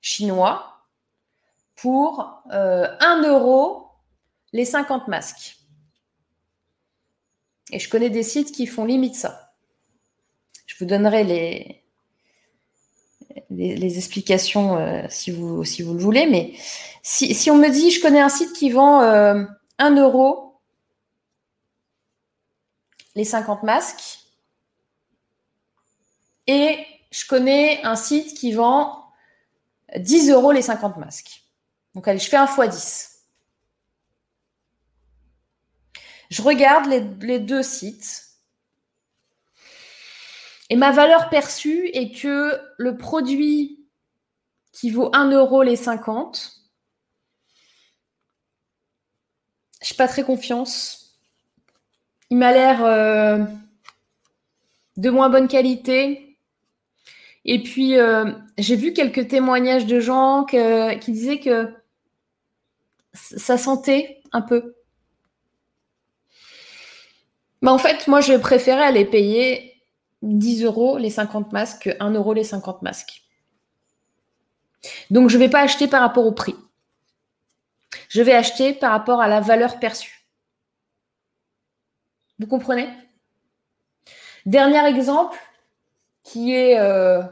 [0.00, 0.82] chinois
[1.76, 3.88] pour euh, 1 euro
[4.52, 5.56] les 50 masques.
[7.70, 9.54] Et je connais des sites qui font limite ça.
[10.66, 11.85] Je vous donnerai les,
[13.50, 16.26] les, explications euh, si, vous, le voulez.
[16.26, 16.54] Mais
[17.02, 20.60] si, on me dit, je connais un site qui vend 1 euh, euro
[23.14, 24.18] les 50 masques,
[26.46, 26.78] et
[27.10, 29.06] je connais un site qui vend
[29.96, 31.42] 10 euros les 50 masques.
[31.94, 33.16] Donc allez, je fais un x 10.
[36.30, 38.25] Je regarde les, deux sites.
[40.68, 43.86] Et ma valeur perçue est que le produit
[44.72, 46.52] qui vaut 1 euro les 50,
[49.82, 51.18] je n'ai pas très confiance.
[52.30, 53.44] Il m'a l'air euh,
[54.96, 56.36] de moins bonne qualité.
[57.44, 61.72] Et puis, euh, j'ai vu quelques témoignages de gens qui disaient que
[63.12, 64.74] ça sentait un peu.
[67.62, 69.75] Mais en fait, moi, je préférais aller payer
[70.22, 73.22] 10 euros les 50 masques que 1 euro les 50 masques.
[75.10, 76.54] Donc, je ne vais pas acheter par rapport au prix.
[78.08, 80.26] Je vais acheter par rapport à la valeur perçue.
[82.38, 82.88] Vous comprenez?
[84.44, 85.38] Dernier exemple
[86.22, 87.22] qui est euh,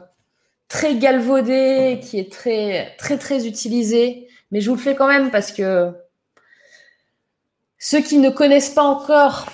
[0.67, 5.31] très galvaudé, qui est très, très, très utilisé, mais je vous le fais quand même
[5.31, 5.93] parce que
[7.77, 9.47] ceux qui ne connaissent pas encore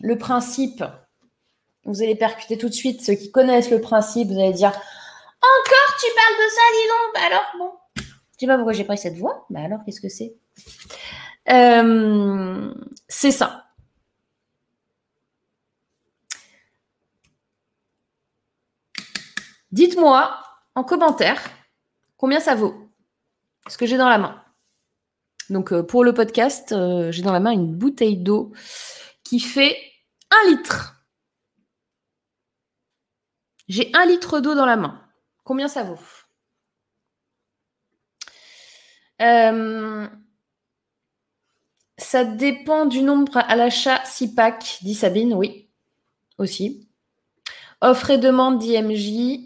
[0.00, 0.82] le principe,
[1.84, 3.02] vous allez percuter tout de suite.
[3.04, 7.14] Ceux qui connaissent le principe, vous allez dire Encore tu parles de ça, dis donc
[7.14, 7.72] bah alors, bon.
[7.96, 9.46] Je sais pas pourquoi j'ai pris cette voix.
[9.50, 10.34] Bah alors, qu'est-ce que c'est?
[11.50, 12.72] Euh,
[13.08, 13.66] C'est ça.
[19.72, 20.36] Dites-moi
[20.74, 21.40] en commentaire
[22.16, 22.74] combien ça vaut?
[23.68, 24.42] Ce que j'ai dans la main?
[25.48, 28.52] Donc euh, pour le podcast, euh, j'ai dans la main une bouteille d'eau
[29.22, 29.76] qui fait
[30.30, 30.99] un litre.
[33.70, 35.00] J'ai un litre d'eau dans la main.
[35.44, 35.98] Combien ça vaut?
[39.22, 40.08] Euh,
[41.96, 45.68] Ça dépend du nombre à l'achat 6 packs, dit Sabine, oui,
[46.38, 46.88] aussi.
[47.80, 49.38] Offre et demande d'IMJ.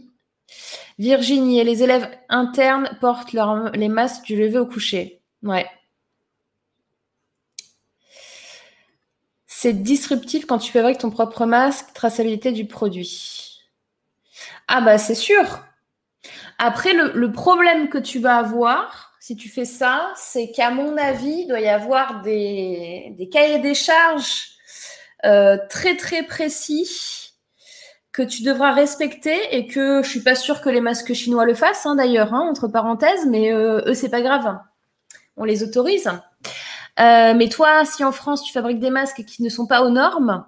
[0.99, 3.35] Virginie et les élèves internes portent
[3.75, 5.21] les masques du lever au coucher.
[5.43, 5.69] Ouais.
[9.47, 13.53] C'est disruptif quand tu fabriques ton propre masque, traçabilité du produit.
[14.69, 15.65] Ah bah c'est sûr.
[16.59, 21.41] Après, le, problème que tu vas avoir, si tu fais ça, c'est qu'à mon avis,
[21.43, 24.51] il doit y avoir des, cahiers des charges
[25.24, 27.32] euh, très très précis
[28.12, 31.55] que tu devras respecter et que je suis pas sûre que les masques chinois le
[31.55, 34.57] fassent hein, d'ailleurs, hein, entre parenthèses, mais euh, eux c'est pas grave,
[35.36, 36.09] on les autorise.
[37.01, 39.91] Euh, mais toi, si en France, tu fabriques des masques qui ne sont pas aux
[39.91, 40.47] normes,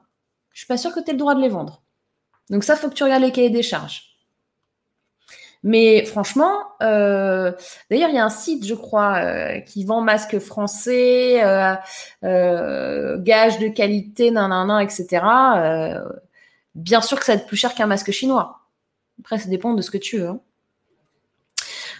[0.52, 1.82] je suis pas sûre que tu aies le droit de les vendre.
[2.50, 4.16] Donc ça, faut que tu regardes les cahiers des charges.
[5.62, 6.52] Mais franchement,
[6.82, 7.52] euh,
[7.90, 11.40] d'ailleurs, il y a un site, je crois, euh, qui vend masques français,
[12.22, 15.24] gages de qualité, nan, etc.
[16.74, 18.60] bien sûr que ça va être plus cher qu'un masque chinois.
[19.20, 20.28] Après, ça dépend de ce que tu veux.
[20.28, 20.40] Hein.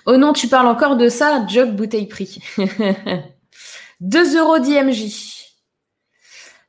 [0.07, 2.41] Oh non, tu parles encore de ça, job bouteille prix.
[4.01, 5.55] 2 euros d'IMJ.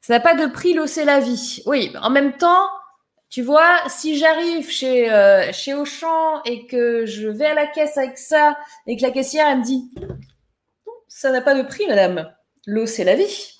[0.01, 1.61] Ça n'a pas de prix, l'eau, c'est la vie.
[1.65, 2.67] Oui, en même temps,
[3.29, 7.97] tu vois, si j'arrive chez, euh, chez Auchan et que je vais à la caisse
[7.97, 9.91] avec ça et que la caissière, elle me dit
[11.07, 12.33] Ça n'a pas de prix, madame.
[12.65, 13.53] L'eau, c'est la vie.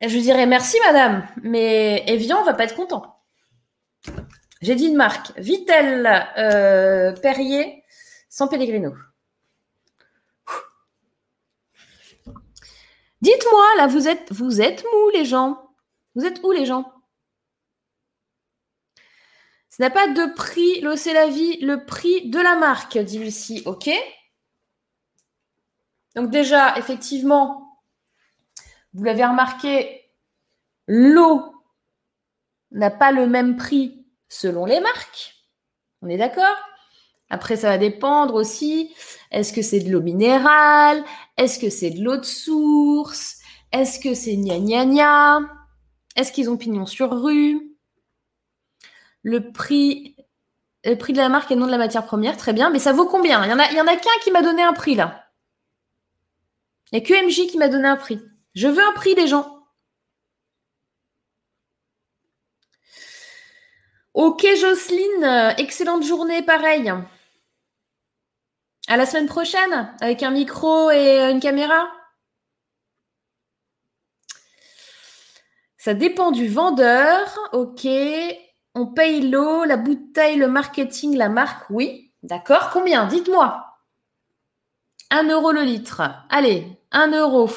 [0.00, 3.22] Je dirais Merci, madame, mais Evian va pas être content.
[4.60, 6.06] J'ai dit une marque Vitel
[6.36, 7.84] euh, Perrier
[8.28, 8.94] sans Pellegrino.
[13.20, 15.70] Dites-moi, là, vous êtes, vous êtes mou, les gens.
[16.14, 16.92] Vous êtes où, les gens?
[19.76, 23.18] Ce n'a pas de prix, l'eau, c'est la vie, le prix de la marque, dit
[23.18, 23.60] Lucie.
[23.66, 23.90] OK?
[26.14, 27.80] Donc, déjà, effectivement,
[28.92, 30.12] vous l'avez remarqué,
[30.86, 31.42] l'eau
[32.70, 35.34] n'a pas le même prix selon les marques.
[36.02, 36.56] On est d'accord?
[37.28, 38.94] Après, ça va dépendre aussi.
[39.32, 41.02] Est-ce que c'est de l'eau minérale
[41.36, 43.40] Est-ce que c'est de l'eau de source
[43.72, 45.40] Est-ce que c'est gna gna gna?
[46.14, 47.73] Est-ce qu'ils ont pignon sur rue?
[49.24, 50.16] Le prix,
[50.84, 52.70] de la marque et non de la matière première, très bien.
[52.70, 53.44] Mais ça vaut combien?
[53.44, 55.24] Il y en a, en a qu'un qui m'a donné un prix là.
[56.92, 58.20] Il n'y a que MJ qui m'a donné un prix.
[58.54, 59.50] Je veux un prix des gens.
[64.12, 66.92] Ok Jocelyne, excellente journée, pareil.
[68.86, 71.90] À la semaine prochaine avec un micro et une caméra.
[75.78, 77.50] Ça dépend du vendeur.
[77.52, 77.86] Ok.
[78.74, 81.70] On paye l'eau, la bouteille, le marketing, la marque.
[81.70, 82.12] Oui.
[82.24, 82.70] D'accord.
[82.72, 83.06] Combien?
[83.06, 83.64] Dites-moi.
[85.10, 86.02] 1 euro le litre.
[86.28, 87.48] Allez, 1 euro.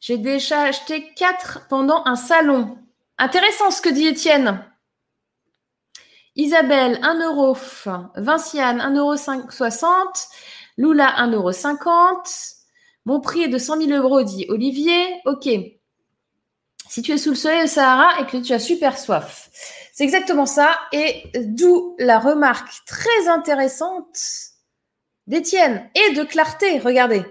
[0.00, 2.76] J'ai déjà acheté 4 pendant un salon.
[3.18, 4.64] Intéressant ce que dit Étienne.
[6.36, 7.56] Isabelle, 1 euro.
[8.16, 10.28] Vinciane, 1 euro 60.
[10.76, 12.28] Lula, 1 euro 50.
[13.06, 15.20] Mon prix est de 100 000 euros, dit Olivier.
[15.24, 15.48] OK.
[16.90, 19.48] Si tu es sous le soleil au Sahara et que tu as super soif.
[19.92, 20.76] C'est exactement ça.
[20.90, 24.18] Et d'où la remarque très intéressante
[25.28, 26.80] d'Étienne et de clarté.
[26.80, 27.24] Regardez.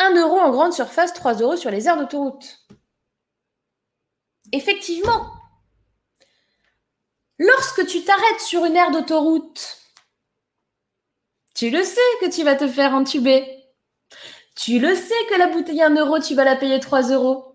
[0.00, 2.66] 1 euro en grande surface, 3 euros sur les aires d'autoroute.
[4.50, 5.32] Effectivement,
[7.38, 9.78] lorsque tu t'arrêtes sur une aire d'autoroute,
[11.54, 13.62] tu le sais que tu vas te faire entuber.
[14.56, 17.47] Tu le sais que la bouteille 1 euro, tu vas la payer 3 euros.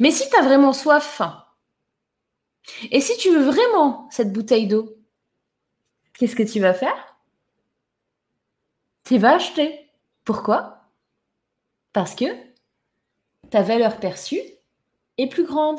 [0.00, 1.20] Mais si tu as vraiment soif,
[2.90, 4.96] et si tu veux vraiment cette bouteille d'eau,
[6.14, 7.16] qu'est-ce que tu vas faire?
[9.04, 9.90] Tu vas acheter.
[10.24, 10.82] Pourquoi?
[11.92, 12.24] Parce que
[13.50, 14.40] ta valeur perçue
[15.18, 15.78] est plus grande.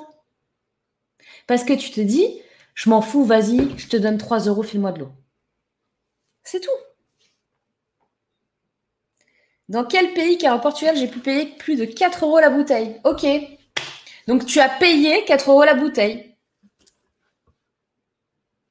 [1.46, 2.42] Parce que tu te dis,
[2.74, 5.12] je m'en fous, vas-y, je te donne 3 euros, file-moi de l'eau.
[6.44, 6.70] C'est tout.
[9.68, 13.02] Dans quel pays, car au Portugal, j'ai pu payer plus de 4 euros la bouteille?
[13.04, 13.26] Ok.
[14.28, 16.36] Donc tu as payé 4 euros la bouteille.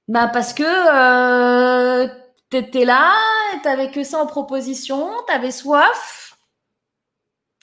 [0.08, 2.08] Bah parce que euh,
[2.50, 3.12] tu étais là,
[3.62, 6.38] t'avais que ça en proposition, t'avais soif,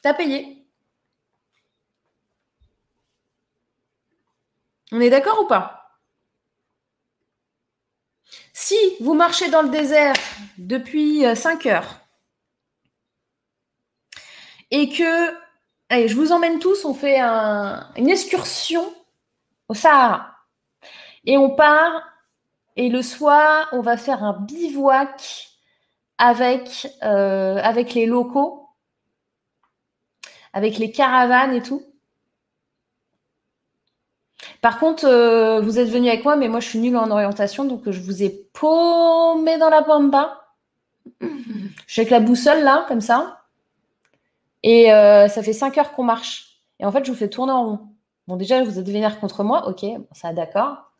[0.02, 0.65] t'as payé.
[4.91, 5.99] On est d'accord ou pas?
[8.53, 10.14] Si vous marchez dans le désert
[10.57, 11.99] depuis 5 euh, heures
[14.72, 15.43] et que,
[15.94, 18.94] allez, je vous emmène tous, on fait une excursion
[19.68, 20.38] au Sahara
[21.26, 22.02] et on part
[22.76, 25.49] et le soir, on va faire un bivouac
[26.18, 28.68] avec, euh, avec les locaux,
[30.53, 31.84] avec les caravanes et tout.
[34.61, 37.65] Par contre, euh, vous êtes venu avec moi, mais moi je suis nulle en orientation,
[37.65, 40.48] donc je vous ai paumé dans la pampa.
[41.22, 41.28] Je
[41.88, 43.43] suis avec la boussole là, comme ça.
[44.64, 46.61] Et euh, ça fait 5 heures qu'on marche.
[46.80, 47.80] Et en fait, je vous fais tourner en rond.
[48.27, 50.91] Bon, déjà, vous êtes vénère contre moi, ok, ça d'accord.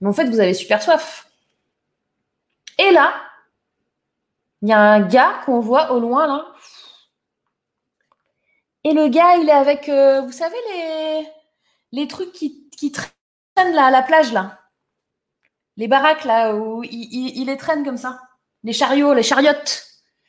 [0.00, 1.30] Mais en fait, vous avez super soif.
[2.78, 3.12] Et là,
[4.62, 6.46] il y a un gars qu'on voit au loin là.
[8.84, 11.28] Et le gars, il est avec, euh, vous savez, les,
[11.92, 14.58] les trucs qui, qui traînent là, à la plage là.
[15.76, 18.20] Les baraques là, où il, les traîne comme ça.
[18.64, 19.86] Les chariots, les chariotes.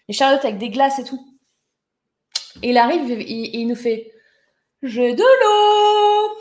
[0.08, 1.39] Les chariotes avec des glaces et tout.
[2.62, 4.14] Et il arrive et il, nous fait
[4.84, 6.38] J'ai de l'eau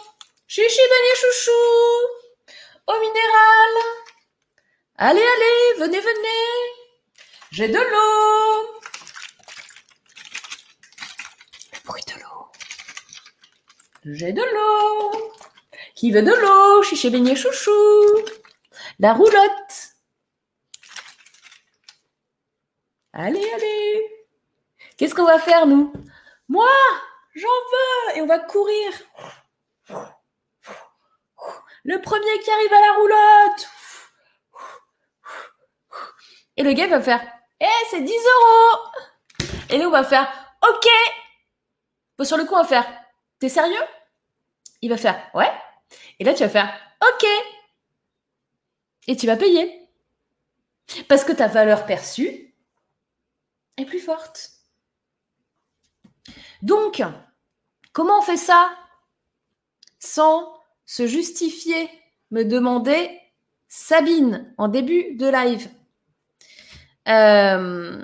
[0.49, 1.53] Chichi Béni Chouchou
[2.89, 3.73] au minéral.
[4.97, 6.89] Allez, allez, venez, venez.
[7.53, 8.81] J'ai de l'eau.
[11.73, 12.47] Le bruit de l'eau.
[14.05, 15.33] J'ai de l'eau.
[15.95, 18.25] Qui veut de l'eau Chiché beignet chouchou.
[18.99, 19.95] La roulotte.
[23.13, 24.18] Allez, allez.
[24.99, 25.93] Qu'est-ce qu'on va faire, nous?
[26.49, 26.69] Moi,
[27.35, 28.17] j'en veux.
[28.17, 28.93] Et on va courir.
[31.85, 33.69] Le premier qui arrive à la roulotte.
[36.57, 37.25] Et le gars va faire
[37.61, 38.91] Eh, c'est 10 euros
[39.71, 40.29] Et nous, on va faire
[40.69, 40.89] Ok
[42.19, 42.87] bon, Sur le coup, on va faire
[43.39, 43.85] T'es sérieux?
[44.83, 45.51] Il va faire Ouais.
[46.19, 46.75] Et là, tu vas faire
[47.09, 47.25] Ok
[49.07, 49.89] Et tu vas payer.
[51.09, 52.53] Parce que ta valeur perçue
[53.77, 54.58] est plus forte.
[56.63, 57.03] Donc,
[57.93, 58.71] comment on fait ça
[59.99, 60.53] sans
[60.87, 61.91] se justifier,
[62.31, 63.21] me demandait
[63.69, 65.69] Sabine en début de live.
[67.09, 68.03] Euh,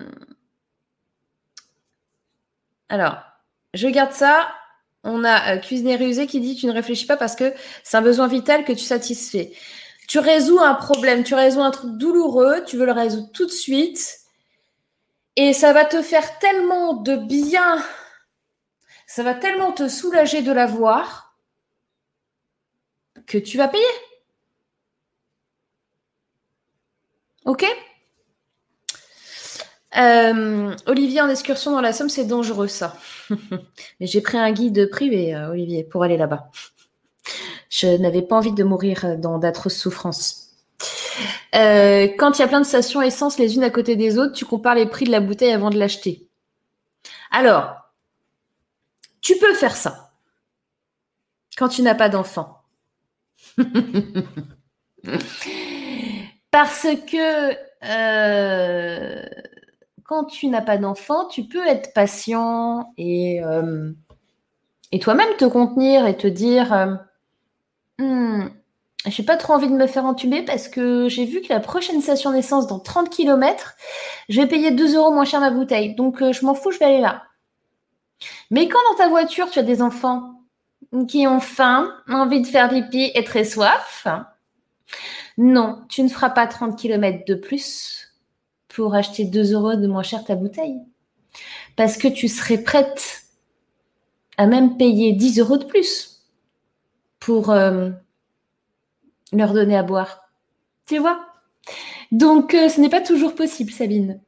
[2.89, 3.22] alors,
[3.72, 4.48] je garde ça.
[5.02, 7.52] On a euh, Cuisinier Rusé qui dit Tu ne réfléchis pas parce que
[7.82, 9.52] c'est un besoin vital que tu satisfais.
[10.06, 13.51] Tu résous un problème, tu résous un truc douloureux, tu veux le résoudre tout de
[13.51, 14.18] suite.
[15.36, 17.82] Et ça va te faire tellement de bien,
[19.15, 21.36] ça va tellement te soulager de l'avoir
[23.28, 23.85] que tu vas payer.
[27.45, 27.65] Ok?
[29.97, 32.97] Euh, Olivier en excursion dans la Somme, c'est dangereux ça.
[34.01, 36.51] Mais j'ai pris un guide privé, euh, Olivier, pour aller là-bas.
[37.70, 40.49] Je n'avais pas envie de mourir dans d'atroces souffrances.
[41.55, 44.32] Euh, quand il y a plein de stations essence les unes à côté des autres,
[44.32, 46.27] tu compares les prix de la bouteille avant de l'acheter.
[47.31, 47.84] Alors,
[49.24, 50.12] Tu peux faire ça
[51.56, 52.59] quand tu n'as pas d'enfant.
[56.51, 59.22] Parce que euh,
[60.05, 63.92] quand tu n'as pas d'enfant, tu peux être patient et, euh,
[64.92, 66.94] et toi-même te contenir et te dire euh,
[67.98, 68.48] hmm,
[69.06, 71.60] Je n'ai pas trop envie de me faire entuber parce que j'ai vu que la
[71.60, 73.74] prochaine station d'essence dans 30 km,
[74.28, 75.94] je vais payer 2 euros moins cher ma bouteille.
[75.94, 77.22] Donc je m'en fous, je vais aller là.
[78.55, 80.40] Mais quand dans ta voiture, tu as des enfants
[81.09, 84.06] qui ont faim, envie de faire pipi et très soif,
[85.36, 88.14] non, tu ne feras pas 30 km de plus
[88.68, 90.78] pour acheter 2 euros de moins cher ta bouteille.
[91.74, 93.24] Parce que tu serais prête
[94.36, 96.22] à même payer 10 euros de plus
[97.18, 97.90] pour euh,
[99.32, 100.28] leur donner à boire.
[100.86, 101.26] Tu vois?
[102.12, 104.20] Donc, euh, ce n'est pas toujours possible, Sabine.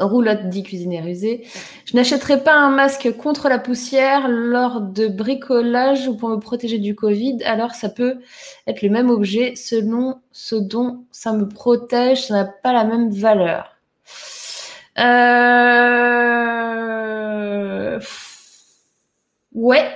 [0.00, 1.46] Roulotte dit cuisinière usée.
[1.84, 6.78] Je n'achèterai pas un masque contre la poussière lors de bricolage ou pour me protéger
[6.78, 7.42] du Covid.
[7.44, 8.18] Alors, ça peut
[8.66, 12.26] être le même objet selon ce dont ça me protège.
[12.26, 13.76] Ça n'a pas la même valeur.
[14.98, 15.54] Euh...
[19.52, 19.90] Ouais.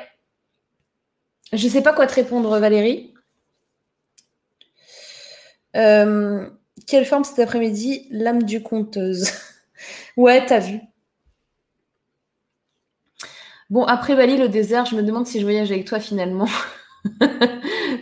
[1.52, 3.14] Je ne sais pas quoi te répondre, Valérie.
[5.76, 6.48] Euh,
[6.86, 9.30] quelle forme cet après-midi L'âme du conteuse?
[10.16, 10.80] Ouais, t'as vu.
[13.70, 16.48] Bon, après Bali, le désert, je me demande si je voyage avec toi finalement.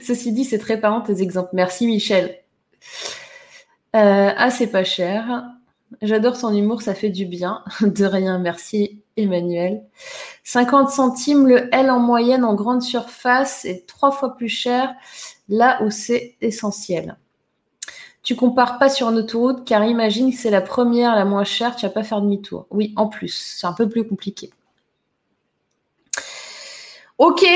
[0.02, 1.50] Ceci dit, c'est très parent tes exemples.
[1.54, 2.38] Merci Michel.
[3.96, 5.44] Euh, ah, c'est pas cher.
[6.02, 7.64] J'adore ton humour, ça fait du bien.
[7.80, 9.82] De rien, merci Emmanuel.
[10.44, 14.94] 50 centimes le L en moyenne en grande surface est trois fois plus cher
[15.48, 17.16] là où c'est essentiel.
[18.26, 21.76] Tu compares pas sur une autoroute car imagine que c'est la première, la moins chère,
[21.76, 22.66] tu vas pas faire demi-tour.
[22.70, 24.50] Oui, en plus, c'est un peu plus compliqué.
[27.18, 27.46] Ok,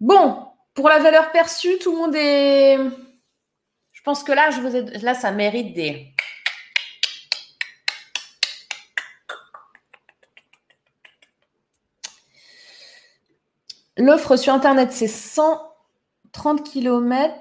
[0.00, 2.78] bon, pour la valeur perçue, tout le monde est.
[3.90, 6.14] Je pense que là, je vous là, ça mérite des.
[13.96, 17.34] L'offre sur Internet, c'est 130 km.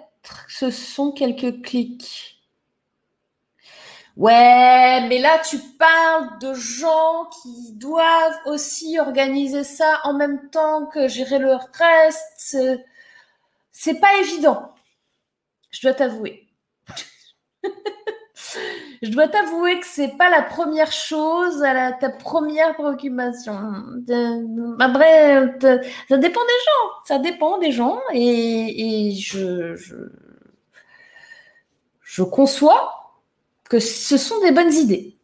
[0.47, 2.34] Ce sont quelques clics.
[4.15, 10.85] Ouais, mais là, tu parles de gens qui doivent aussi organiser ça en même temps
[10.85, 12.57] que gérer le reste.
[13.71, 14.73] C'est pas évident.
[15.71, 16.47] Je dois t'avouer.
[19.01, 23.53] Je dois t'avouer que c'est pas la première chose, à la, ta première préoccupation.
[24.79, 26.89] Après, ça dépend des gens.
[27.03, 29.75] Ça dépend des gens et, je,
[32.01, 33.04] je conçois
[33.79, 35.17] ce sont des bonnes idées.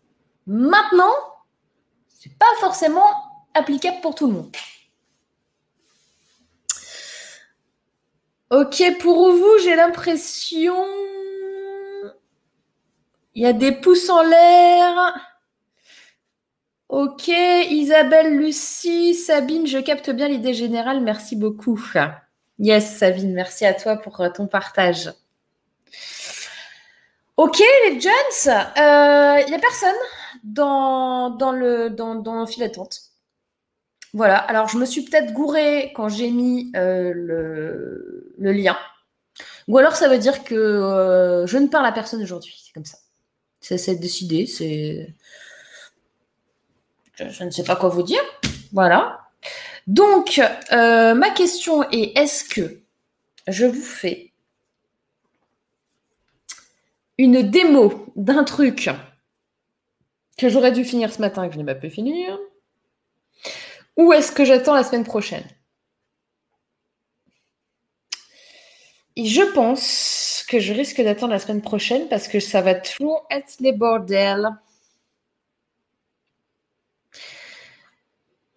[0.47, 1.13] Maintenant,
[2.07, 3.09] c'est pas forcément
[3.53, 4.55] applicable pour tout le monde.
[8.49, 10.75] Ok, pour vous, j'ai l'impression.
[13.33, 15.15] Il y a des pouces en l'air.
[16.89, 20.99] Ok, Isabelle, Lucie, Sabine, je capte bien l'idée générale.
[20.99, 21.81] Merci beaucoup.
[22.59, 25.09] Yes, Sabine, merci à toi pour ton partage.
[27.41, 28.11] Ok, les Jones,
[28.45, 29.95] il euh, n'y a personne
[30.43, 31.89] dans, dans, le,
[32.45, 32.99] fil d'attente.
[34.13, 37.11] Voilà, alors je me suis peut-être gourée quand j'ai mis euh,
[38.37, 38.77] le, lien.
[39.67, 42.61] Ou alors ça veut dire que euh, je ne parle à personne aujourd'hui.
[42.63, 42.99] C'est comme ça.
[43.59, 44.45] C'est décidé.
[44.45, 45.11] C'est.
[47.15, 48.21] Je, ne sais pas quoi vous dire.
[48.71, 49.19] Voilà.
[49.87, 50.39] Donc,
[50.69, 52.81] ma question est est-ce que
[53.47, 54.30] je vous fais
[57.21, 58.89] une démo d'un truc
[60.39, 62.39] que j'aurais dû finir ce matin et que je n'ai pas pu finir
[63.95, 65.45] Ou est-ce que j'attends la semaine prochaine?
[69.15, 73.53] Je pense que je risque d'attendre la semaine prochaine parce que ça va toujours être
[73.59, 74.49] les bordels.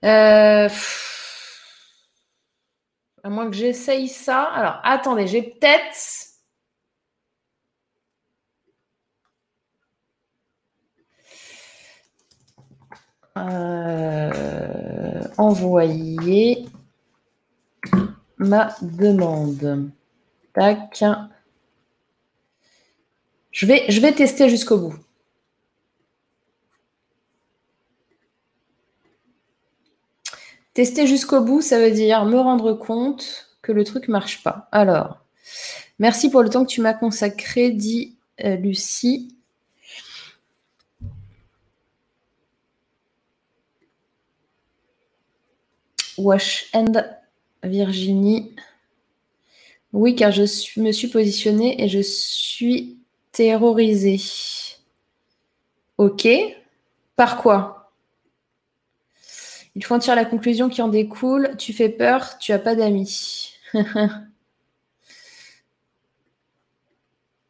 [0.05, 0.69] Euh,
[3.23, 4.43] à moins que j'essaye ça.
[4.45, 6.34] Alors, attendez, j'ai peut-être
[13.36, 16.66] Euh, envoyer
[18.39, 19.90] ma demande.
[20.52, 21.05] Tac.
[23.51, 24.94] Je vais, tester jusqu'au bout.
[30.73, 34.69] Tester jusqu'au bout, ça veut dire me rendre compte que le truc marche pas.
[34.73, 35.24] Alors,
[36.01, 39.34] merci pour le temps que tu m'as consacré, dit euh, Lucie.
[46.19, 46.93] Wash and
[47.62, 48.55] Virginie.
[49.93, 50.43] Oui, car je
[50.81, 52.99] me suis positionnée et je suis
[53.32, 54.20] terrorisée.
[55.99, 56.27] Ok.
[57.16, 57.93] Par quoi?
[59.77, 61.57] Il faut en tirer la conclusion qui en découle.
[61.59, 63.53] Tu fais peur, tu n'as pas d'amis.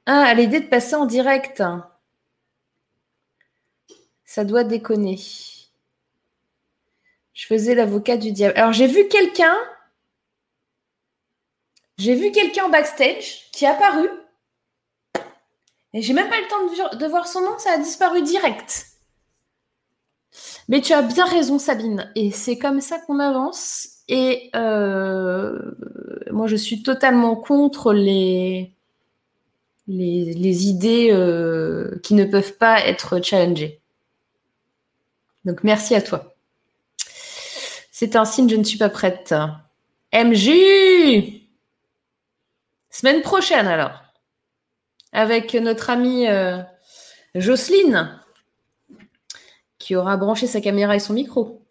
[0.06, 1.62] ah, l'idée de passer en direct.
[4.24, 5.18] Ça doit déconner.
[7.34, 8.54] Je faisais l'avocat du diable.
[8.56, 9.56] Alors j'ai vu quelqu'un
[11.96, 14.08] j'ai vu quelqu'un backstage qui est apparu.
[15.92, 18.86] Et j'ai même pas le temps de, voir son nom, ça a disparu direct.
[20.68, 22.10] Mais tu as bien raison, Sabine.
[22.16, 23.88] Et c'est comme ça qu'on avance.
[24.08, 25.56] Et euh,
[26.32, 28.74] moi, je suis totalement contre les,
[29.86, 33.80] les, idées euh, qui ne peuvent pas être challengées.
[35.44, 36.33] Donc, merci à toi.
[38.04, 39.34] C'est un signe, je ne suis pas prête.
[40.12, 40.50] MJ
[42.90, 44.02] Semaine prochaine alors,
[45.12, 46.58] avec notre amie euh,
[47.34, 48.20] Jocelyne,
[49.78, 51.62] qui aura branché sa caméra et son micro.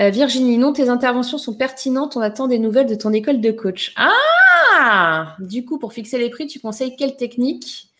[0.00, 2.16] Euh, Virginie, non, tes interventions sont pertinentes.
[2.16, 3.94] On attend des nouvelles de ton école de coach.
[3.94, 7.92] Ah Du coup, pour fixer les prix, tu conseilles quelle technique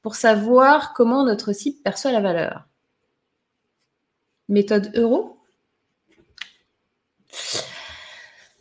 [0.00, 2.68] pour savoir comment notre site perçoit la valeur?
[4.48, 5.41] Méthode euro?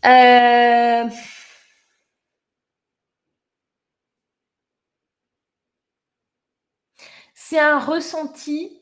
[0.06, 1.10] Euh...
[7.34, 8.81] c'est un ressenti.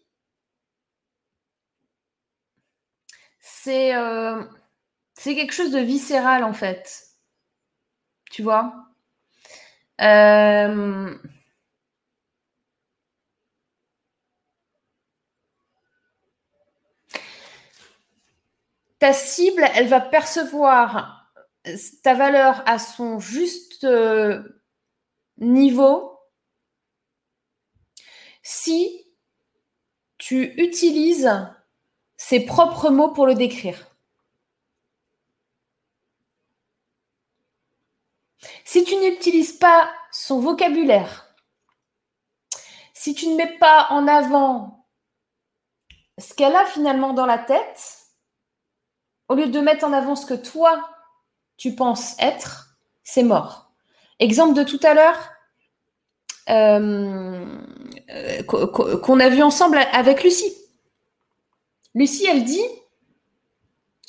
[3.42, 4.44] C'est euh,
[5.16, 7.08] c'est quelque chose de viscéral en fait.
[8.32, 8.74] Tu vois?
[10.02, 11.16] Euh,
[19.00, 21.32] Ta cible, elle va percevoir
[22.04, 24.44] ta valeur à son juste euh,
[25.38, 26.20] niveau
[28.44, 29.06] si
[30.18, 31.32] tu utilises
[32.18, 33.88] ses propres mots pour le décrire.
[38.66, 41.34] Si tu n'utilises pas son vocabulaire,
[42.94, 44.86] si tu ne mets pas en avant
[46.18, 47.99] ce qu'elle a finalement dans la tête,
[49.30, 50.90] au lieu de mettre en avant ce que toi,
[51.56, 53.72] tu penses être, c'est mort.
[54.20, 55.30] Exemple de tout à l'heure,
[56.50, 57.46] euh,
[58.10, 60.54] euh, qu'on a vu ensemble avec Lucie.
[61.94, 62.66] Lucie, elle dit,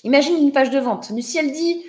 [0.05, 1.11] imagine une page de vente.
[1.11, 1.85] Lucie, elle dit,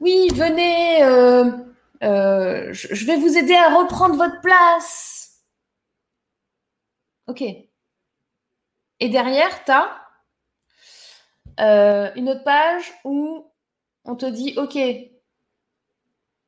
[0.00, 5.44] oui, venez, euh, je vais vous aider à reprendre votre place.
[7.28, 7.42] Ok.
[7.42, 10.01] Et derrière, tu as
[11.58, 13.46] une autre page où
[14.04, 14.78] on te dit, ok,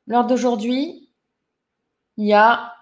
[0.06, 1.10] lors d'aujourd'hui,
[2.16, 2.74] il y a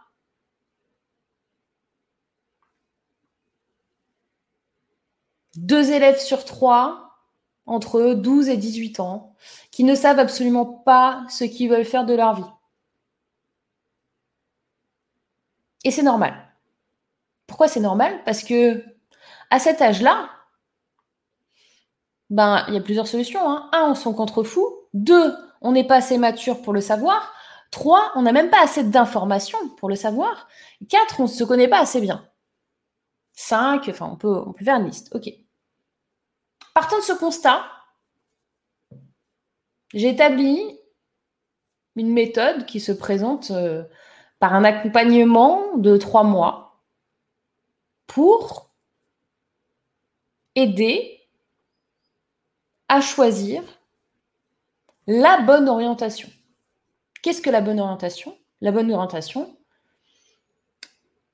[5.57, 7.19] deux élèves sur trois
[7.67, 9.37] entre 12 et 18 ans
[9.71, 12.51] qui ne savent absolument pas ce qu'ils veulent faire de leur vie.
[15.85, 16.35] Et c'est normal.
[17.47, 18.23] Pourquoi c'est normal?
[18.25, 18.85] Parce que
[19.51, 20.31] à cet âge-là,
[22.33, 23.49] ben, il y a plusieurs solutions.
[23.49, 23.69] Hein.
[23.73, 24.67] Un, on s'en contrefou.
[24.95, 27.35] Deux, on n'est pas assez mature pour le savoir.
[27.71, 30.49] Trois, on n'a même pas assez d'informations pour le savoir.
[30.89, 32.27] Quatre, on ne se connaît pas assez bien.
[33.35, 35.15] Cinq, enfin, on peut, faire une liste.
[35.15, 35.31] OK.
[36.73, 37.67] Partant de ce constat,
[39.93, 40.79] j'ai établi
[41.97, 43.85] une méthode qui se présente euh,
[44.39, 46.83] par un accompagnement de trois mois
[48.07, 48.71] pour
[50.55, 51.22] aider
[52.93, 53.63] à choisir
[55.07, 56.29] la bonne orientation.
[57.23, 58.37] Qu'est-ce que la bonne orientation?
[58.61, 59.57] La bonne orientation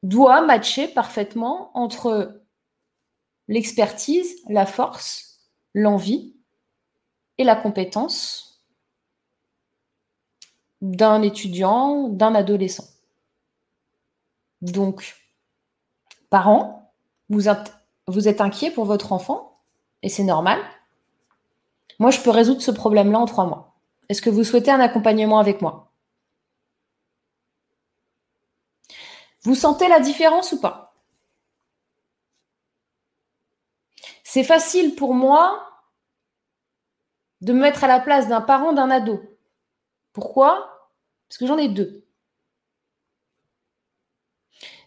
[0.04, 2.40] doit matcher parfaitement entre
[3.48, 5.40] l'expertise, la force
[5.74, 6.36] l'envie
[7.38, 8.62] et la compétence
[10.80, 12.86] d'un étudiant, d'un adolescent.
[14.60, 15.16] Donc,
[16.30, 16.94] parents,
[17.28, 17.74] vous êtes,
[18.06, 19.60] vous êtes inquiet pour votre enfant,
[20.04, 20.60] et c'est normal.
[21.98, 23.74] Moi, je peux résoudre ce problème-là en trois mois.
[24.08, 25.92] Est-ce que vous souhaitez un accompagnement avec moi?
[29.42, 30.94] Vous sentez la différence ou pas?
[34.24, 35.64] C'est facile pour moi
[37.40, 39.22] de me mettre à la place d'un parent d'un ado.
[40.12, 40.90] Pourquoi?
[41.28, 42.04] Parce que j'en ai deux.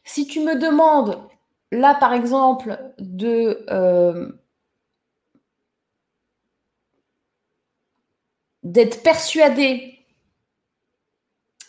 [0.04, 1.28] Si tu me demandes,
[1.72, 4.32] là par exemple, de, euh,
[8.64, 9.92] d'être persuadé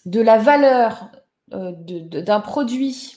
[0.05, 1.10] de la valeur
[1.52, 3.16] euh, d'un produit,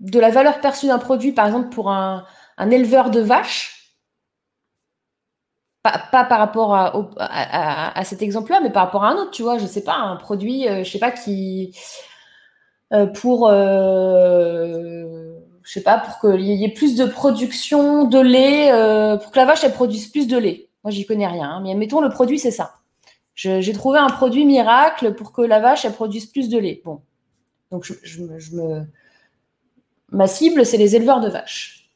[0.00, 2.26] de la valeur perçue d'un produit, par exemple pour un,
[2.70, 3.94] éleveur de vaches,
[5.82, 9.66] pas, par rapport à, cet exemple-là, mais par rapport à un autre, tu vois, je
[9.66, 11.76] sais pas, un produit, euh, je sais pas, qui
[12.92, 18.70] euh, pour je sais pas, pour qu'il y ait plus de production de lait,
[19.18, 20.68] pour que la vache elle produise plus de lait.
[20.84, 22.74] Moi, j'y connais rien, hein, mais mettons le produit, c'est ça.
[23.34, 26.82] J'ai trouvé un produit miracle pour que la vache elle produise plus de lait.
[26.84, 27.02] Bon,
[27.72, 28.86] donc je, me,
[30.10, 31.90] ma cible, c'est les éleveurs de vaches.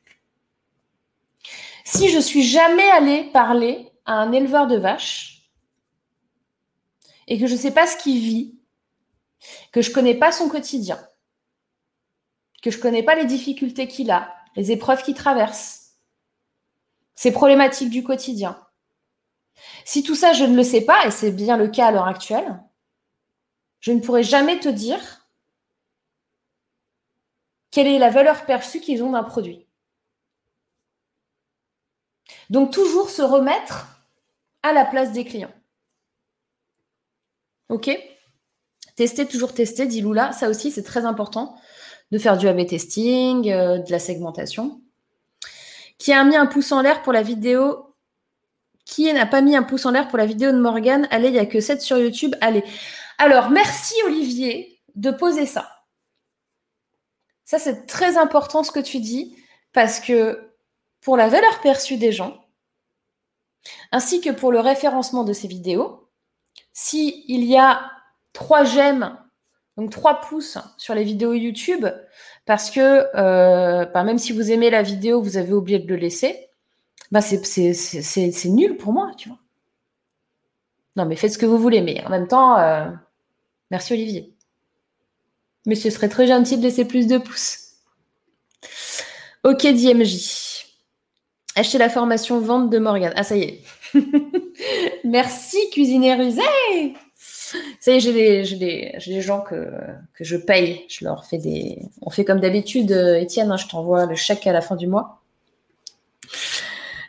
[1.84, 5.50] Si je suis jamais allée parler à un éleveur de vaches
[7.28, 8.58] et que je ne sais pas ce qu'il vit,
[9.70, 10.98] que je ne connais pas son quotidien,
[12.62, 15.92] que je ne connais pas les difficultés qu'il a, les épreuves qu'il traverse,
[17.14, 18.58] ses problématiques du quotidien,
[19.84, 22.06] si tout ça, je ne le sais pas, et c'est bien le cas à l'heure
[22.06, 22.60] actuelle,
[23.80, 25.26] je ne pourrai jamais te dire
[27.70, 29.66] quelle est la valeur perçue qu'ils ont d'un produit.
[32.50, 33.86] Donc toujours se remettre
[34.62, 35.52] à la place des clients.
[37.68, 37.90] OK?
[38.96, 40.32] Tester, toujours tester, dit Lula.
[40.32, 41.56] Ça aussi, c'est très important
[42.10, 44.80] de faire du A-B testing, euh, de la segmentation.
[45.98, 47.87] Qui a mis un pouce en l'air pour la vidéo
[48.88, 51.34] qui n'a pas mis un pouce en l'air pour la vidéo de Morgane Allez, il
[51.34, 52.34] n'y a que 7 sur YouTube.
[52.40, 52.64] Allez.
[53.18, 55.68] Alors, merci Olivier de poser ça.
[57.44, 59.36] Ça, c'est très important ce que tu dis,
[59.74, 60.54] parce que
[61.02, 62.42] pour la valeur perçue des gens,
[63.92, 66.08] ainsi que pour le référencement de ces vidéos,
[66.72, 67.82] s'il y a
[68.32, 69.18] 3 j'aime,
[69.76, 71.86] donc 3 pouces sur les vidéos YouTube,
[72.46, 75.96] parce que euh, bah, même si vous aimez la vidéo, vous avez oublié de le
[75.96, 76.47] laisser,
[77.10, 79.38] bah c'est nul pour moi, tu vois.
[80.96, 82.86] Non, mais faites ce que vous voulez, mais en même temps, euh,
[83.70, 84.34] merci Olivier.
[85.64, 87.74] Mais ce serait très gentil de laisser plus de pouces.
[89.44, 90.66] Ok, DMJ.
[91.54, 93.12] Achetez la formation vente de Morgane.
[93.16, 93.62] Ah, ça y est.
[95.04, 96.42] merci, cuisinier rusé.
[97.14, 99.70] Ça y est, j'ai des, des, gens que,
[100.14, 100.84] que, je paye.
[100.88, 101.78] Je leur fais des.
[102.02, 105.22] On fait comme d'habitude, Étienne, hein, je t'envoie le chèque à la fin du mois.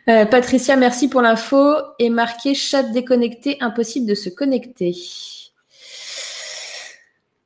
[0.08, 1.76] Euh, Patricia, merci pour l'info.
[1.98, 4.96] Et marqué chat déconnecté, impossible de se connecter.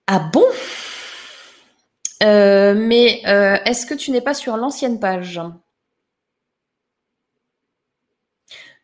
[0.07, 0.45] Ah bon?
[2.23, 5.41] Euh, Mais euh, est-ce que tu n'es pas sur l'ancienne page?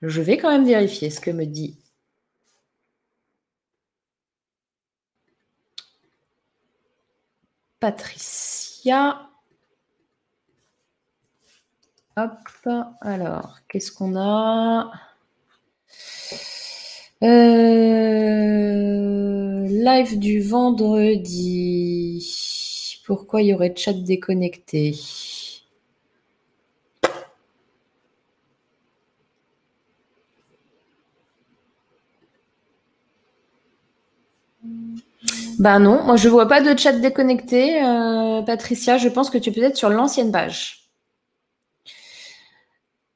[0.02, 1.76] Je vais quand même vérifier ce que me dit.
[7.80, 9.29] Patricia.
[13.00, 14.90] Alors, qu'est-ce qu'on a?
[17.22, 18.00] Euh,
[19.68, 22.26] Live du vendredi.
[23.06, 24.94] Pourquoi il y aurait chat déconnecté?
[35.58, 37.82] Ben non, moi je vois pas de chat déconnecté.
[37.84, 40.79] Euh, Patricia, je pense que tu peux être sur l'ancienne page.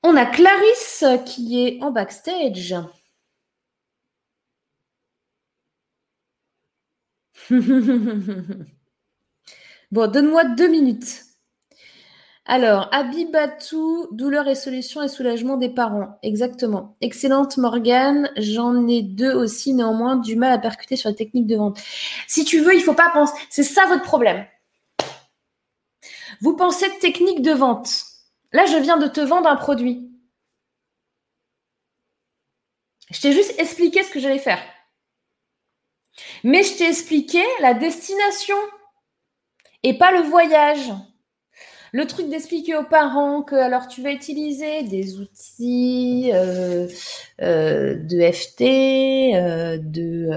[0.07, 2.75] On a Clarisse qui est en backstage.
[9.91, 11.23] bon, donne-moi deux minutes.
[12.45, 16.19] Alors, Abibatou, douleur et solution et soulagement des parents.
[16.23, 16.99] Exactement.
[17.01, 18.31] Excellente Morgane.
[18.37, 21.81] J'en ai deux aussi, néanmoins, du mal à percuter sur les techniques de vente.
[22.29, 23.33] Si tu veux, il ne faut pas penser.
[23.49, 24.45] C'est ça votre problème.
[26.43, 28.14] Vous pensez de technique de vente.
[28.55, 30.09] Là, je viens de te vendre un produit.
[33.11, 34.63] Je t'ai juste expliqué ce que j'allais faire.
[36.45, 38.57] Mais je t'ai expliqué la destination
[39.83, 40.93] et pas le voyage.
[41.95, 46.89] Le truc d'expliquer aux parents que alors tu vas utiliser des outils euh,
[47.41, 48.63] euh, de FT,
[49.37, 50.29] euh, de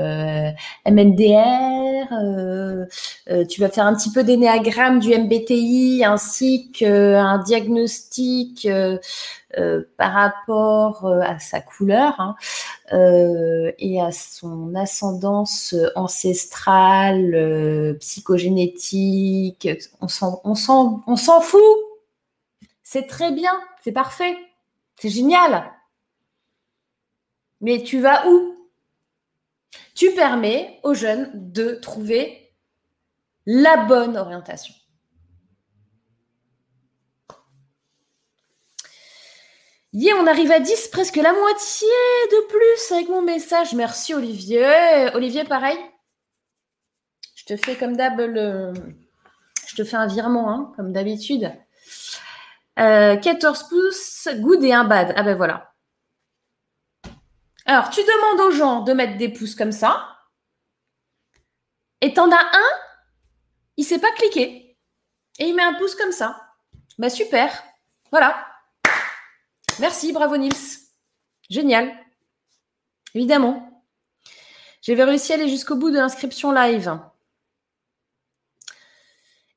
[0.87, 2.05] MNDR,
[3.49, 8.67] tu vas faire un petit peu d'énéagramme du MBTI ainsi qu'un diagnostic
[9.97, 12.35] par rapport à sa couleur hein,
[12.91, 19.69] et à son ascendance ancestrale, psychogénétique.
[20.01, 21.61] On s'en fout.
[22.83, 24.37] C'est très bien, c'est parfait,
[24.97, 25.71] c'est génial.
[27.59, 28.55] Mais tu vas où?
[29.95, 32.53] Tu permets aux jeunes de trouver
[33.45, 34.75] la bonne orientation.
[39.93, 41.87] Yeah, on arrive à 10, presque la moitié
[42.31, 43.73] de plus avec mon message.
[43.73, 45.09] Merci Olivier.
[45.13, 45.77] Olivier, pareil.
[47.35, 48.19] Je te fais comme d'hab.
[48.19, 51.51] Je te fais un virement, hein, comme d'habitude.
[52.75, 55.13] 14 euh, pouces, good et un bad.
[55.15, 55.73] Ah ben voilà.
[57.65, 60.17] Alors, tu demandes aux gens de mettre des pouces comme ça.
[62.01, 62.69] Et t'en as un,
[63.77, 64.77] il ne sait pas cliquer.
[65.39, 66.39] Et il met un pouce comme ça.
[66.97, 67.63] Bah super.
[68.11, 68.45] Voilà.
[69.79, 70.79] Merci, bravo Nils.
[71.49, 71.91] Génial.
[73.13, 73.83] Évidemment.
[74.81, 76.99] J'avais réussi à aller jusqu'au bout de l'inscription live.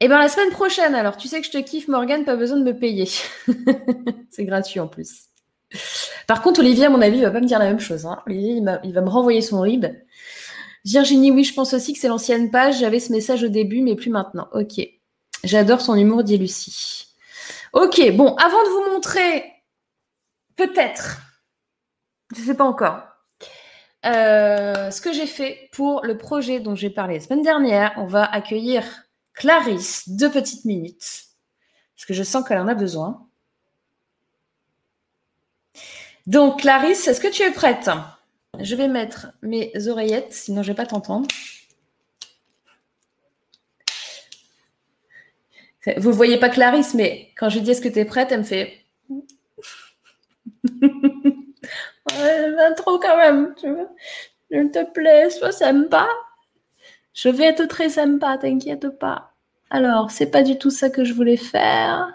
[0.01, 2.59] Eh bien, la semaine prochaine, alors, tu sais que je te kiffe, Morgane, pas besoin
[2.59, 3.09] de me payer.
[4.31, 5.27] C'est gratuit en plus.
[6.27, 8.07] Par contre, Olivier, à mon avis, il va pas me dire la même chose.
[8.07, 8.23] Hein.
[8.27, 9.87] Olivier, il, va me renvoyer son RIB.
[10.85, 12.79] Virginie, oui, je pense aussi que c'est l'ancienne page.
[12.79, 14.49] J'avais ce message au début, mais plus maintenant.
[14.53, 14.81] Ok.
[15.45, 17.09] J'adore son humour, dit Lucie.
[17.73, 19.45] Ok, bon, avant de vous montrer,
[20.67, 21.23] peut-être,
[22.35, 23.03] je ne sais pas encore,
[24.05, 28.07] euh, ce que j'ai fait pour le projet dont j'ai parlé la semaine dernière, on
[28.07, 28.85] va accueillir
[29.33, 31.25] Clarisse deux petites minutes,
[31.97, 33.27] parce que je sens qu'elle en a besoin.
[36.27, 37.89] Donc, Clarisse, est-ce que tu es prête?
[38.59, 41.27] Je vais mettre mes oreillettes, sinon je ne vais pas t'entendre.
[45.97, 48.41] Vous ne voyez pas Clarisse, mais quand je dis est-ce que tu es prête, elle
[48.41, 48.85] me fait.
[52.77, 53.91] Trop quand même, tu vois.
[54.51, 56.09] S'il te plaît, sois sympa.
[57.13, 59.33] Je vais être très sympa, t'inquiète pas.
[59.71, 62.13] Alors, c'est pas du tout ça que je voulais faire.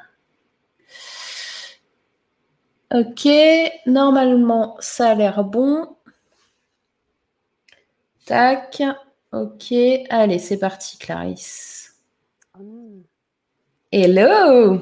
[2.93, 3.27] Ok,
[3.85, 5.95] normalement, ça a l'air bon.
[8.26, 8.81] Tac.
[9.31, 9.73] Ok,
[10.09, 11.93] allez, c'est parti, Clarisse.
[13.91, 14.81] Hello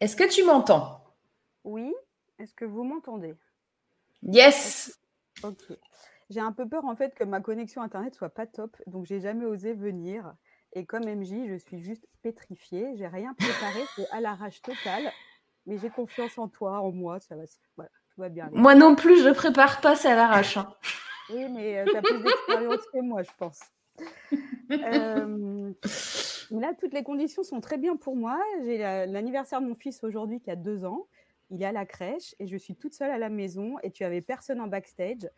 [0.00, 1.02] Est-ce que tu m'entends?
[1.64, 1.94] Oui.
[2.38, 3.34] Est-ce que vous m'entendez?
[4.22, 4.98] Yes
[5.42, 5.72] Ok.
[6.30, 9.20] J'ai un peu peur en fait que ma connexion internet soit pas top, donc j'ai
[9.20, 10.34] jamais osé venir.
[10.74, 12.94] Et comme MJ, je suis juste pétrifiée.
[12.96, 15.10] J'ai rien préparé, c'est à l'arrache totale.
[15.66, 18.50] Mais j'ai confiance en toi, en moi, ça va, tout va bien.
[18.52, 20.58] Moi non plus, je prépare pas, c'est à l'arrache.
[20.58, 20.74] Hein.
[21.30, 23.60] Oui, mais euh, tu as plus d'expérience que moi, je pense.
[24.70, 25.72] Euh,
[26.50, 28.40] là, toutes les conditions sont très bien pour moi.
[28.64, 31.06] J'ai l'anniversaire de mon fils aujourd'hui qui a deux ans.
[31.50, 34.04] Il est à la crèche et je suis toute seule à la maison et tu
[34.04, 35.28] avais personne en backstage.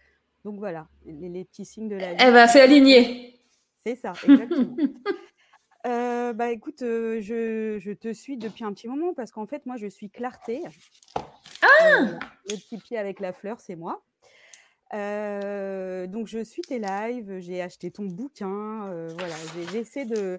[0.45, 2.25] Donc voilà, les, petits signes de la vie.
[2.27, 3.41] Eh ben, c'est aligné.
[3.85, 4.77] C'est ça, exactement.
[5.87, 9.77] Euh, bah écoute, euh, je, te suis depuis un petit moment parce qu'en fait, moi,
[9.79, 10.63] je suis Clarté.
[11.63, 12.19] Ah
[12.51, 14.03] Le petit pied avec la fleur, c'est moi.
[14.93, 18.91] Euh, donc, je suis tes lives, j'ai acheté ton bouquin.
[19.19, 19.35] voilà,
[19.73, 20.39] j'essaie de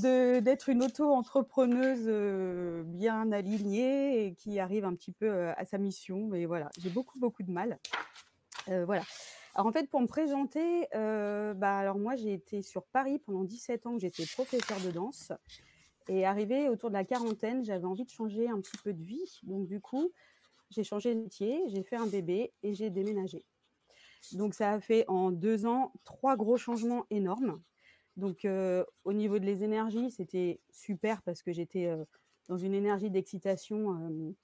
[0.00, 6.34] d'être une auto-entrepreneuse bien alignée et qui arrive un petit peu à sa mission.
[6.34, 7.78] Et voilà, j'ai beaucoup, beaucoup de mal.
[8.66, 9.02] voilà.
[9.54, 13.86] Alors en fait, pour me présenter, bah, alors moi j'ai été sur Paris pendant 17
[13.86, 15.32] ans, j'étais professeur de danse.
[16.08, 19.40] Et arrivé autour de la quarantaine, j'avais envie de changer un petit peu de vie.
[19.42, 20.12] Donc du coup,
[20.70, 23.44] j'ai changé de métier, j'ai fait un bébé et j'ai déménagé.
[24.32, 27.60] Donc ça a fait en deux ans trois gros changements énormes.
[28.16, 28.46] Donc
[29.04, 31.94] au niveau de les énergies, c'était super parce que j'étais
[32.48, 34.34] dans une énergie d'excitation,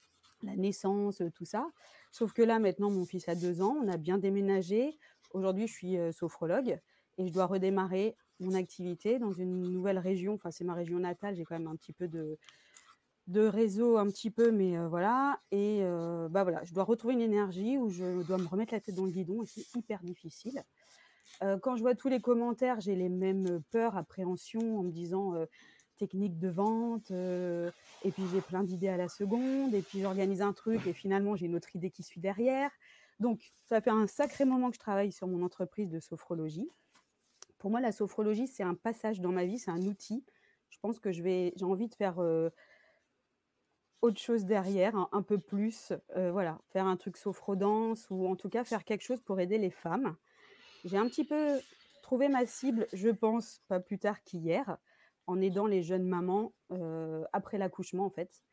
[0.43, 1.65] la naissance, tout ça.
[2.11, 4.97] Sauf que là, maintenant, mon fils a deux ans, on a bien déménagé.
[5.31, 6.79] Aujourd'hui, je suis sophrologue
[7.17, 10.33] et je dois redémarrer mon activité dans une nouvelle région.
[10.35, 12.37] Enfin, c'est ma région natale, j'ai quand même un petit peu de,
[13.27, 15.39] de réseau, un petit peu, mais voilà.
[15.51, 15.81] Et
[16.29, 19.05] bah voilà, je dois retrouver une énergie où je dois me remettre la tête dans
[19.05, 20.63] le guidon et c'est hyper difficile.
[21.61, 25.33] Quand je vois tous les commentaires, j'ai les mêmes peurs, appréhensions en me disant
[25.97, 30.53] technique de vente, et puis j'ai plein d'idées à la seconde, et puis j'organise un
[30.53, 32.71] truc, et finalement j'ai une autre idée qui suit derrière.
[33.19, 36.69] Donc ça fait un sacré moment que je travaille sur mon entreprise de sophrologie.
[37.57, 40.25] Pour moi, la sophrologie, c'est un passage dans ma vie, c'est un outil.
[40.69, 42.19] Je pense que j'ai envie de faire
[44.01, 48.65] autre chose derrière, un, peu plus, voilà, faire un truc sophrodance, ou en tout cas
[48.65, 50.17] faire quelque chose pour aider les femmes.
[50.83, 51.59] J'ai un petit peu
[52.01, 54.77] trouvé ma cible, je pense, pas plus tard qu'hier
[55.27, 56.53] en aidant les jeunes mamans
[57.31, 58.43] après l'accouchement, en fait.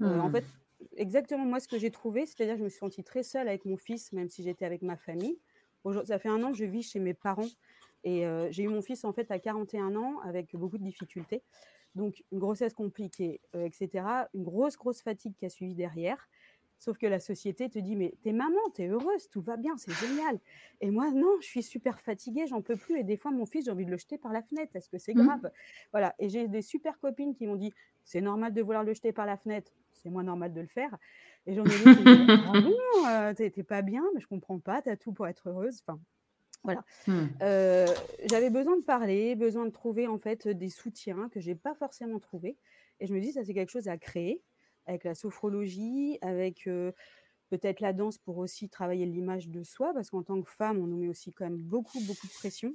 [0.00, 0.30] en mmh.
[0.30, 0.44] fait,
[0.96, 3.64] exactement moi, ce que j'ai trouvé, c'est-à-dire que je me suis sentie très seule avec
[3.64, 5.38] mon fils, même si j'étais avec ma famille.
[6.04, 7.48] Ça fait un an que je vis chez mes parents
[8.04, 11.42] et j'ai eu mon fils en fait à 41 ans avec beaucoup de difficultés.
[11.94, 14.04] Donc une grossesse compliquée, etc.
[14.34, 16.28] Une grosse, grosse fatigue qui a suivi derrière.
[16.78, 19.92] Sauf que la société te dit, mais t'es maman, t'es heureuse, tout va bien, c'est
[19.94, 20.38] génial.
[20.80, 22.98] Et moi, non, je suis super fatiguée, j'en peux plus.
[23.00, 24.76] Et des fois, mon fils, j'ai envie de le jeter par la fenêtre.
[24.76, 25.24] Est-ce que c'est Mmh.
[25.26, 25.50] grave?
[25.92, 26.14] Voilà.
[26.20, 27.72] Et j'ai des super copines qui m'ont dit,
[28.04, 30.96] c'est normal de vouloir le jeter par la fenêtre, c'est moins normal de le faire.
[31.46, 31.78] Et j'en ai disent,
[32.46, 32.76] ah bon,
[33.08, 35.82] euh, t'es t'es pas bien, mais je comprends pas, t'as tout pour être heureuse.
[35.84, 35.98] Enfin,
[36.62, 36.84] voilà.
[37.08, 37.12] Mmh.
[37.42, 37.86] Euh,
[38.30, 42.20] J'avais besoin de parler, besoin de trouver en fait des soutiens que j'ai pas forcément
[42.20, 42.56] trouvé.
[43.00, 44.42] Et je me dis, ça c'est quelque chose à créer
[44.88, 46.68] avec la sophrologie, avec
[47.50, 50.86] peut-être la danse pour aussi travailler l'image de soi, parce qu'en tant que femme, on
[50.86, 52.74] nous met aussi quand même beaucoup, beaucoup de pression.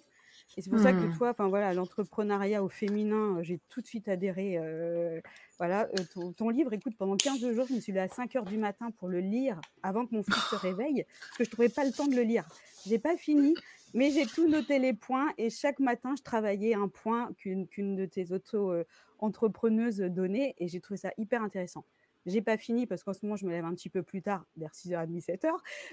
[0.58, 1.10] Et c'est pour ça que Mmh.
[1.18, 4.58] toi, enfin voilà, l'entrepreneuriat au féminin, j'ai tout de suite adhéré.
[4.58, 5.22] euh,
[5.60, 8.36] voilà, euh, ton, ton livre, écoute, pendant 15 jours, je me suis levée à 5
[8.36, 11.50] heures du matin pour le lire avant que mon fils se réveille, parce que je
[11.50, 12.46] trouvais pas le temps de le lire.
[12.86, 13.56] J'ai pas fini,
[13.94, 17.96] mais j'ai tout noté les points et chaque matin, je travaillais un point qu'une qu'une
[17.96, 21.86] de tes auto-entrepreneuses donnait et j'ai trouvé ça hyper intéressant.
[22.26, 24.46] J'ai pas fini parce qu'en ce moment, je me lève un petit peu plus tard,
[24.56, 25.52] vers 6h30, 7h,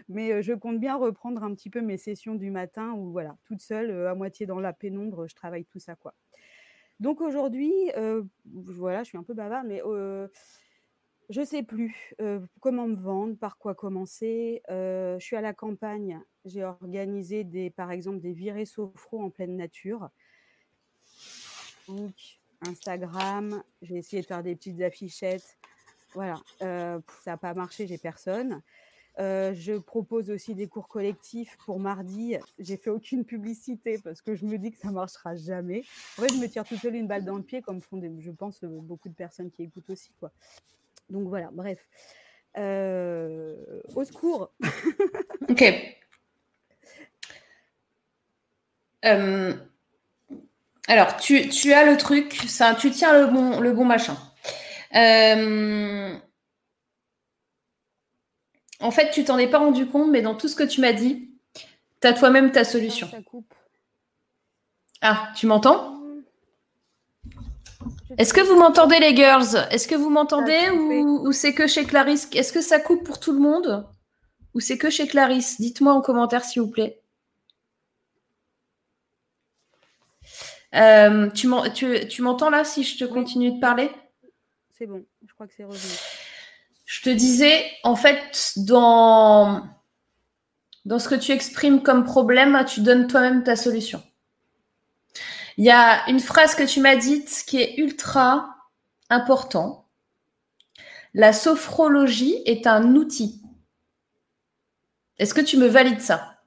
[0.08, 3.60] mais je compte bien reprendre un petit peu mes sessions du matin où, voilà, toute
[3.60, 6.14] seule, à moitié dans la pénombre, je travaille tout ça, quoi.
[7.00, 7.72] Donc aujourd'hui,
[8.54, 10.28] voilà, je suis un peu bavarde, mais euh,
[11.30, 12.14] je sais plus
[12.60, 14.62] comment me vendre, par quoi commencer.
[14.68, 19.56] Je suis à la campagne, j'ai organisé des, par exemple des virées sophro en pleine
[19.56, 20.10] nature.
[22.62, 25.56] Instagram, j'ai essayé de faire des petites affichettes.
[26.14, 28.60] Voilà, euh, ça n'a pas marché, j'ai personne.
[29.18, 32.36] Euh, je propose aussi des cours collectifs pour mardi.
[32.58, 35.84] J'ai fait aucune publicité parce que je me dis que ça marchera jamais.
[36.16, 38.20] En fait, je me tire toute seule une balle dans le pied, comme font, des-
[38.20, 40.30] je pense, euh, beaucoup de personnes qui écoutent aussi, quoi.
[41.10, 41.78] Donc voilà, bref.
[42.56, 44.52] Au secours.
[45.48, 45.64] Ok.
[50.88, 54.16] Alors, tu, tu as le truc, ça, tu tiens le bon, le bon machin.
[54.94, 56.16] Euh,
[58.80, 60.92] en fait, tu t'en es pas rendu compte, mais dans tout ce que tu m'as
[60.92, 61.30] dit,
[62.00, 63.08] tu as toi-même ta solution.
[63.10, 63.54] Ça coupe.
[65.02, 65.96] Ah, tu m'entends?
[68.18, 69.66] Est-ce que vous m'entendez, les girls?
[69.70, 72.28] Est-ce que vous m'entendez ou, ou c'est que chez Clarisse?
[72.34, 73.86] Est-ce que ça coupe pour tout le monde?
[74.54, 75.60] Ou c'est que chez Clarisse?
[75.60, 77.00] Dites-moi en commentaire, s'il vous plaît.
[80.74, 83.90] Euh, tu m'en- tu- tu m'entends là si je te continue de parler?
[84.80, 85.92] C'est bon, je crois que c'est revenu.
[86.86, 89.68] Je te disais, en fait, dans,
[90.86, 94.02] dans ce que tu exprimes comme problème, tu donnes toi-même ta solution.
[95.58, 98.56] Il y a une phrase que tu m'as dite qui est ultra
[99.10, 99.86] important.
[101.12, 103.42] La sophrologie est un outil.
[105.18, 106.40] Est-ce que tu me valides ça?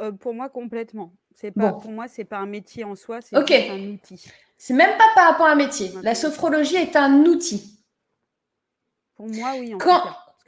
[0.00, 1.14] Euh, pour moi, complètement.
[1.36, 1.78] C'est pas, Bon.
[1.78, 4.28] Pour moi, c'est pas un métier en soi, c'est un outil.
[4.58, 5.92] C'est même pas par rapport à un métier.
[6.02, 7.78] La sophrologie est un outil.
[9.14, 9.74] Pour moi, oui.
[9.74, 10.02] En Quand-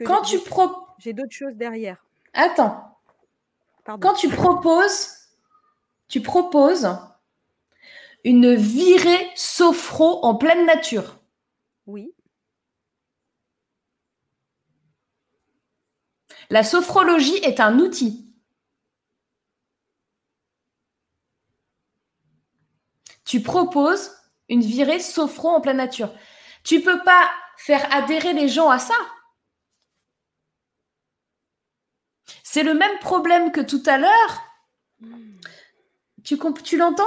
[0.05, 0.69] Quand tu pro...
[0.99, 2.03] J'ai d'autres choses derrière.
[2.33, 2.97] Attends.
[3.83, 4.07] Pardon.
[4.07, 5.09] Quand tu proposes,
[6.07, 6.87] tu proposes
[8.23, 11.17] une virée sophro en pleine nature.
[11.87, 12.13] Oui.
[16.49, 18.30] La sophrologie est un outil.
[23.31, 24.11] Tu proposes
[24.49, 26.13] une virée sophro en pleine nature.
[26.65, 28.93] Tu peux pas faire adhérer les gens à ça.
[32.43, 34.43] C'est le même problème que tout à l'heure.
[36.25, 37.05] Tu, comp- tu l'entends?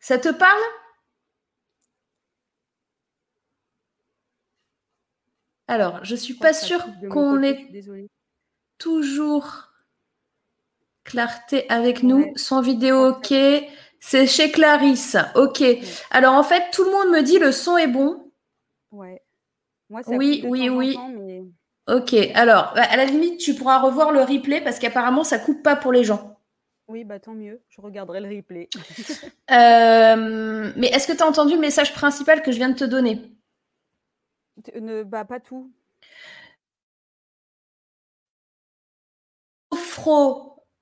[0.00, 0.62] Ça te parle?
[5.66, 8.08] Alors, je suis Je crois pas sûre qu'on suis Désolée.
[8.78, 9.67] toujours
[11.08, 12.32] clarté avec nous, Ouais.
[12.36, 13.34] sans vidéo, ok.
[14.00, 15.62] C'est chez Clarisse, ok.
[16.10, 18.30] Alors en fait, tout le monde me dit le son est bon.
[18.92, 19.22] Ouais.
[19.90, 20.94] Moi, ça Oui, coupe oui, oui.
[20.94, 21.42] temps, mais
[21.88, 25.74] Ok, alors à la limite, tu pourras revoir le replay parce qu'apparemment, ça coupe pas
[25.76, 26.38] pour les gens.
[26.88, 27.60] oui, bah tant mieux.
[27.68, 28.68] Je regarderai le replay.
[29.50, 32.84] Euh, mais est-ce que tu as entendu le message principal que je viens de te
[32.84, 33.32] donner?
[34.80, 35.72] Ne, bah pas tout.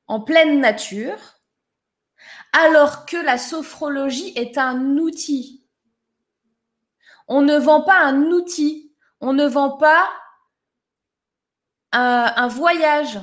[0.08, 1.40] En pleine nature,
[2.52, 5.64] alors que la sophrologie est un outil.
[7.28, 10.08] On ne vend pas un outil, on ne vend pas
[11.92, 13.18] un, voyage,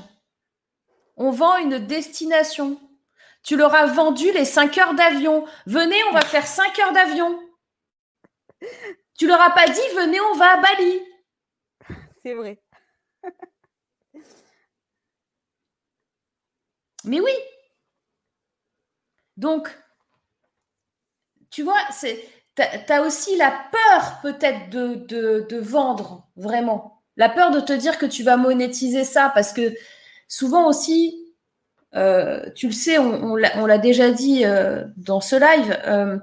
[1.15, 2.79] on vend une destination.
[3.43, 5.45] Tu leur as vendu les 5 heures d'avion.
[5.67, 7.39] Venez, on va faire 5 heures d'avion.
[9.17, 11.01] Tu leur as pas dit, venez, on va à Bali.
[12.23, 12.62] C'est vrai.
[17.05, 17.31] Mais oui.
[19.37, 19.69] Donc,
[21.49, 22.23] tu vois, c'est
[22.55, 27.01] tu as, aussi la peur peut-être de, vendre vraiment.
[27.17, 29.73] La peur de te dire que tu vas monétiser ça parce que
[30.27, 31.15] souvent aussi,
[31.95, 36.17] euh, tu le sais, on, l'a déjà dit euh, dans ce live, euh,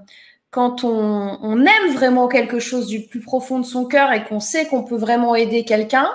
[0.50, 4.40] quand on, on, aime vraiment quelque chose du plus profond de son cœur et qu'on
[4.40, 6.08] sait qu'on peut vraiment aider quelqu'un,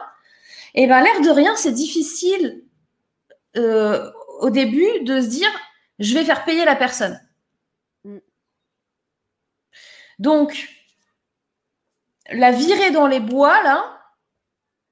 [0.73, 2.61] et eh ben l'air de rien, c'est difficile
[4.39, 5.49] au début de se dire
[5.99, 7.19] je vais faire payer la personne.
[8.03, 8.17] Mm.
[10.19, 10.69] Donc,
[12.29, 14.01] la virée dans les bois, là,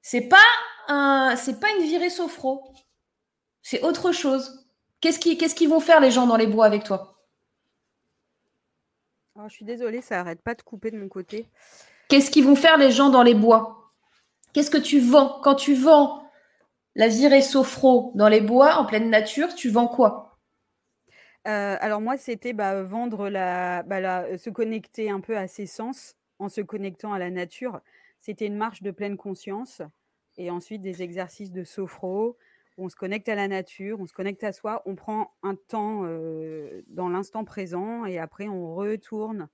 [0.02, 0.44] c'est pas
[0.88, 2.74] un, c'est pas une virée sophro.
[3.62, 4.66] C'est autre chose.
[5.00, 7.22] Qu'est-ce qu'ils qu'est-ce vont faire les gens dans les bois avec toi?
[9.36, 11.48] Oh, Je suis désolée, ça arrête pas de couper de mon côté.
[12.08, 13.92] Qu'est-ce qu'ils vont faire les gens dans les bois?
[14.52, 15.40] Qu'est-ce que tu vends?
[15.42, 16.23] Quand tu vends
[16.94, 20.38] la virée sophro dans les bois, en pleine nature, tu vends quoi?
[21.46, 26.16] Euh, alors moi, c'était bah, vendre la, bah, se connecter un peu à ses sens
[26.38, 27.80] en se connectant à la nature.
[28.18, 29.82] C'était une marche de pleine conscience
[30.36, 32.36] et ensuite des exercices de sophro
[32.76, 36.02] on se connecte à la nature, on se connecte à soi, on prend un temps
[36.88, 39.48] dans l'instant présent et après on retourne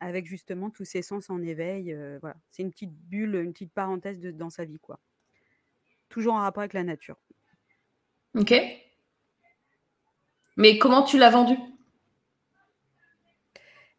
[0.00, 1.94] avec justement tous ses sens en éveil.
[2.20, 4.78] voilà, c'est une petite bulle, une petite parenthèse dans sa vie.
[6.12, 7.16] Toujours en rapport avec la nature.
[8.36, 8.52] Ok.
[10.58, 11.56] Mais comment tu l'as vendu?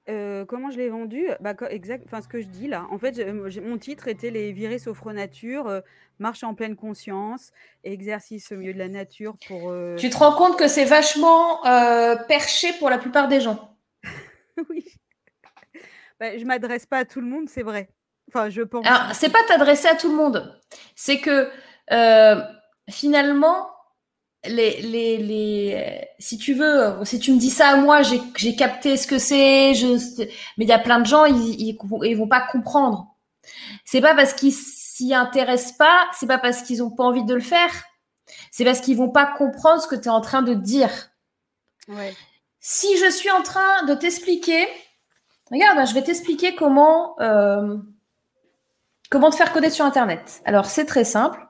[0.09, 1.25] Euh, comment je l'ai vendu?
[1.39, 2.85] Bah, exact, enfin, ce que je dis là.
[2.91, 3.19] En fait,
[3.59, 5.81] mon titre était Les virées sophro-nature, euh,
[6.19, 7.51] marche en pleine conscience,
[7.83, 9.71] exercice au milieu de la nature pour.
[9.71, 11.63] Euh tu te rends compte que c'est vachement
[12.27, 13.75] perché pour la plupart des gens
[14.69, 14.85] Oui.
[16.19, 17.89] Bah, je m'adresse pas à tout le monde, c'est vrai.
[18.27, 18.85] Enfin, je pense.
[18.85, 20.61] Alors, c'est pas t'adresser à tout le monde.
[20.95, 21.49] C'est que
[22.89, 23.67] finalement,
[24.45, 28.97] les, les, les, si tu veux, si tu me dis ça à moi, j'ai capté
[28.97, 29.87] ce que c'est, je,
[30.57, 33.07] mais il y a plein de gens, ils, ils, vont pas comprendre.
[33.85, 37.33] C'est pas parce qu'ils s'y intéressent pas, c'est pas parce qu'ils ont pas envie de
[37.33, 37.71] le faire,
[38.51, 40.91] c'est parce qu'ils vont pas comprendre ce que tu es en train de dire.
[41.87, 42.13] Ouais.
[42.59, 44.67] Si je suis en train de t'expliquer,
[45.51, 47.77] regarde, je vais t'expliquer comment, euh,
[49.09, 50.41] comment te faire coder sur Internet.
[50.45, 51.45] Alors, c'est très simple.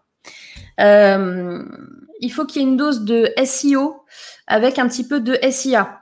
[0.80, 1.64] Euh,
[2.20, 4.04] il faut qu'il y ait une dose de SEO
[4.48, 6.02] avec un petit peu de SIA.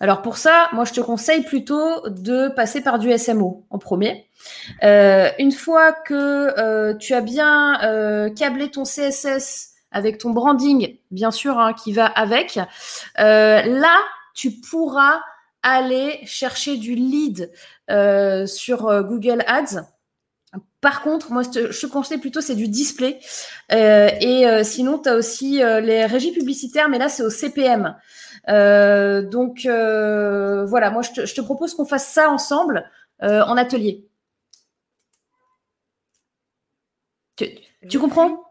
[0.00, 4.28] Alors pour ça, moi je te conseille plutôt de passer par du SMO en premier.
[4.82, 7.78] Euh, une fois que euh, tu as bien
[8.36, 12.58] câblé ton CSS avec ton branding, bien sûr, hein, qui va avec,
[13.16, 13.96] là
[14.34, 15.20] tu pourras
[15.62, 17.52] aller chercher du lead
[18.46, 19.82] sur Google Ads
[20.82, 23.20] par contre, moi, je te conseille plutôt, c'est du display.
[23.70, 27.30] Euh, et euh, sinon, tu as aussi euh, les régies publicitaires, mais là, c'est au
[27.30, 27.96] CPM.
[28.48, 32.90] donc, voilà, moi, je te, propose qu'on fasse ça ensemble
[33.20, 34.04] en atelier.
[37.88, 38.42] Tu, comprends?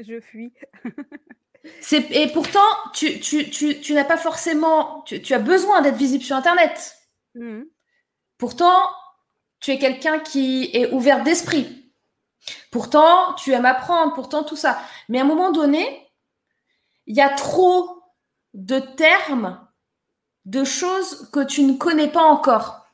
[0.00, 0.54] Je fuis.
[1.92, 2.60] et pourtant,
[2.94, 6.96] tu, n'as pas forcément, tu, as besoin d'être visible sur Internet.
[7.34, 7.64] Mmh.
[8.38, 8.78] Pourtant,
[9.64, 11.90] tu es quelqu'un qui est ouvert d'esprit.
[12.70, 14.78] Pourtant, tu aimes apprendre, pourtant tout ça.
[15.08, 16.06] Mais à un moment donné,
[17.06, 18.02] il y a trop
[18.52, 19.66] de termes,
[20.44, 22.84] de choses que tu ne connais pas encore.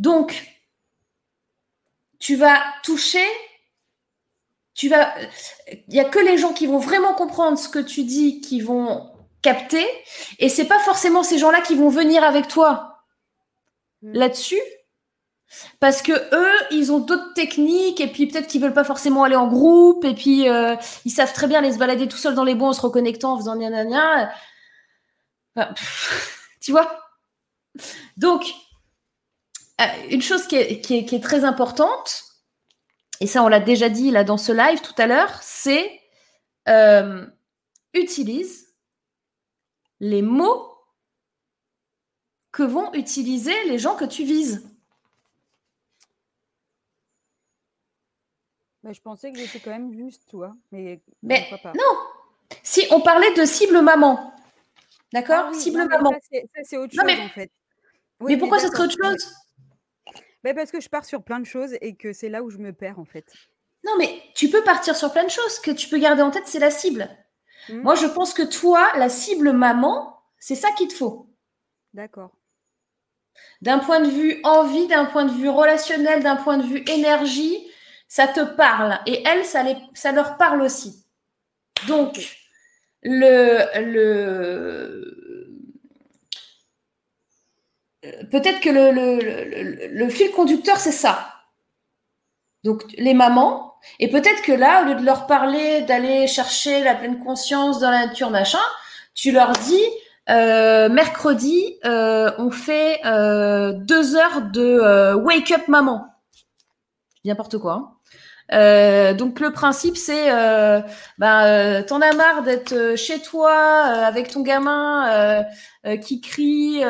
[0.00, 0.52] Donc,
[2.18, 3.28] tu vas toucher,
[4.74, 5.14] tu vas.
[5.70, 8.60] Il n'y a que les gens qui vont vraiment comprendre ce que tu dis qui
[8.60, 9.86] vont capter,
[10.40, 12.91] et c'est pas forcément ces gens-là qui vont venir avec toi.
[14.02, 14.12] Mm.
[14.14, 14.60] là-dessus
[15.80, 19.36] parce que eux, ils ont d'autres techniques et puis peut-être qu'ils veulent pas forcément aller
[19.36, 22.44] en groupe et puis euh, ils savent très bien aller se balader tout seuls dans
[22.44, 24.32] les bois en se reconnectant, en faisant gna gna gna.
[26.60, 26.98] tu vois?
[28.16, 28.44] Donc,
[29.80, 32.24] euh, une chose qui est, qui, est, très importante,
[33.20, 36.00] et ça on l'a déjà dit là dans ce live tout à l'heure, c'est
[36.68, 37.26] euh,
[37.92, 38.68] utilise
[40.00, 40.71] les mots
[42.52, 44.68] que vont utiliser les gens que tu vises.
[48.90, 50.52] je pensais que j'étais quand même juste, toi.
[50.70, 51.98] Mais, mais non.
[52.62, 54.34] Si on parlait de cible maman,
[55.12, 55.46] d'accord?
[55.48, 56.10] Ah Cible maman.
[56.10, 57.50] Ça, c'est autre chose, en fait.
[58.20, 59.34] mais pourquoi ce serait autre chose?
[60.44, 62.58] Mais Parce que je pars sur plein de choses et que c'est là où je
[62.58, 63.32] me perds, en fait.
[63.84, 65.54] Non, mais tu peux partir sur plein de choses.
[65.54, 67.08] Ce que tu peux garder en tête, c'est la cible.
[67.68, 67.82] Mmh.
[67.82, 71.28] Moi, je pense que toi, la cible maman, c'est ça qu'il te faut.
[71.94, 72.32] D'accord
[73.60, 77.66] d'un point de vue envie, d'un point de vue relationnel, d'un point de vue énergie,
[78.08, 78.98] ça te parle.
[79.06, 81.06] Et elles, ça, leur parle aussi.
[81.86, 82.18] Donc,
[83.02, 85.22] le, le,
[88.30, 91.28] peut-être que le, fil conducteur, c'est ça.
[92.64, 96.94] Donc, les mamans, et peut-être que là, au lieu de leur parler d'aller chercher la
[96.94, 98.60] pleine conscience dans la nature, machin,
[99.14, 99.84] tu leur dis,
[100.30, 106.06] euh, mercredi, euh, on fait euh, deux heures de wake up maman.
[107.24, 107.72] N'importe quoi.
[107.72, 107.92] Hein.
[108.52, 110.80] Euh, donc le principe c'est, euh,
[111.22, 115.44] euh, t'en as marre d'être chez toi avec ton gamin
[116.02, 116.82] qui crie,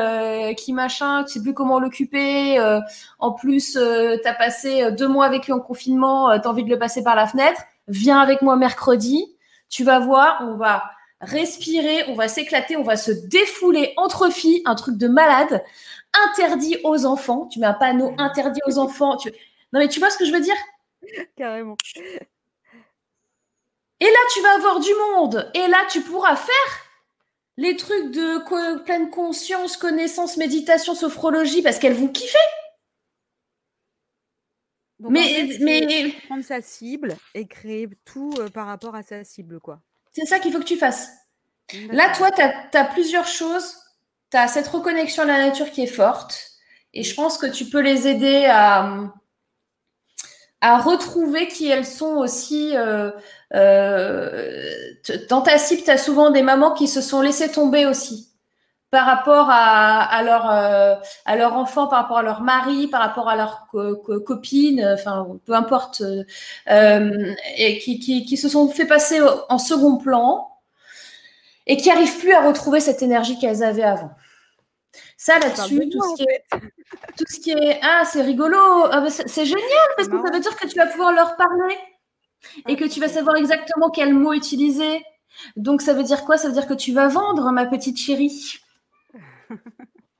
[0.56, 2.60] qui machin, tu sais plus comment l'occuper.
[3.18, 3.78] en plus,
[4.22, 7.26] t'as passé deux mois avec lui en confinement, t'as envie de le passer par la
[7.26, 7.62] fenêtre.
[7.88, 9.36] Viens avec moi mercredi.
[9.68, 10.84] Tu vas voir, on va
[11.22, 15.64] respirer, on va s'éclater, on va se défouler entre filles, un truc de malade.
[16.30, 17.46] Interdit aux enfants.
[17.46, 19.16] Tu mets un panneau interdit aux enfants.
[19.16, 19.30] Tu...
[19.72, 20.56] Non mais tu vois ce que je veux dire?
[21.36, 21.76] Carrément.
[24.00, 25.50] Et là, tu vas avoir du monde.
[25.54, 26.54] Et là, tu pourras faire
[27.56, 32.36] les trucs de pleine conscience, connaissance, méditation, sophrologie, parce qu'elles vont kiffer.
[34.98, 39.80] mais, mais prendre sa cible et créer tout euh, par rapport à sa cible, quoi.
[40.12, 41.08] C'est ça qu'il faut que tu fasses.
[41.90, 43.76] Là, toi, tu as, plusieurs choses.
[44.30, 46.38] Tu as cette reconnexion à la nature qui est forte.
[46.92, 49.10] Et je pense que tu peux les aider à,
[50.60, 52.76] à retrouver qui elles sont aussi.
[52.76, 53.10] Euh,
[53.54, 54.92] euh,
[55.30, 58.31] dans ta cible, tu as souvent des mamans qui se sont laissées tomber aussi
[58.92, 60.94] par rapport à, leur, euh,
[61.24, 65.54] à leur enfant, par rapport à leur mari, par rapport à leur copine, enfin peu
[65.54, 66.02] importe,
[66.68, 70.46] et qui, qui, qui, se sont fait passer en second plan
[71.66, 74.10] et qui n'arrivent plus à retrouver cette énergie qu'elles avaient avant.
[75.16, 76.44] Ça là-dessus, tout, ce qui est,
[77.16, 78.58] tout ce qui est ah c'est rigolo,
[78.90, 81.78] ah, c'est génial parce que ça veut dire que tu vas pouvoir leur parler
[82.68, 85.02] et que tu vas savoir exactement quel mot utiliser.
[85.56, 86.36] Donc ça veut dire quoi?
[86.36, 88.61] Ça veut dire que tu vas vendre ma petite chérie.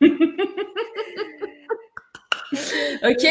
[3.05, 3.25] ok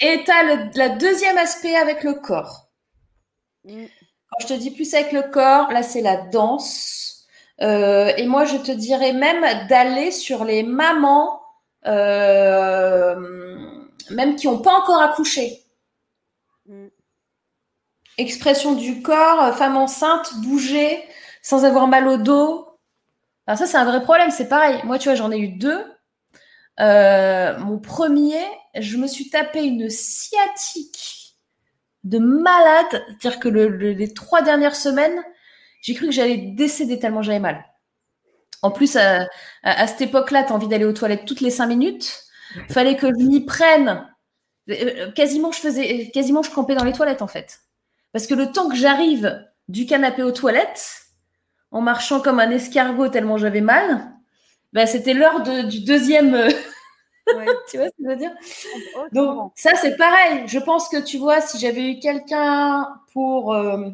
[0.00, 2.68] Et tu as le deuxième aspect avec le corps.
[3.64, 3.86] Mm.
[4.30, 7.26] Quand je te dis plus avec le corps, là c'est la danse.
[7.60, 11.40] Euh, et moi, je te dirais même d'aller sur les mamans,
[11.86, 13.16] euh,
[14.10, 15.64] même qui n'ont pas encore accouché.
[16.66, 16.88] Mm.
[18.18, 21.02] Expression du corps, femme enceinte, bouger
[21.42, 22.66] sans avoir mal au dos.
[23.46, 24.30] Alors ça, c'est un vrai problème.
[24.30, 24.80] C'est pareil.
[24.84, 25.84] Moi, tu vois, j'en ai eu deux.
[26.80, 28.40] Euh, mon premier,
[28.78, 31.36] je me suis tapé une sciatique
[32.04, 33.04] de malade.
[33.20, 35.22] C'est-à-dire que les trois dernières semaines,
[35.82, 37.64] j'ai cru que j'allais décéder tellement j'avais mal.
[38.62, 39.28] En plus, à,
[39.86, 42.24] cette époque-là, tu as envie d'aller aux toilettes toutes les cinq minutes.
[42.70, 44.08] Fallait que je m'y prenne.
[44.70, 47.60] Euh, quasiment, je faisais, quasiment, je campais dans les toilettes, en fait.
[48.12, 51.02] Parce que le temps que j'arrive du canapé aux toilettes,
[51.70, 54.12] en marchant comme un escargot tellement j'avais mal,
[54.72, 56.34] ben, c'était l'heure du deuxième.
[56.34, 56.48] Euh,
[57.70, 58.32] tu vois ce que je veux dire?
[59.12, 60.44] Donc, ça, c'est pareil.
[60.46, 63.52] Je pense que, tu vois, si j'avais eu quelqu'un pour.
[63.54, 63.90] Euh,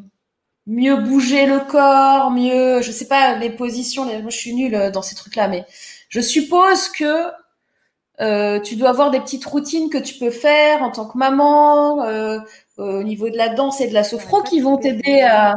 [0.67, 4.05] mieux bouger le corps, mieux, je sais pas, les positions.
[4.05, 5.65] moi, je suis nulle euh, dans ces trucs-là, mais
[6.09, 7.27] je suppose que
[8.21, 12.03] euh, tu dois avoir des petites routines que tu peux faire en tant que maman
[12.05, 12.39] euh,
[12.77, 15.55] au niveau de la danse et de la sophro qui vont t'aider à.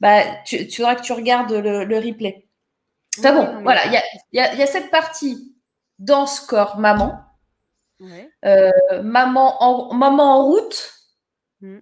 [0.00, 2.46] Bah, tu, tu que tu regardes le, replay.
[3.14, 4.02] C'est bon, voilà, il
[4.32, 5.54] y a, cette partie
[5.98, 7.20] danse, corps, maman.
[9.02, 10.92] maman, en, maman en route.
[11.60, 11.78] Mm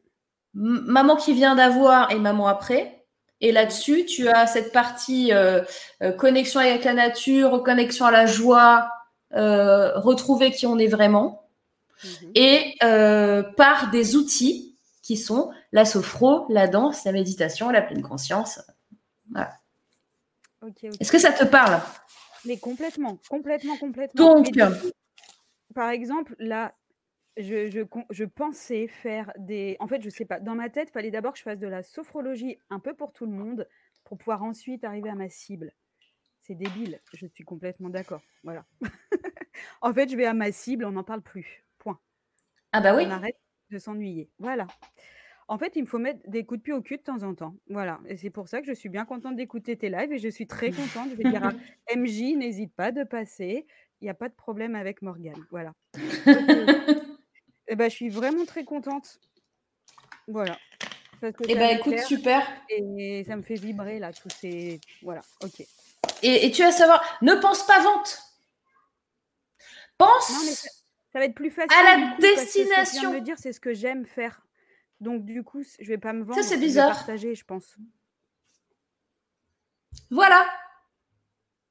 [0.54, 3.04] maman qui vient d'avoir et maman après.
[3.40, 5.62] Et là-dessus, tu as cette partie euh,
[6.02, 8.90] euh, connexion avec la nature, connexion à la joie,
[9.34, 11.48] euh, retrouver qui on est vraiment,
[12.04, 12.30] mhm.
[12.34, 12.76] et
[13.56, 18.60] par des outils qui sont la sophro, la danse, la méditation, la pleine conscience.
[19.30, 19.52] Voilà.
[21.00, 21.80] Est-ce que ça te parle?
[22.44, 24.34] Mais complètement, complètement, complètement.
[24.34, 24.48] Donc,
[25.74, 26.74] par exemple, là,
[27.36, 29.76] je, pensais faire des.
[29.80, 30.40] En fait, je sais pas.
[30.40, 33.12] Dans ma tête, il fallait d'abord que je fasse de la sophrologie un peu pour
[33.12, 33.68] tout le monde
[34.04, 35.72] pour pouvoir ensuite arriver à ma cible.
[36.40, 37.00] C'est débile.
[37.14, 38.22] Je suis complètement d'accord.
[38.42, 38.64] Voilà.
[39.82, 41.64] en fait, je vais à ma cible, on n'en parle plus.
[41.78, 42.00] Point.
[42.72, 43.04] Ah bah oui.
[43.06, 43.38] On arrête
[43.70, 44.30] de s'ennuyer.
[44.38, 44.66] Voilà.
[45.50, 47.34] En fait, il me faut mettre des coups de pied au cul de temps en
[47.34, 47.56] temps.
[47.68, 47.98] Voilà.
[48.06, 50.46] Et c'est pour ça que je suis bien contente d'écouter tes lives et je suis
[50.46, 51.08] très contente.
[51.10, 51.52] Je vais dire à
[51.96, 53.66] MJ, n'hésite pas de passer.
[54.00, 55.44] Il n'y a pas de problème avec Morgane.
[55.50, 55.74] Voilà.
[57.72, 59.20] Eh ben, je suis vraiment très contente.
[60.26, 60.58] Voilà.
[61.20, 62.44] Parce eh ben, écoute, super.
[62.68, 64.80] Et ça me fait vibrer, là, tous ces...
[65.02, 65.64] Voilà, ok.
[66.24, 68.18] Et, tu vas savoir, ne pense pas vente.
[69.98, 70.52] Pense non,
[71.12, 71.70] ça, va être plus facile.
[71.78, 73.12] À la destination.
[73.12, 74.42] Ce que dire, c'est ce que j'aime faire.
[75.00, 76.40] Donc, du coup, je vais pas me vendre.
[76.40, 76.90] Ça, c'est bizarre.
[76.90, 77.76] partager, je pense.
[80.10, 80.46] Voilà.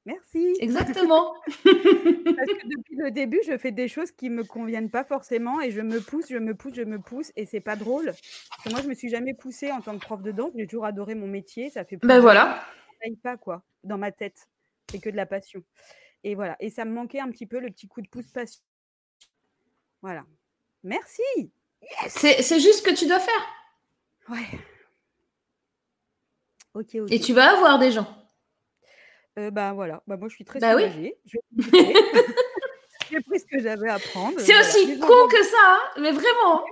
[0.06, 0.56] Merci.
[0.60, 1.34] Exactement.
[1.46, 5.70] Parce que depuis le début, je fais des choses qui me conviennent pas forcément et
[5.70, 8.06] je me pousse, je me pousse, je me pousse et c'est pas drôle.
[8.06, 10.52] Parce que moi, je me suis jamais poussée en tant que prof de danse.
[10.56, 11.70] J'ai toujours adoré mon métier.
[11.70, 12.64] Ça fait Ben voilà.
[13.22, 14.48] pas quoi dans ma tête.
[14.90, 15.62] C'est que de la passion.
[16.24, 16.56] Et voilà.
[16.60, 18.62] Et ça me manquait un petit peu le petit coup de pouce passion.
[20.02, 20.24] Voilà.
[20.82, 21.52] Merci.
[22.08, 23.42] C'est c'est juste ce que tu dois faire.
[24.28, 24.46] Ouais.
[26.74, 27.10] Ok, ok.
[27.10, 28.06] Et tu vas avoir des gens.
[29.38, 30.02] Euh, bah voilà.
[30.06, 30.82] Bah moi, je suis très Bah oui.
[30.82, 31.16] soulagée.
[31.58, 31.94] Écouter.
[33.10, 34.38] J'ai pris ce que j'avais à prendre.
[34.38, 34.68] C'est voilà.
[34.68, 36.62] aussi gens con que ça, hein, mais vraiment.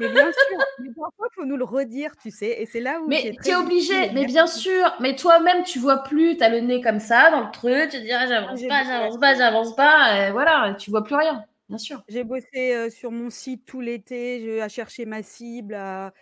[0.00, 0.58] Mais bien sûr.
[0.78, 2.60] Mais parfois, il faut nous le redire, tu sais.
[2.62, 3.08] Et c'est là où.
[3.08, 4.94] Mais tu es obligé, mais bien sûr.
[5.00, 7.98] Mais toi-même, tu vois plus, tu as le nez comme ça dans le truc, tu
[7.98, 11.16] te dis ah, j'avance J'ai pas, j'avance pas, j'avance pas, et voilà, tu vois plus
[11.16, 12.02] rien, bien sûr.
[12.08, 16.12] J'ai bossé sur mon site tout l'été, je- à chercher ma cible, à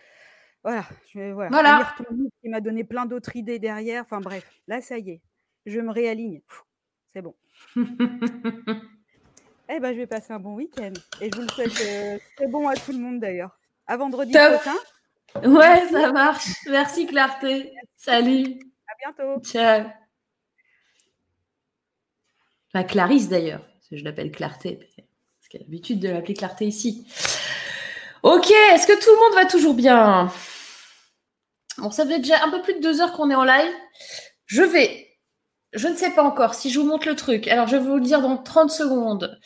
[0.62, 1.74] voilà, je, voilà, Voilà.
[1.76, 4.02] à lire ton livre qui m'a donné plein d'autres idées derrière.
[4.02, 5.20] Enfin bref, là ça y est,
[5.66, 6.40] je me réaligne.
[7.12, 7.34] C'est bon.
[9.70, 10.92] Eh ben, je vais passer un bon week-end
[11.22, 11.72] et je vous le souhaite
[12.36, 13.58] très bon à tout le monde d'ailleurs.
[13.86, 14.60] À vendredi Top.
[14.60, 15.48] prochain.
[15.48, 16.46] ouais, ça marche.
[16.68, 17.72] Merci Clarté.
[17.96, 18.58] Salut.
[18.86, 19.40] À bientôt.
[19.42, 19.86] Ciao.
[22.68, 24.78] Enfin, Clarisse d'ailleurs, parce que je l'appelle Clarté,
[25.56, 27.06] a l'habitude de l'appeler Clarté ici.
[28.22, 30.32] Ok, est-ce que tout le monde va toujours bien?
[31.78, 33.72] Bon, ça fait déjà un peu plus de deux heures qu'on est en live.
[34.46, 35.08] Je vais,
[35.72, 37.48] je ne sais pas encore si je vous montre le truc.
[37.48, 39.38] Alors, je vais vous le dire dans 30 secondes.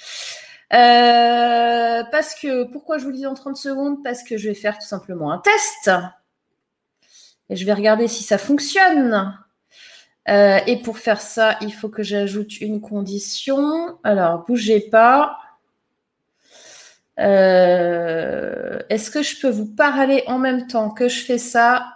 [0.75, 4.05] Euh, parce que, pourquoi je vous le dis dans 30 secondes?
[4.05, 5.91] Parce que je vais faire tout simplement un test.
[7.49, 9.39] Et je vais regarder si ça fonctionne.
[10.29, 13.99] Euh, et pour faire ça, il faut que j'ajoute une condition.
[14.05, 15.39] Alors, bougez pas.
[17.19, 21.87] Euh, Est-ce que je peux vous parler en même temps que je fais ça?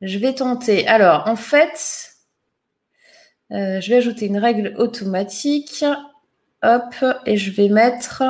[0.00, 0.86] Je vais tenter.
[0.88, 2.12] Alors, en fait,
[3.52, 5.84] euh, je vais ajouter une règle automatique.
[6.62, 8.22] Hop, et je vais mettre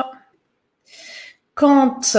[1.55, 2.15] quand.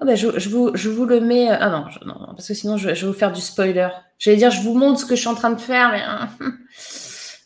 [0.00, 1.48] Ah ben, je, vous, je vous le mets.
[1.48, 3.88] Ah non, non, parce que sinon je, je vais vous faire du spoiler.
[4.18, 6.02] J'allais dire, je vous montre ce que je suis en train de faire, mais.
[6.02, 6.28] hein.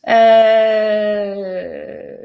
[0.08, 2.15] Euh,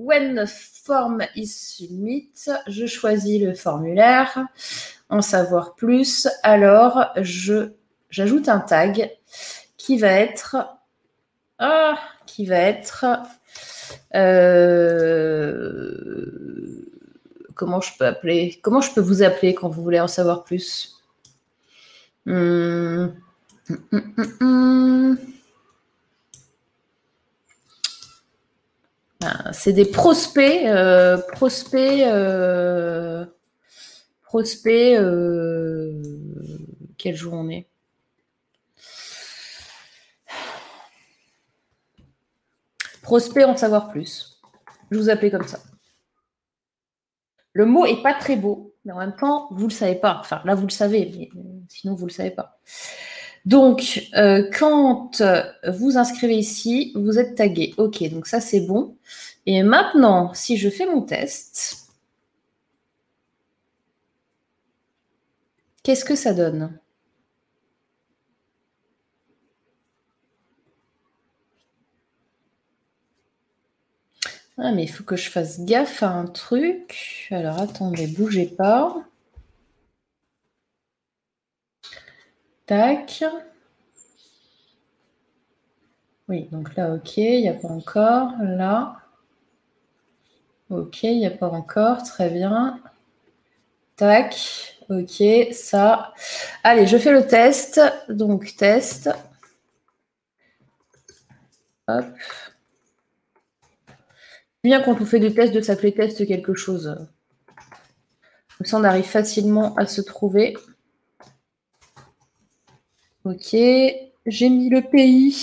[0.00, 2.30] when form is submit,
[2.66, 4.46] je choisis le formulaire.
[5.10, 7.72] En savoir plus, alors je
[8.10, 9.10] j'ajoute un tag
[9.76, 10.56] qui va être
[11.58, 13.04] ah, qui va être
[14.14, 15.94] euh,
[17.54, 21.00] comment je peux appeler comment je peux vous appeler quand vous voulez en savoir plus?
[22.26, 23.14] Hum,
[23.68, 25.18] hum, hum, hum, hum.
[25.20, 25.26] Ah,
[29.52, 33.26] c'est des prospects euh, prospects euh,
[34.22, 36.02] prospects euh,
[36.96, 37.66] quel jour on est?
[43.02, 44.40] Prospect en savoir plus.
[44.90, 45.58] Je vous appelais comme ça.
[47.52, 50.18] Le mot est pas très beau, mais en même temps, vous le savez pas.
[50.20, 51.28] Enfin, là, vous le savez, mais
[51.68, 52.60] sinon, vous le savez pas.
[53.46, 57.74] Donc, euh, quand euh, vous inscrivez ici, vous êtes tagué.
[57.78, 58.96] Ok, donc ça, c'est bon.
[59.46, 61.88] Et maintenant, si je fais mon test,
[65.82, 66.78] qu'est-ce que ça donne?
[74.58, 77.26] Ah, mais il faut que je fasse gaffe à un truc.
[77.30, 79.04] Alors, attendez, bougez pas.
[82.70, 83.24] Tac.
[86.28, 88.30] Oui, donc là, ok, il n'y a pas encore.
[88.40, 88.94] Là.
[90.68, 92.04] Ok, il n'y a pas encore.
[92.04, 92.80] Très bien.
[93.96, 94.76] Tac.
[94.88, 95.20] Ok,
[95.50, 96.14] ça.
[96.62, 97.80] Allez, je fais le test.
[98.08, 99.10] Donc, test.
[101.88, 102.04] Hop.
[104.62, 106.96] Bien quand on fait des tests de s'appeler test quelque chose.
[108.56, 110.54] Comme ça, on arrive facilement à se trouver.
[113.24, 115.36] Ok, j'ai mis le pays.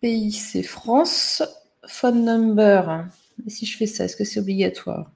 [0.00, 1.42] Pays, c'est France.
[1.86, 3.06] Phone number.
[3.46, 5.10] Et si je fais ça, est-ce que c'est obligatoire?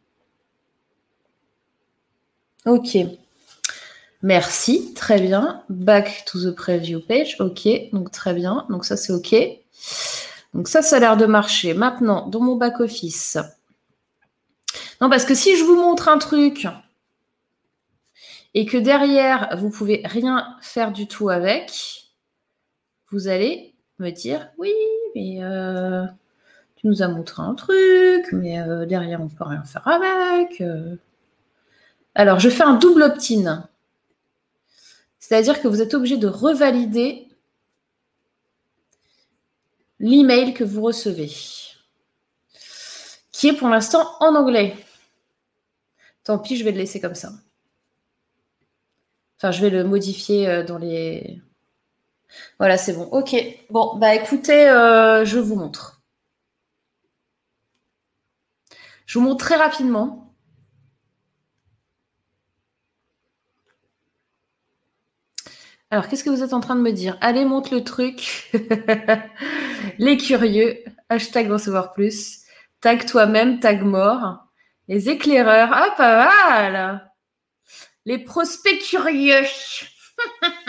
[2.66, 2.98] Ok.
[4.22, 5.62] Merci, très bien.
[5.68, 7.36] Back to the preview page.
[7.38, 8.66] Ok, donc très bien.
[8.68, 9.36] Donc ça, c'est ok.
[10.54, 11.72] Donc ça, ça a l'air de marcher.
[11.72, 13.38] Maintenant, dans mon back-office.
[15.00, 16.66] Non, parce que si je vous montre un truc
[18.58, 21.70] et que derrière, vous pouvez rien faire du tout avec,
[23.12, 24.72] vous allez me dire, oui,
[25.14, 26.04] mais euh,
[26.74, 30.60] tu nous as montré un truc, mais euh, derrière, on ne peut rien faire avec.
[30.60, 30.96] euh.
[32.16, 33.68] Alors, je fais un double opt-in.
[35.20, 37.28] C'est-à-dire que vous êtes obligé de revalider
[40.00, 41.30] l'email que vous recevez,
[43.30, 44.74] qui est pour l'instant en anglais.
[46.24, 47.30] Tant pis, je vais le laisser comme ça.
[49.38, 51.40] Enfin, je vais le modifier euh, dans les.
[52.58, 53.04] Voilà, c'est bon.
[53.12, 53.34] Ok.
[53.70, 56.02] Bon, bah écoutez, euh, je vous montre.
[59.06, 60.34] Je vous montre très rapidement.
[65.90, 67.16] Alors, qu'est-ce que vous êtes en train de me dire?
[67.20, 68.50] Allez, monte le truc.
[69.98, 70.78] les curieux.
[71.08, 72.42] Hashtag recevoir plus.
[72.80, 74.44] Tag toi-même, tag mort.
[74.88, 75.70] Les éclaireurs.
[75.72, 77.07] Ah, pas mal
[78.08, 79.44] les prospects curieux.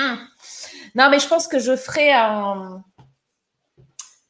[0.95, 2.83] non, mais je pense que je ferai un.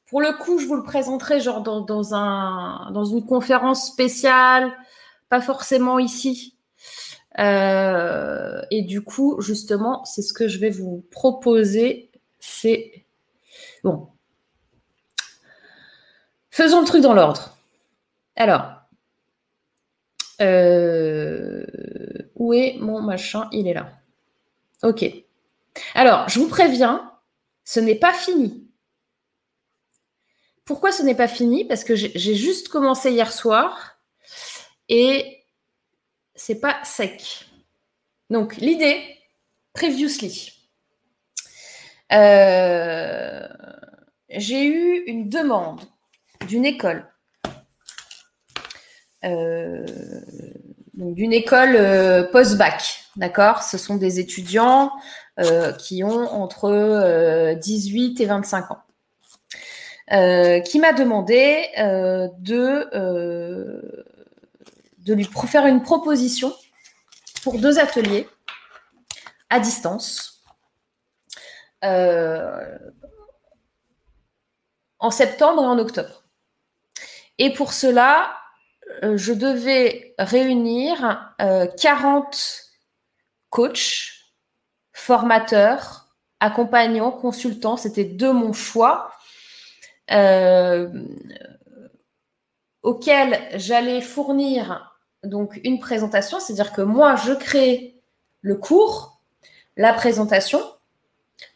[0.05, 4.71] Pour le coup, je vous le présenterai genre dans, un, dans une conférence spéciale,
[5.27, 6.55] pas forcément ici.
[7.39, 12.11] Euh, et du coup, justement, c'est ce que je vais vous proposer.
[12.39, 13.05] C'est
[13.83, 14.09] bon.
[16.51, 17.57] Faisons le truc dans l'ordre.
[18.35, 18.79] Alors,
[20.41, 21.65] euh,
[22.39, 23.47] où est mon machin?
[23.51, 23.91] Il est là.
[24.81, 25.05] Ok.
[25.93, 27.13] Alors, je vous préviens,
[27.63, 28.67] ce n'est pas fini.
[30.65, 31.65] Pourquoi ce n'est pas fini?
[31.65, 33.99] Parce que j'ai juste commencé hier soir
[34.87, 35.43] et
[36.35, 37.45] c'est pas sec.
[38.29, 39.03] Donc, l'idée,
[39.73, 40.53] previously.
[42.11, 43.47] Euh,
[44.29, 45.81] j'ai eu une demande
[46.47, 47.07] d'une école
[49.25, 49.85] euh,
[50.99, 53.05] d'une école euh, post-bac.
[53.15, 53.63] D'accord?
[53.63, 54.91] Ce sont des étudiants
[55.39, 58.81] euh, qui ont entre 18 et 25 ans.
[60.65, 61.65] qui m'a demandé
[62.39, 62.89] de,
[64.97, 66.53] de lui faire une proposition
[67.43, 68.27] pour deux ateliers
[69.49, 70.43] à distance
[74.99, 76.23] en septembre et en octobre.
[77.37, 78.48] Et pour cela, euh,
[79.01, 82.37] je devais réunir 40 euh,
[83.49, 84.11] coachs,
[84.93, 86.07] formateurs,
[86.39, 87.77] accompagnants, consultants.
[87.77, 89.11] C'était de mon choix.
[90.11, 90.89] Euh,
[92.81, 98.01] auquel j'allais fournir donc une présentation, c'est-à-dire que moi je crée
[98.41, 99.21] le cours,
[99.75, 100.61] la présentation,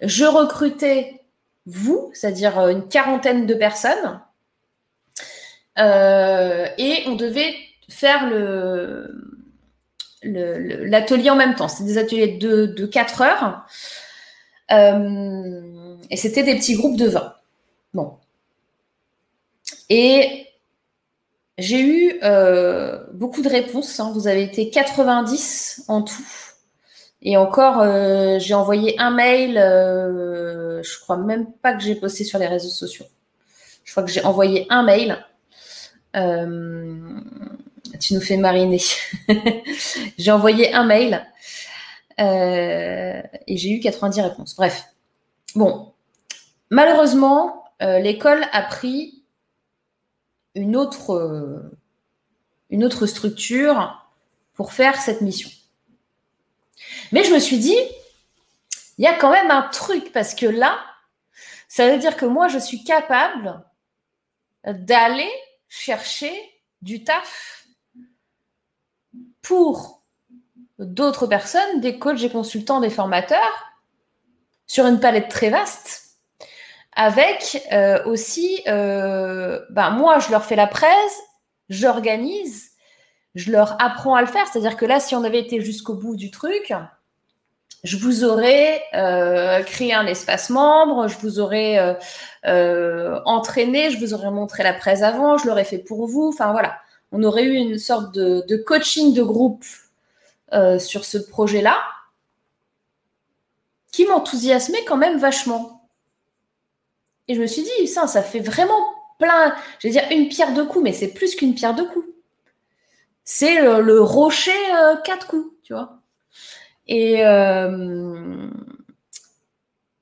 [0.01, 1.21] je recrutais
[1.65, 4.17] vous, c'est-à-dire une quarantaine de personnes, euh,
[5.77, 7.55] et on devait
[7.89, 8.29] faire
[10.23, 11.67] l'atelier en même temps.
[11.67, 13.65] C'était des ateliers de, de 4 heures.
[14.71, 17.33] Euh, et c'était des petits groupes de 20.
[17.93, 18.13] Bon.
[19.89, 20.47] Et
[21.57, 23.99] j'ai eu euh, beaucoup de réponses.
[23.99, 24.11] Hein.
[24.13, 26.27] Vous avez été 90 en tout.
[27.21, 29.57] Et encore, euh, j'ai envoyé un mail.
[29.57, 33.05] Euh, je crois même pas que j'ai posté sur les réseaux sociaux.
[33.83, 35.23] Je crois que j'ai envoyé un mail
[36.15, 37.19] euh,
[37.99, 38.81] tu nous fais mariner.
[40.17, 41.25] j'ai envoyé un mail
[42.19, 44.55] euh, et j'ai eu 90 réponses.
[44.55, 44.83] Bref.
[45.55, 45.93] Bon.
[46.69, 49.23] Malheureusement, euh, l'école a pris
[50.55, 51.71] une autre,
[52.69, 53.99] une autre structure
[54.53, 55.49] pour faire cette mission.
[57.11, 57.77] Mais je me suis dit,
[58.97, 60.79] il y a quand même un truc parce que là,
[61.67, 63.63] ça veut dire que moi, je suis capable
[64.65, 65.31] d'aller
[65.73, 66.31] chercher
[66.83, 67.65] du taf
[69.41, 70.03] pour
[70.77, 73.73] d'autres personnes, des coachs et consultants, des formateurs,
[74.67, 76.19] sur une palette très vaste,
[76.95, 81.19] avec euh, aussi, euh, ben moi, je leur fais la presse,
[81.69, 82.69] j'organise,
[83.33, 84.45] je leur apprends à le faire.
[84.45, 86.71] C'est-à-dire que là, si on avait été jusqu'au bout du truc,
[87.83, 91.93] je vous aurais euh, créé un espace membre, je vous aurais euh,
[92.45, 96.29] euh, entraîné, je vous aurais montré la presse avant, je l'aurais fait pour vous.
[96.29, 96.77] Enfin voilà,
[97.11, 99.65] on aurait eu une sorte de, coaching de groupe
[100.79, 101.81] sur ce projet-là
[103.91, 105.89] qui m'enthousiasmait quand même vachement.
[107.27, 108.85] Et je me suis dit, ça, ça fait vraiment
[109.17, 112.05] plein, je vais dire une pierre deux coups, mais c'est plus qu'une pierre deux coups.
[113.23, 114.51] C'est le, le, rocher
[115.03, 116.02] quatre coups, tu vois.
[116.87, 118.47] Et, euh,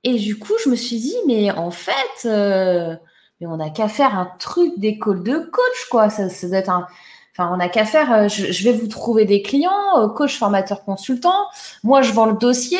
[0.03, 2.95] et du coup, je me suis dit, mais en fait, euh,
[3.39, 6.09] mais on n'a qu'à faire un truc d'école de coach, quoi.
[6.09, 6.87] Ça, doit être un.
[7.33, 8.11] Enfin, on n'a qu'à faire.
[8.13, 11.47] Euh, je, vais vous trouver des clients, coach, formateur, consultant.
[11.83, 12.79] Moi, je vends le dossier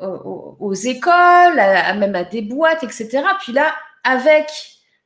[0.00, 1.56] aux, écoles,
[1.98, 3.22] même à des boîtes, etc.
[3.40, 3.74] Puis là,
[4.04, 4.50] avec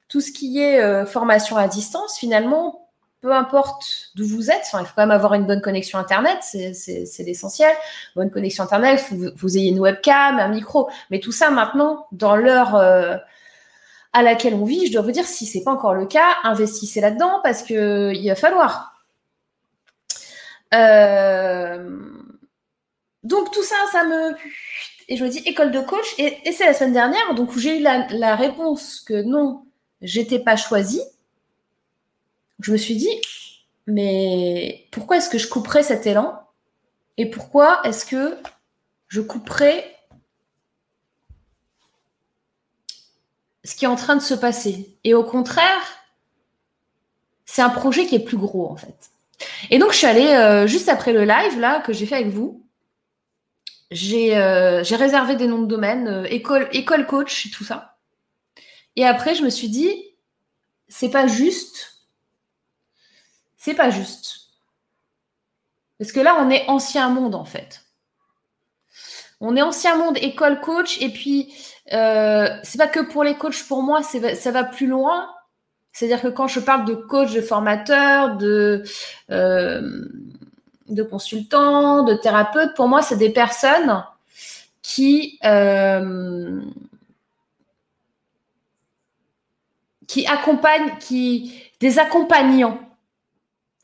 [0.09, 2.84] tout ce qui est formation à distance, finalement,
[3.25, 7.23] peu importe d'où vous êtes, il faut quand même avoir une bonne connexion Internet, c'est
[7.25, 7.75] l'essentiel.
[8.15, 9.03] Bonne connexion Internet,
[9.37, 10.91] vous, ayez une webcam, un micro.
[11.11, 13.17] Mais tout ça, maintenant, dans l'heure euh,
[14.13, 16.37] à laquelle on vit, je dois vous dire, si ce n'est pas encore le cas,
[16.43, 19.03] investissez là-dedans parce qu'il va falloir.
[20.75, 21.89] Euh,
[23.23, 24.35] donc tout ça, ça me...
[25.09, 26.15] Et je me dis école de coach.
[26.19, 29.65] Et, c'est la semaine dernière, donc où j'ai eu la, la réponse que non,
[30.03, 31.01] j'étais pas choisie
[32.61, 33.21] je me suis dit,
[33.87, 36.41] mais pourquoi est-ce que je couperais cet élan
[37.17, 38.37] Et pourquoi est-ce que
[39.09, 39.97] je couperais
[43.65, 44.97] ce qui est en train de se passer?
[45.05, 45.83] Et au contraire,
[47.45, 49.11] c'est un projet qui est plus gros en fait.
[49.71, 52.29] Et donc je suis allée euh, juste après le live là que j'ai fait avec
[52.29, 52.67] vous.
[53.91, 57.97] J'ai euh, réservé des noms de domaine, euh, école, école coach et tout ça.
[58.97, 59.93] Et après je me suis dit,
[60.89, 61.94] c'est pas juste
[63.65, 64.41] c'est pas juste.
[65.99, 67.81] Parce que là, on est ancien monde en fait.
[69.41, 71.55] On est ancien monde école coach et puis
[71.95, 73.63] euh, c'est pas que pour les coachs.
[73.67, 75.31] Pour moi, ça va plus loin.
[75.93, 78.83] C'est-à-dire que quand je parle de coach, de formateur, de
[79.31, 80.11] euh,
[80.89, 84.05] de consultant, de thérapeute, pour moi, c'est des personnes
[84.83, 86.61] qui euh,
[90.07, 92.79] qui accompagnent, qui des accompagnants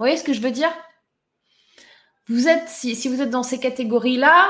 [0.01, 0.73] vous voyez ce que je veux dire?
[2.27, 4.49] Vous êtes, si, vous êtes dans ces catégories-là,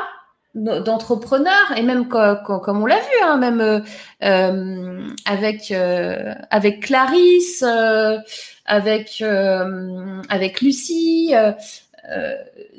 [0.55, 3.81] d'entrepreneurs et même comme, on l'a vu, hein, même euh,
[4.23, 7.65] euh, avec euh, avec Clarisse,
[8.65, 9.23] avec
[10.29, 11.35] avec Lucie,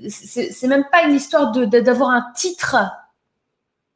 [0.10, 2.78] c'est même pas une histoire d'avoir un titre.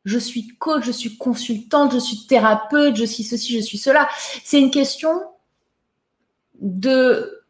[0.04, 4.10] Je suis coach, je suis consultante, je suis thérapeute, je suis ceci, je suis cela.
[4.44, 5.22] C'est une question
[6.60, 7.45] de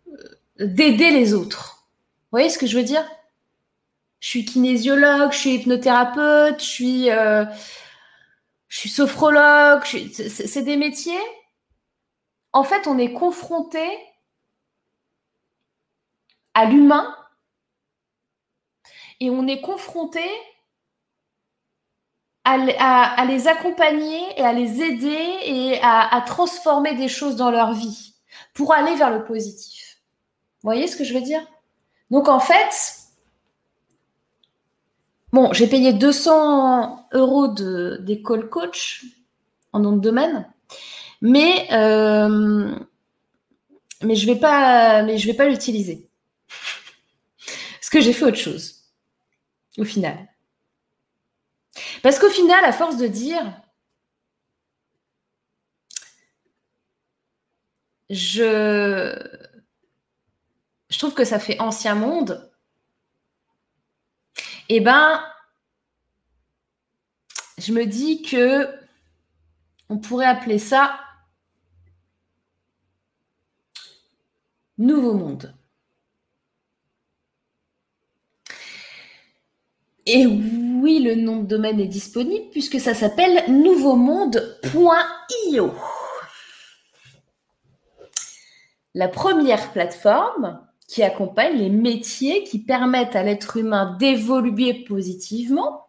[0.60, 1.88] d'aider les autres.
[2.24, 3.06] Vous voyez ce que je veux dire?
[4.20, 7.46] Je suis kinésiologue, je suis hypnothérapeute, je suis, euh,
[8.70, 9.84] sophrologue.
[9.84, 11.14] C'est des métiers.
[12.54, 13.84] En fait, on est confronté
[16.54, 17.16] à l'humain
[19.20, 20.24] et on est confronté
[22.46, 28.16] à, les accompagner et à les aider et à transformer des choses dans leur vie
[28.54, 29.85] pour aller vers le positif.
[30.66, 31.46] Vous voyez ce que je veux dire?
[32.10, 32.98] Donc en fait,
[35.32, 37.50] bon, j'ai payé 200 euros
[38.00, 39.06] d'école coach
[39.74, 40.52] en nom de domaine,
[41.22, 42.74] mais, euh,
[44.02, 45.04] je ne vais pas,
[45.38, 46.10] pas l'utiliser.
[47.76, 48.86] Parce que j'ai fait autre chose,
[49.78, 50.18] au final.
[52.02, 53.62] Parce qu'au final, à force de dire,
[58.10, 59.46] je
[60.96, 62.50] je trouve que ça fait ancien monde.
[64.70, 65.22] Eh ben,
[67.58, 68.74] je me dis que
[69.90, 70.98] on pourrait appeler ça
[74.78, 75.54] nouveau monde.
[80.06, 85.74] Et oui, le nom de domaine est disponible puisque ça s'appelle nouveaumonde.io.
[88.94, 95.88] La première plateforme qui accompagne les métiers qui permettent à l'être humain d'évoluer positivement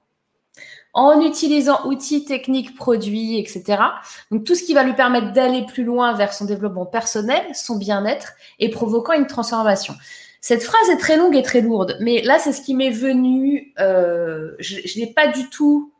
[0.94, 3.82] en utilisant outils, techniques, produits, etc.
[4.30, 7.76] Donc tout ce qui va lui permettre d'aller plus loin vers son développement personnel, son
[7.76, 9.94] bien-être et provoquant une transformation.
[10.40, 13.74] Cette phrase est très longue et très lourde, mais là c'est ce qui m'est venu.
[13.78, 15.92] Euh, je n'ai pas du tout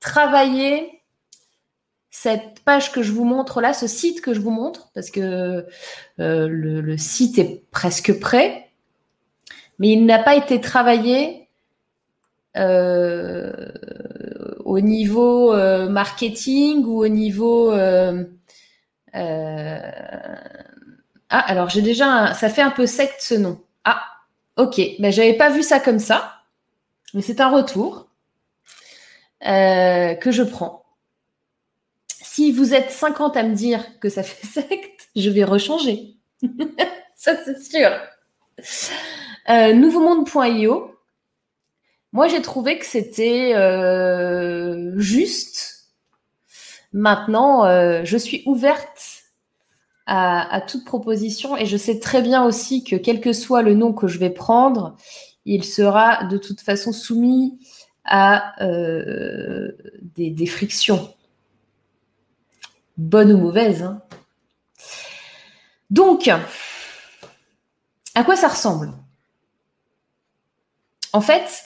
[0.00, 0.95] travaillé
[2.18, 5.66] cette page que je vous montre là, ce site que je vous montre, parce que
[6.18, 8.70] euh, le, site est presque prêt,
[9.78, 11.46] mais il n'a pas été travaillé
[12.56, 13.52] euh,
[14.64, 17.70] au niveau euh, marketing ou au niveau...
[17.72, 18.24] ah,
[21.28, 22.32] alors j'ai déjà...
[22.32, 23.60] ça fait un peu secte ce nom.
[23.84, 24.02] Ah,
[24.56, 24.80] ok.
[25.00, 26.32] Ben, J'avais pas vu ça comme ça,
[27.12, 28.08] mais c'est un retour
[29.42, 30.85] que je prends
[32.36, 36.16] si vous êtes 50 à me dire que ça fait secte, je vais rechanger.
[37.16, 37.90] ça, c'est sûr.
[39.48, 40.94] Euh, nouveaumonde.io.
[42.12, 45.86] Moi, j'ai trouvé que c'était euh, juste.
[46.92, 49.22] Maintenant, euh, je suis ouverte
[50.04, 53.94] à, toute proposition et je sais très bien aussi que quel que soit le nom
[53.94, 54.94] que je vais prendre,
[55.46, 57.58] il sera de toute façon soumis
[58.04, 58.52] à
[60.16, 61.15] des frictions
[62.96, 63.82] bonne ou mauvaise.
[63.82, 64.02] Hein.
[65.90, 66.30] Donc,
[68.14, 68.92] À quoi ça ressemble?
[71.12, 71.64] En fait,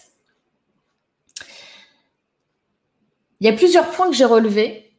[3.41, 4.93] il y a plusieurs points que j'ai relevés.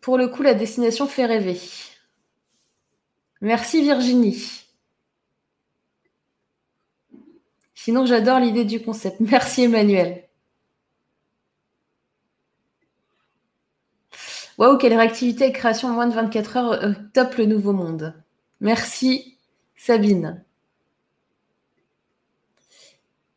[0.00, 1.60] Pour le coup, la destination fait rêver.
[3.40, 4.64] Merci Virginie.
[7.74, 9.18] Sinon, j'adore l'idée du concept.
[9.20, 10.28] Merci Emmanuel.
[14.62, 16.72] Waouh, quelle réactivité et création en moins de 24 heures.
[16.84, 18.14] Euh, top le nouveau monde.
[18.60, 19.36] Merci
[19.74, 20.44] Sabine.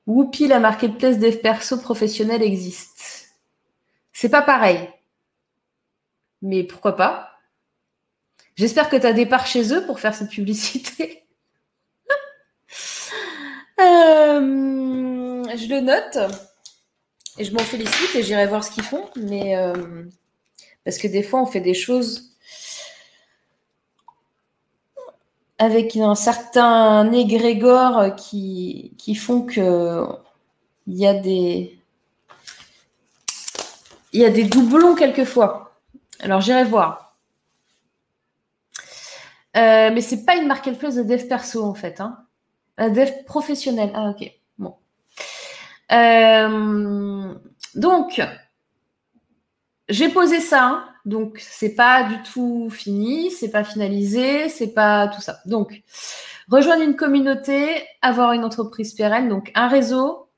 [0.05, 3.33] Whoopi, la marketplace dev perso professionnel existe.
[4.13, 4.87] C'est pas pareil.
[6.43, 7.31] Mais pourquoi pas?
[8.55, 11.23] J'espère que tu as des parts chez eux pour faire cette publicité.
[13.77, 16.17] Euh, je le note
[17.37, 19.09] et je m'en félicite et j'irai voir ce qu'ils font.
[19.17, 20.05] Mais euh,
[20.85, 22.31] parce que des fois, on fait des choses
[25.57, 30.05] avec un certain égrégore qui, qui font que
[30.87, 31.79] il y a des
[34.13, 35.75] il y a des doublons quelquefois.
[36.19, 37.17] Alors j'irai voir.
[39.57, 41.99] Euh, mais c'est pas une marketplace de dev perso en fait.
[41.99, 42.19] Hein.
[42.77, 43.91] Un dev professionnel.
[43.95, 44.31] Ah ok.
[44.57, 44.75] Bon.
[45.91, 47.33] Euh,
[47.75, 48.21] donc
[49.89, 50.65] j'ai posé ça.
[50.65, 50.89] Hein.
[51.05, 55.39] Donc, c'est pas du tout fini, c'est pas finalisé, c'est pas tout ça.
[55.45, 55.83] Donc,
[56.49, 60.29] rejoindre une communauté, avoir une entreprise pérenne, donc un réseau,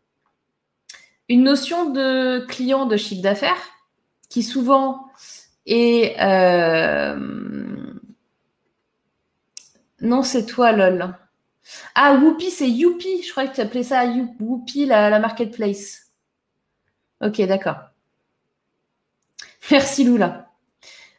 [1.30, 3.70] une notion de client de chiffre d'affaires
[4.30, 5.08] qui souvent
[5.66, 6.16] est.
[6.22, 7.16] Euh,
[10.02, 11.16] non, c'est toi, lol.
[11.96, 13.24] Ah, Whoopi, c'est Youpi.
[13.24, 14.06] Je croyais que tu appelais ça
[14.40, 16.12] Whoopi, la, la marketplace.
[17.22, 17.78] Ok, d'accord.
[19.72, 20.52] Merci Lula.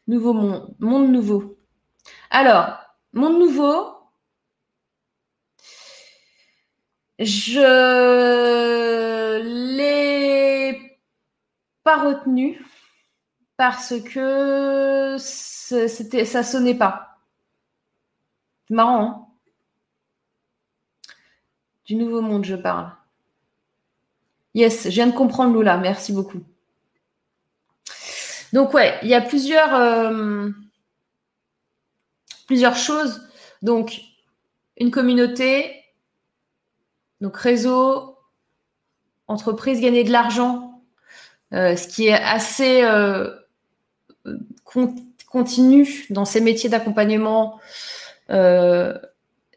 [0.07, 1.59] Nouveau monde, monde nouveau.
[2.31, 2.78] Alors,
[3.12, 3.94] monde nouveau.
[7.18, 7.60] Je
[9.77, 10.99] l'ai
[11.83, 12.65] pas retenu
[13.57, 17.18] parce que c'était ça sonnait pas.
[18.70, 19.02] Marrant.
[19.02, 19.25] Hein
[21.89, 22.93] du nouveau monde, je parle.
[24.55, 25.78] Yes, je viens de comprendre Lula.
[25.78, 26.43] Merci beaucoup.
[28.52, 30.51] Donc ouais, il y a plusieurs, euh,
[32.47, 33.28] plusieurs choses.
[33.62, 34.01] Donc,
[34.78, 35.85] une communauté,
[37.20, 38.17] donc réseau,
[39.27, 40.83] entreprise, gagner de l'argent,
[41.52, 43.35] euh, ce qui est assez euh,
[45.27, 47.60] continu dans ces métiers d'accompagnement,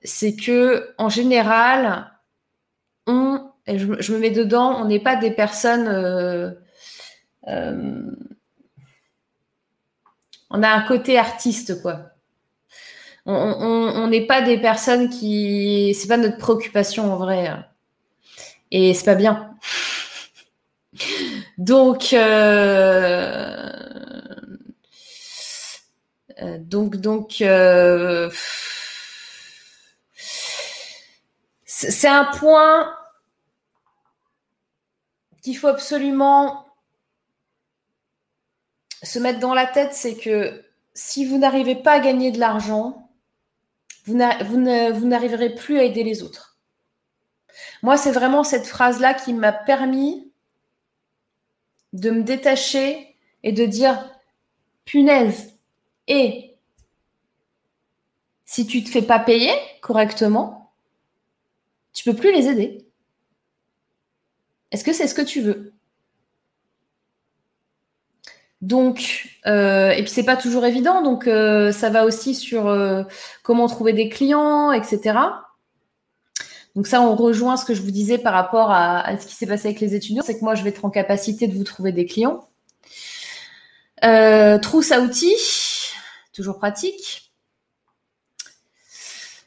[0.04, 2.12] c'est que en général,
[3.06, 6.56] on, je me mets dedans, on n'est pas des personnes
[10.52, 12.12] on a un côté artiste, quoi.
[13.26, 15.96] On n'est pas des personnes qui.
[16.00, 17.54] C'est pas notre préoccupation en vrai.
[18.72, 19.56] Et c'est pas bien.
[21.58, 22.14] Donc.
[22.14, 23.70] Euh,
[26.42, 27.42] euh, donc, donc.
[27.42, 28.32] Euh,
[31.66, 32.94] c'est un point
[35.44, 36.71] qu'il faut absolument
[39.04, 40.64] se mettre dans la tête, c'est que
[40.94, 43.10] si vous n'arrivez pas à gagner de l'argent,
[44.06, 46.58] vous n'arriverez plus à aider les autres.
[47.84, 50.32] Moi, c'est vraiment cette phrase-là qui m'a permis
[51.94, 54.10] de me détacher et de dire,
[54.86, 55.54] punaise,
[56.08, 56.56] et
[58.46, 60.74] si tu ne te fais pas payer correctement,
[61.94, 62.86] tu peux plus les aider.
[64.72, 65.74] Est-ce que c'est ce que tu veux?
[68.62, 73.04] Donc, euh, et puis c'est pas toujours évident, donc euh, ça va aussi sur euh,
[73.42, 75.18] comment trouver des clients, etc.
[76.76, 79.48] Donc ça, on rejoint ce que je vous disais par rapport à, ce qui s'est
[79.48, 81.92] passé avec les étudiants, c'est que moi, je vais être en capacité de vous trouver
[81.92, 82.48] des clients.
[84.62, 85.92] trousse à outils,
[86.32, 87.34] toujours pratique.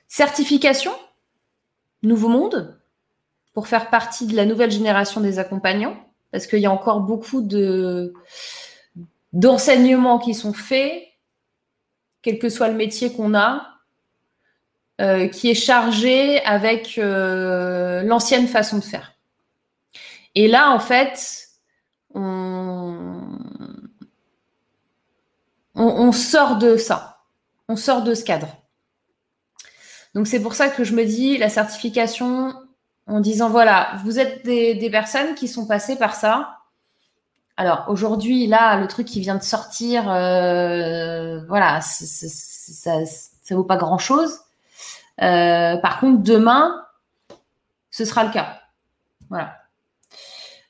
[0.08, 0.92] Certification,
[2.02, 2.78] nouveau monde,
[3.52, 5.96] pour faire partie de la nouvelle génération des accompagnants,
[6.32, 8.12] parce qu'il y a encore beaucoup de
[9.34, 11.02] d'enseignements qui sont faits,
[12.22, 13.68] quel que soit le métier qu'on a,
[15.00, 19.14] euh, qui est chargé avec euh, l'ancienne façon de faire.
[20.36, 21.48] Et là, en fait,
[22.14, 23.22] on,
[26.12, 27.18] sort de ça,
[27.68, 28.48] on sort de ce cadre.
[30.14, 32.54] Donc c'est pour ça que je me dis la certification
[33.08, 36.53] en disant voilà, vous êtes des personnes qui sont passées par ça,
[37.56, 43.76] alors aujourd'hui, là, le truc qui vient de sortir, euh, voilà, ça, ça vaut pas
[43.76, 44.40] grand chose.
[45.18, 46.84] par contre, demain,
[47.90, 48.60] ce sera le cas.
[49.30, 49.56] Voilà.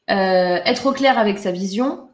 [0.09, 2.11] être au clair avec sa vision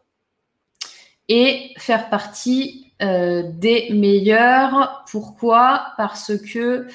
[1.28, 5.04] et faire partie des meilleurs.
[5.10, 5.94] Pourquoi?
[5.96, 6.86] Parce que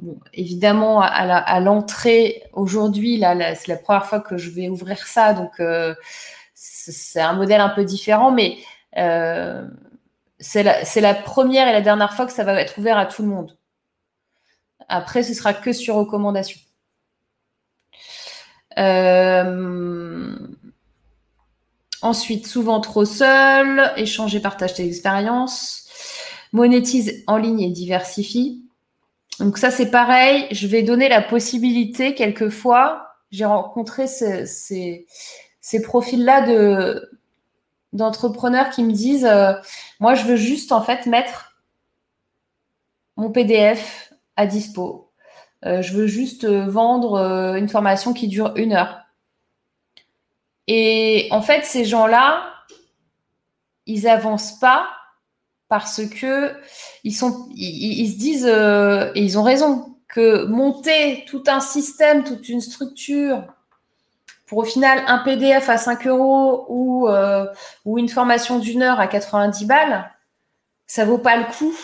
[0.00, 5.60] Bon, évidemment, à l'entrée, aujourd'hui, c'est la première fois que je vais ouvrir ça, donc
[5.60, 5.94] euh,
[6.54, 8.56] c'est un modèle un peu différent, mais
[8.96, 9.68] euh,
[10.38, 13.28] c'est la, première et la dernière fois que ça va être ouvert à tout le
[13.28, 13.58] monde.
[14.88, 16.58] Après, ce sera que sur recommandation.
[18.78, 20.34] Euh,
[22.00, 25.90] ensuite, souvent trop seul, échanger, partage tes expériences,
[26.52, 28.69] monétise en ligne et diversifie.
[29.40, 30.46] Donc ça, c'est pareil.
[30.50, 35.06] Je vais donner la possibilité, quelquefois, j'ai rencontré ces,
[35.82, 37.10] profils-là de
[37.92, 39.52] d'entrepreneurs qui me disent, euh,
[39.98, 41.56] moi, je veux juste en fait mettre
[43.16, 45.10] mon PDF à dispo.
[45.66, 47.18] Euh, je veux juste euh, vendre
[47.56, 49.00] une formation qui dure une heure.
[50.68, 52.44] Et en fait, ces gens-là,
[53.86, 54.86] ils avancent pas
[55.70, 56.52] parce que
[57.04, 62.24] ils sont, ils, se disent euh, et ils ont raison que monter tout un système,
[62.24, 63.44] toute une structure
[64.46, 67.46] pour au final un PDF à 5 euros ou, euh,
[67.84, 70.10] ou une formation d'une heure à 90 balles,
[70.88, 71.74] ça vaut pas le coup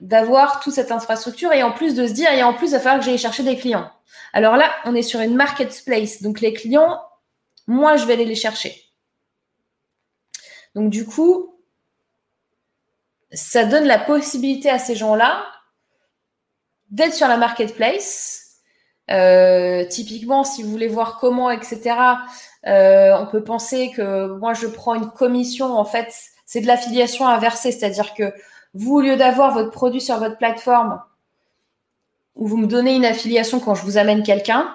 [0.00, 2.78] d'avoir toute cette infrastructure et en plus de se dire et en plus il va
[2.78, 3.90] falloir que j'aille chercher des clients.
[4.32, 7.00] Alors là, on est sur une marketplace, donc les clients,
[7.66, 8.84] moi je vais aller les chercher.
[10.76, 11.57] Donc du coup,
[13.32, 15.44] ça donne la possibilité à ces gens-là
[16.90, 18.44] d'être sur la marketplace.
[19.10, 21.96] Euh, typiquement, si vous voulez voir comment, etc.,
[22.66, 25.76] euh, on peut penser que moi, je prends une commission.
[25.76, 26.12] En fait,
[26.44, 28.32] c'est de l'affiliation inversée, c'est-à-dire que
[28.74, 31.00] vous, au lieu d'avoir votre produit sur votre plateforme,
[32.36, 34.74] où vous me donnez une affiliation quand je vous amène quelqu'un,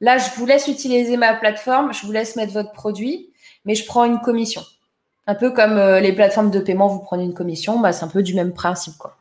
[0.00, 3.32] là, je vous laisse utiliser ma plateforme, je vous laisse mettre votre produit,
[3.64, 4.62] mais je prends une commission.
[5.32, 8.08] Un peu comme euh, les plateformes de paiement, vous prenez une commission, bah, c'est un
[8.08, 8.98] peu du même principe.
[8.98, 9.16] Quoi.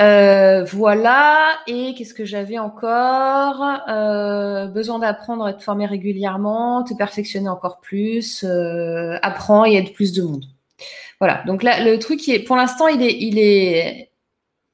[0.00, 3.62] Euh, voilà, et qu'est-ce que j'avais encore?
[3.88, 8.44] Euh, Besoin d'apprendre, être formé régulièrement, te perfectionner encore plus,
[9.22, 10.44] apprends et aide plus de monde.
[11.20, 14.10] Voilà, donc là, le truc, est, pour l'instant, il est, il est,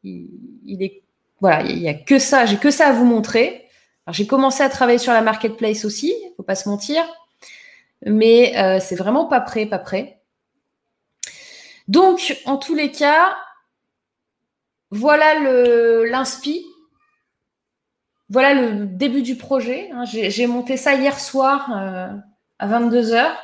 [0.02, 1.02] il, est,
[1.42, 3.66] voilà, il n'y a que ça, j'ai que ça à vous montrer.
[4.12, 7.04] J'ai commencé à travailler sur la marketplace aussi, faut pas se mentir
[8.06, 10.20] mais euh, c'est vraiment pas prêt, pas prêt.
[11.88, 13.36] Donc, en tous les cas,
[14.90, 15.34] voilà
[16.06, 16.64] l'inspi.
[18.30, 19.90] Voilà le début du projet.
[19.92, 20.04] Hein.
[20.04, 22.08] J'ai monté ça hier soir euh,
[22.58, 23.34] à 22h.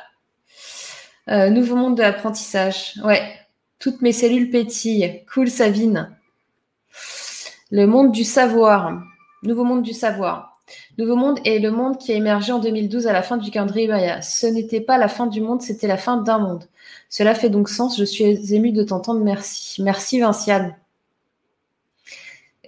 [1.29, 2.93] Euh, nouveau monde de l'apprentissage.
[3.03, 3.23] Ouais,
[3.79, 5.25] toutes mes cellules pétillent.
[5.33, 6.15] Cool, Savine.
[7.71, 9.01] Le monde du savoir.
[9.41, 10.54] Nouveau monde du savoir.
[10.97, 13.89] Nouveau Monde est le monde qui a émergé en 2012 à la fin du calendrier.
[14.21, 16.65] Ce n'était pas la fin du monde, c'était la fin d'un monde.
[17.09, 17.97] Cela fait donc sens.
[17.97, 19.23] Je suis émue de t'entendre.
[19.23, 19.81] Merci.
[19.83, 20.75] Merci, Vinciane.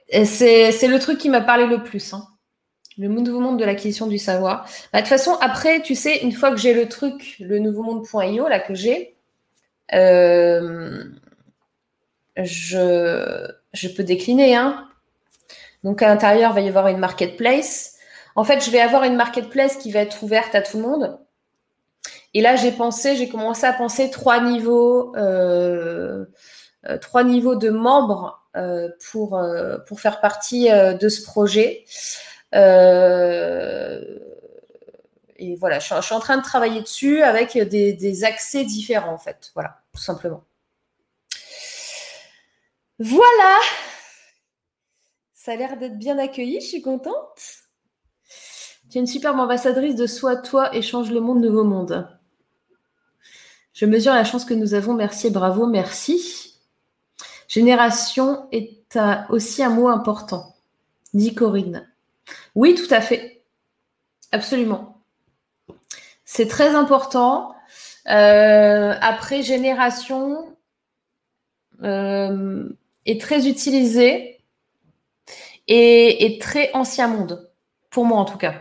[0.09, 2.14] C'est le truc qui m'a parlé le plus.
[2.14, 2.27] Hein.
[2.98, 4.67] Le nouveau monde de l'acquisition du savoir.
[4.92, 7.84] Bah, de toute façon, après, tu sais, une fois que j'ai le truc, le nouveau
[7.84, 9.16] monde.io, là, que j'ai,
[9.93, 11.03] euh,
[12.35, 14.56] je, je peux décliner.
[14.56, 14.88] Hein.
[15.88, 17.96] Donc, à l'intérieur, il va y avoir une marketplace.
[18.36, 21.18] En fait, je vais avoir une marketplace qui va être ouverte à tout le monde.
[22.34, 26.26] Et là, j'ai pensé, j'ai commencé à penser trois niveaux, euh,
[26.90, 29.42] euh, trois niveaux de membres euh, pour,
[29.88, 31.86] pour faire partie de ce projet.
[32.52, 32.58] et
[35.56, 39.52] voilà, je, suis en train de travailler dessus avec des, des accès différents, en fait.
[39.56, 40.44] Voilà, tout simplement.
[43.00, 43.56] Voilà.
[45.48, 47.40] Ça a l'air d'être bien accueilli, je suis contente.
[48.90, 52.06] Tu es une superbe ambassadrice de Soi, toi et change le monde, nouveau monde.
[53.72, 54.93] Je mesure la chance que nous avons.
[54.93, 56.59] Merci et bravo, merci.
[57.48, 60.53] Génération est aussi un mot important,
[61.14, 61.90] dit Corinne.
[62.53, 63.42] Oui, tout à fait.
[64.34, 65.01] Absolument.
[66.26, 67.56] C'est très important.
[68.09, 70.58] Euh, après, génération
[71.84, 72.67] euh,
[73.06, 74.37] est très utilisée
[75.68, 77.52] et, très ancien monde,
[77.90, 78.56] pour moi en tout cas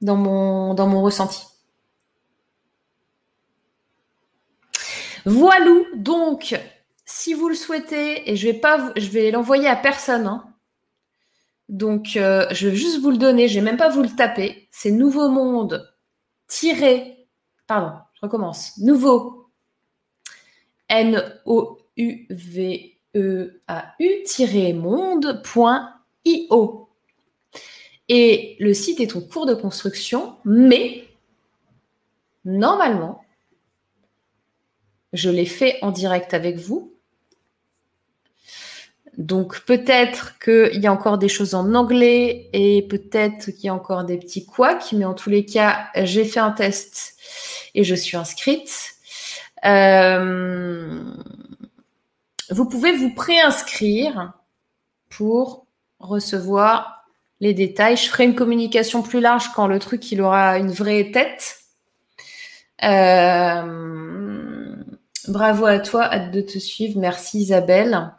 [0.00, 1.42] dans mon, dans mon ressenti.
[5.24, 6.58] Voilà, donc,
[7.04, 10.26] si vous le souhaitez, et je vais pas, je vais l'envoyer à personne.
[10.26, 10.52] Hein.
[11.68, 14.68] Donc, euh, je vais juste vous le donner, je vais même pas vous le taper.
[14.72, 15.94] C'est Nouveau Monde
[16.48, 17.28] tiré,
[17.66, 18.76] pardon, je recommence.
[18.78, 19.48] Nouveau
[20.88, 21.78] N O
[26.24, 26.88] monde.io.
[28.08, 31.04] Et le site est en cours de construction, mais
[32.44, 33.24] normalement,
[35.12, 36.92] je l'ai fait en direct avec vous.
[39.18, 43.74] Donc peut-être qu'il y a encore des choses en anglais et peut-être qu'il y a
[43.74, 47.16] encore des petits couacs, mais en tous les cas, j'ai fait un test
[47.74, 48.94] et je suis inscrite.
[49.64, 51.02] Euh,
[52.50, 54.32] vous pouvez vous préinscrire
[55.10, 55.66] pour
[56.02, 57.04] recevoir
[57.40, 57.96] les détails.
[57.96, 61.58] Je ferai une communication plus large quand le truc il aura une vraie tête.
[62.82, 64.76] Euh,
[65.28, 66.98] bravo à toi, hâte de te suivre.
[66.98, 68.12] Merci Isabelle.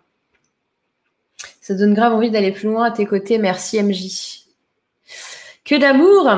[1.62, 3.38] Ça donne grave envie d'aller plus loin à tes côtés.
[3.38, 4.46] Merci MJ.
[5.64, 6.30] Que d'amour.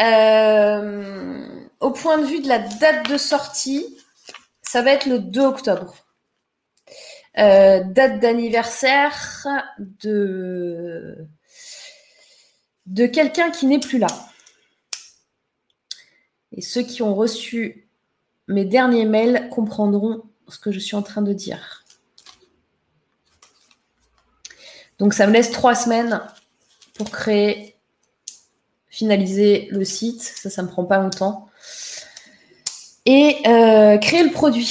[0.00, 1.46] Euh,
[1.80, 3.96] au point de vue de la date de sortie,
[4.62, 5.94] ça va être le 2 octobre.
[7.38, 9.46] Euh, date d'anniversaire
[9.78, 11.28] de,
[12.86, 14.06] de quelqu'un qui n'est plus là.
[16.52, 17.90] Et ceux qui ont reçu
[18.48, 21.84] mes derniers mails comprendront ce que je suis en train de dire.
[24.98, 26.22] Donc ça me laisse trois semaines
[26.94, 27.76] pour créer,
[28.88, 30.22] finaliser le site.
[30.22, 31.50] Ça, ça me prend pas longtemps.
[33.04, 34.64] Et euh, créer le produit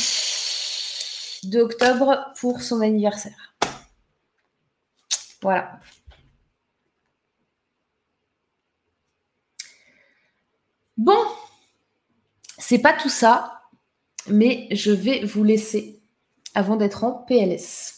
[1.49, 3.55] de octobre pour son anniversaire.
[5.41, 5.79] Voilà.
[10.97, 11.17] Bon,
[12.57, 13.61] c'est pas tout ça,
[14.27, 16.01] mais je vais vous laisser
[16.53, 17.95] avant d'être en PLS.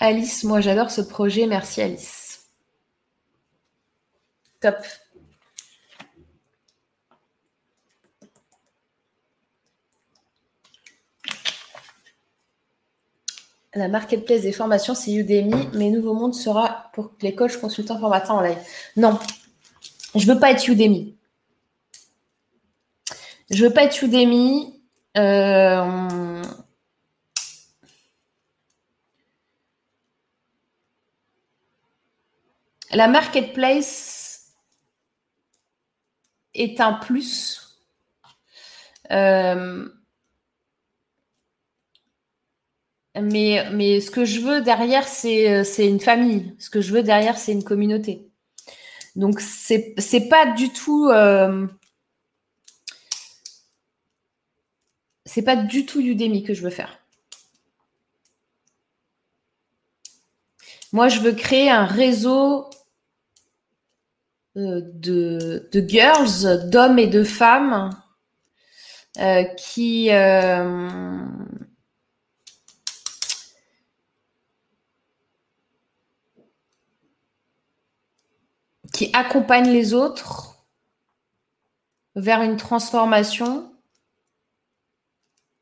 [0.00, 1.46] Alice, moi j'adore ce projet.
[1.46, 2.48] Merci Alice.
[4.60, 4.76] Top.
[13.74, 18.36] La marketplace des formations, c'est Udemy, mais Nouveau Monde sera pour les coachs, consultants, formateurs
[18.36, 18.58] en live.
[18.96, 19.16] Non,
[20.16, 21.16] je veux pas être Udemy.
[23.50, 24.80] Je veux pas être Udemy.
[25.16, 26.19] Euh,
[32.92, 34.52] La marketplace
[36.54, 37.78] est un plus.
[39.12, 39.88] Euh,
[43.20, 46.54] mais, ce que je veux derrière, c'est une famille.
[46.58, 48.28] Ce que je veux derrière, c'est une communauté.
[49.16, 51.08] Donc, c'est n'est pas du tout.
[51.08, 51.66] Euh,
[55.24, 56.98] c'est pas du tout Udemy que je veux faire.
[60.92, 62.68] Moi, je veux créer un réseau
[64.56, 67.90] euh, de, girls, d'hommes et de femmes
[69.20, 70.88] euh, qui euh,
[78.92, 80.66] qui accompagnent les autres
[82.16, 83.72] vers une transformation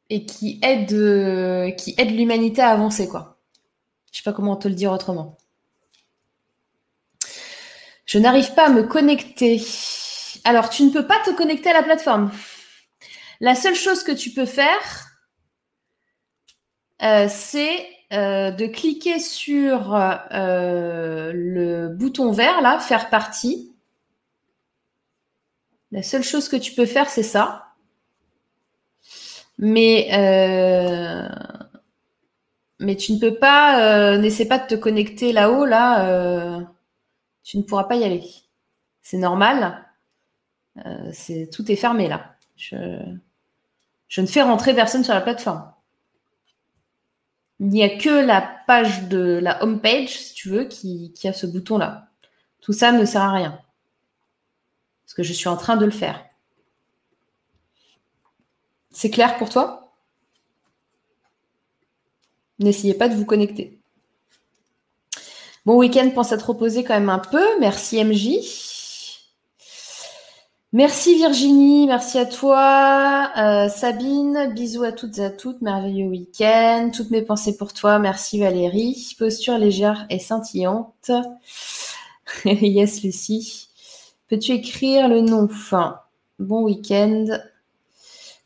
[0.08, 3.38] et qui aident qui aide l'humanité à avancer quoi.
[4.12, 5.36] Je sais pas comment te le dire autrement.
[8.08, 9.60] Je n'arrive pas à me connecter.
[10.44, 12.32] Alors, tu ne peux pas te connecter à la plateforme.
[13.40, 15.10] La seule chose que tu peux faire,
[17.02, 23.76] euh, c'est euh, de cliquer sur euh, le bouton vert, là, faire partie.
[25.92, 27.66] La seule chose que tu peux faire, c'est ça.
[29.58, 30.08] Mais,
[32.80, 36.64] mais tu ne peux pas, n'essaie pas de te connecter là-haut, là
[37.48, 38.22] tu ne pourras pas y aller.
[39.00, 39.86] C'est normal.
[40.84, 42.34] Euh, tout est fermé là.
[42.56, 42.76] Je,
[44.20, 45.72] ne fais rentrer personne sur la plateforme.
[47.58, 51.26] Il n'y a que la page de la home page, si tu veux, qui, qui
[51.26, 52.10] a ce bouton-là.
[52.60, 53.58] Tout ça ne sert à rien.
[55.06, 56.22] Parce que je suis en train de le faire.
[58.90, 59.94] C'est clair pour toi?
[62.58, 63.77] N'essayez pas de vous connecter.
[65.68, 67.44] Bon week-end, pense à te reposer quand même un peu.
[67.60, 68.38] Merci MJ.
[70.72, 73.30] Merci Virginie, merci à toi.
[73.36, 75.60] Euh, Sabine, bisous à toutes et à toutes.
[75.60, 76.88] Merveilleux week-end.
[76.90, 77.98] Toutes mes pensées pour toi.
[77.98, 79.14] Merci Valérie.
[79.18, 81.10] Posture légère et scintillante.
[82.46, 83.68] yes Lucie.
[84.28, 85.50] Peux-tu écrire le nom?
[86.38, 87.26] Bon week-end.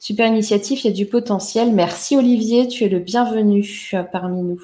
[0.00, 1.72] Super initiative, il y a du potentiel.
[1.72, 4.60] Merci Olivier, tu es le bienvenu parmi nous.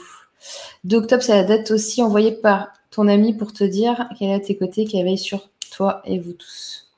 [0.84, 4.34] 2 octobre, c'est la date aussi envoyée par ton ami pour te dire qu'elle est
[4.34, 6.90] à tes côtés, qu'elle veille sur toi et vous tous.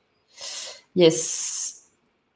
[0.95, 1.83] Yes.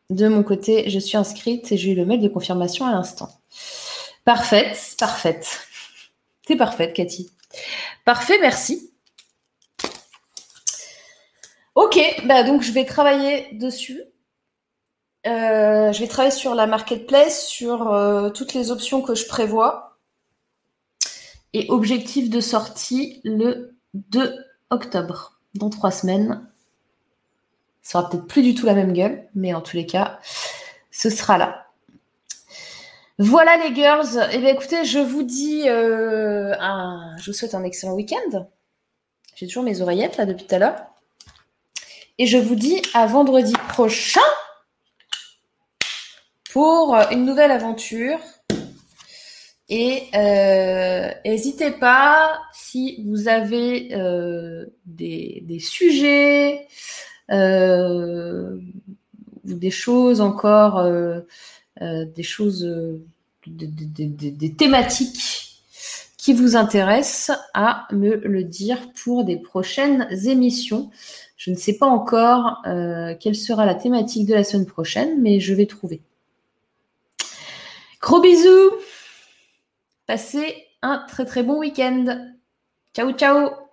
[0.09, 3.29] De mon côté, je suis inscrite et j'ai eu le mail de confirmation à l'instant.
[4.23, 5.59] Parfaite, parfaite.
[6.45, 7.31] T'es parfaite, Cathy.
[8.05, 8.91] Parfait, merci.
[11.75, 14.01] Ok, bah donc je vais travailler dessus.
[15.27, 19.84] Euh, je vais travailler sur la marketplace, sur euh, toutes les options que je prévois.
[21.57, 24.35] Et objectif de sortie le 2
[24.71, 26.45] octobre, dans trois semaines.
[27.81, 30.19] Ça sera peut-être plus du tout la même gueule, mais en tous les cas,
[30.91, 31.67] ce sera là.
[33.19, 34.27] Voilà les girls.
[34.33, 36.53] Eh bien écoutez, je vous dis, euh,
[37.19, 38.47] je vous souhaite un excellent week-end.
[39.35, 40.85] J'ai toujours mes oreillettes là depuis tout à l'heure.
[42.17, 44.19] Et je vous dis à vendredi prochain
[46.51, 48.19] pour une nouvelle aventure.
[49.69, 56.67] Et euh, n'hésitez pas si vous avez euh, des, sujets
[57.31, 58.57] euh,
[59.45, 60.87] ou des choses encore,
[61.81, 62.67] des choses,
[63.47, 65.61] des thématiques
[66.17, 70.91] qui vous intéressent, à me le dire pour des prochaines émissions.
[71.37, 72.61] Je ne sais pas encore
[73.19, 76.01] quelle sera la thématique de la semaine prochaine, mais je vais trouver.
[77.99, 78.71] Gros bisous
[80.05, 82.33] Passez un très très bon week-end.
[82.93, 83.64] Ciao ciao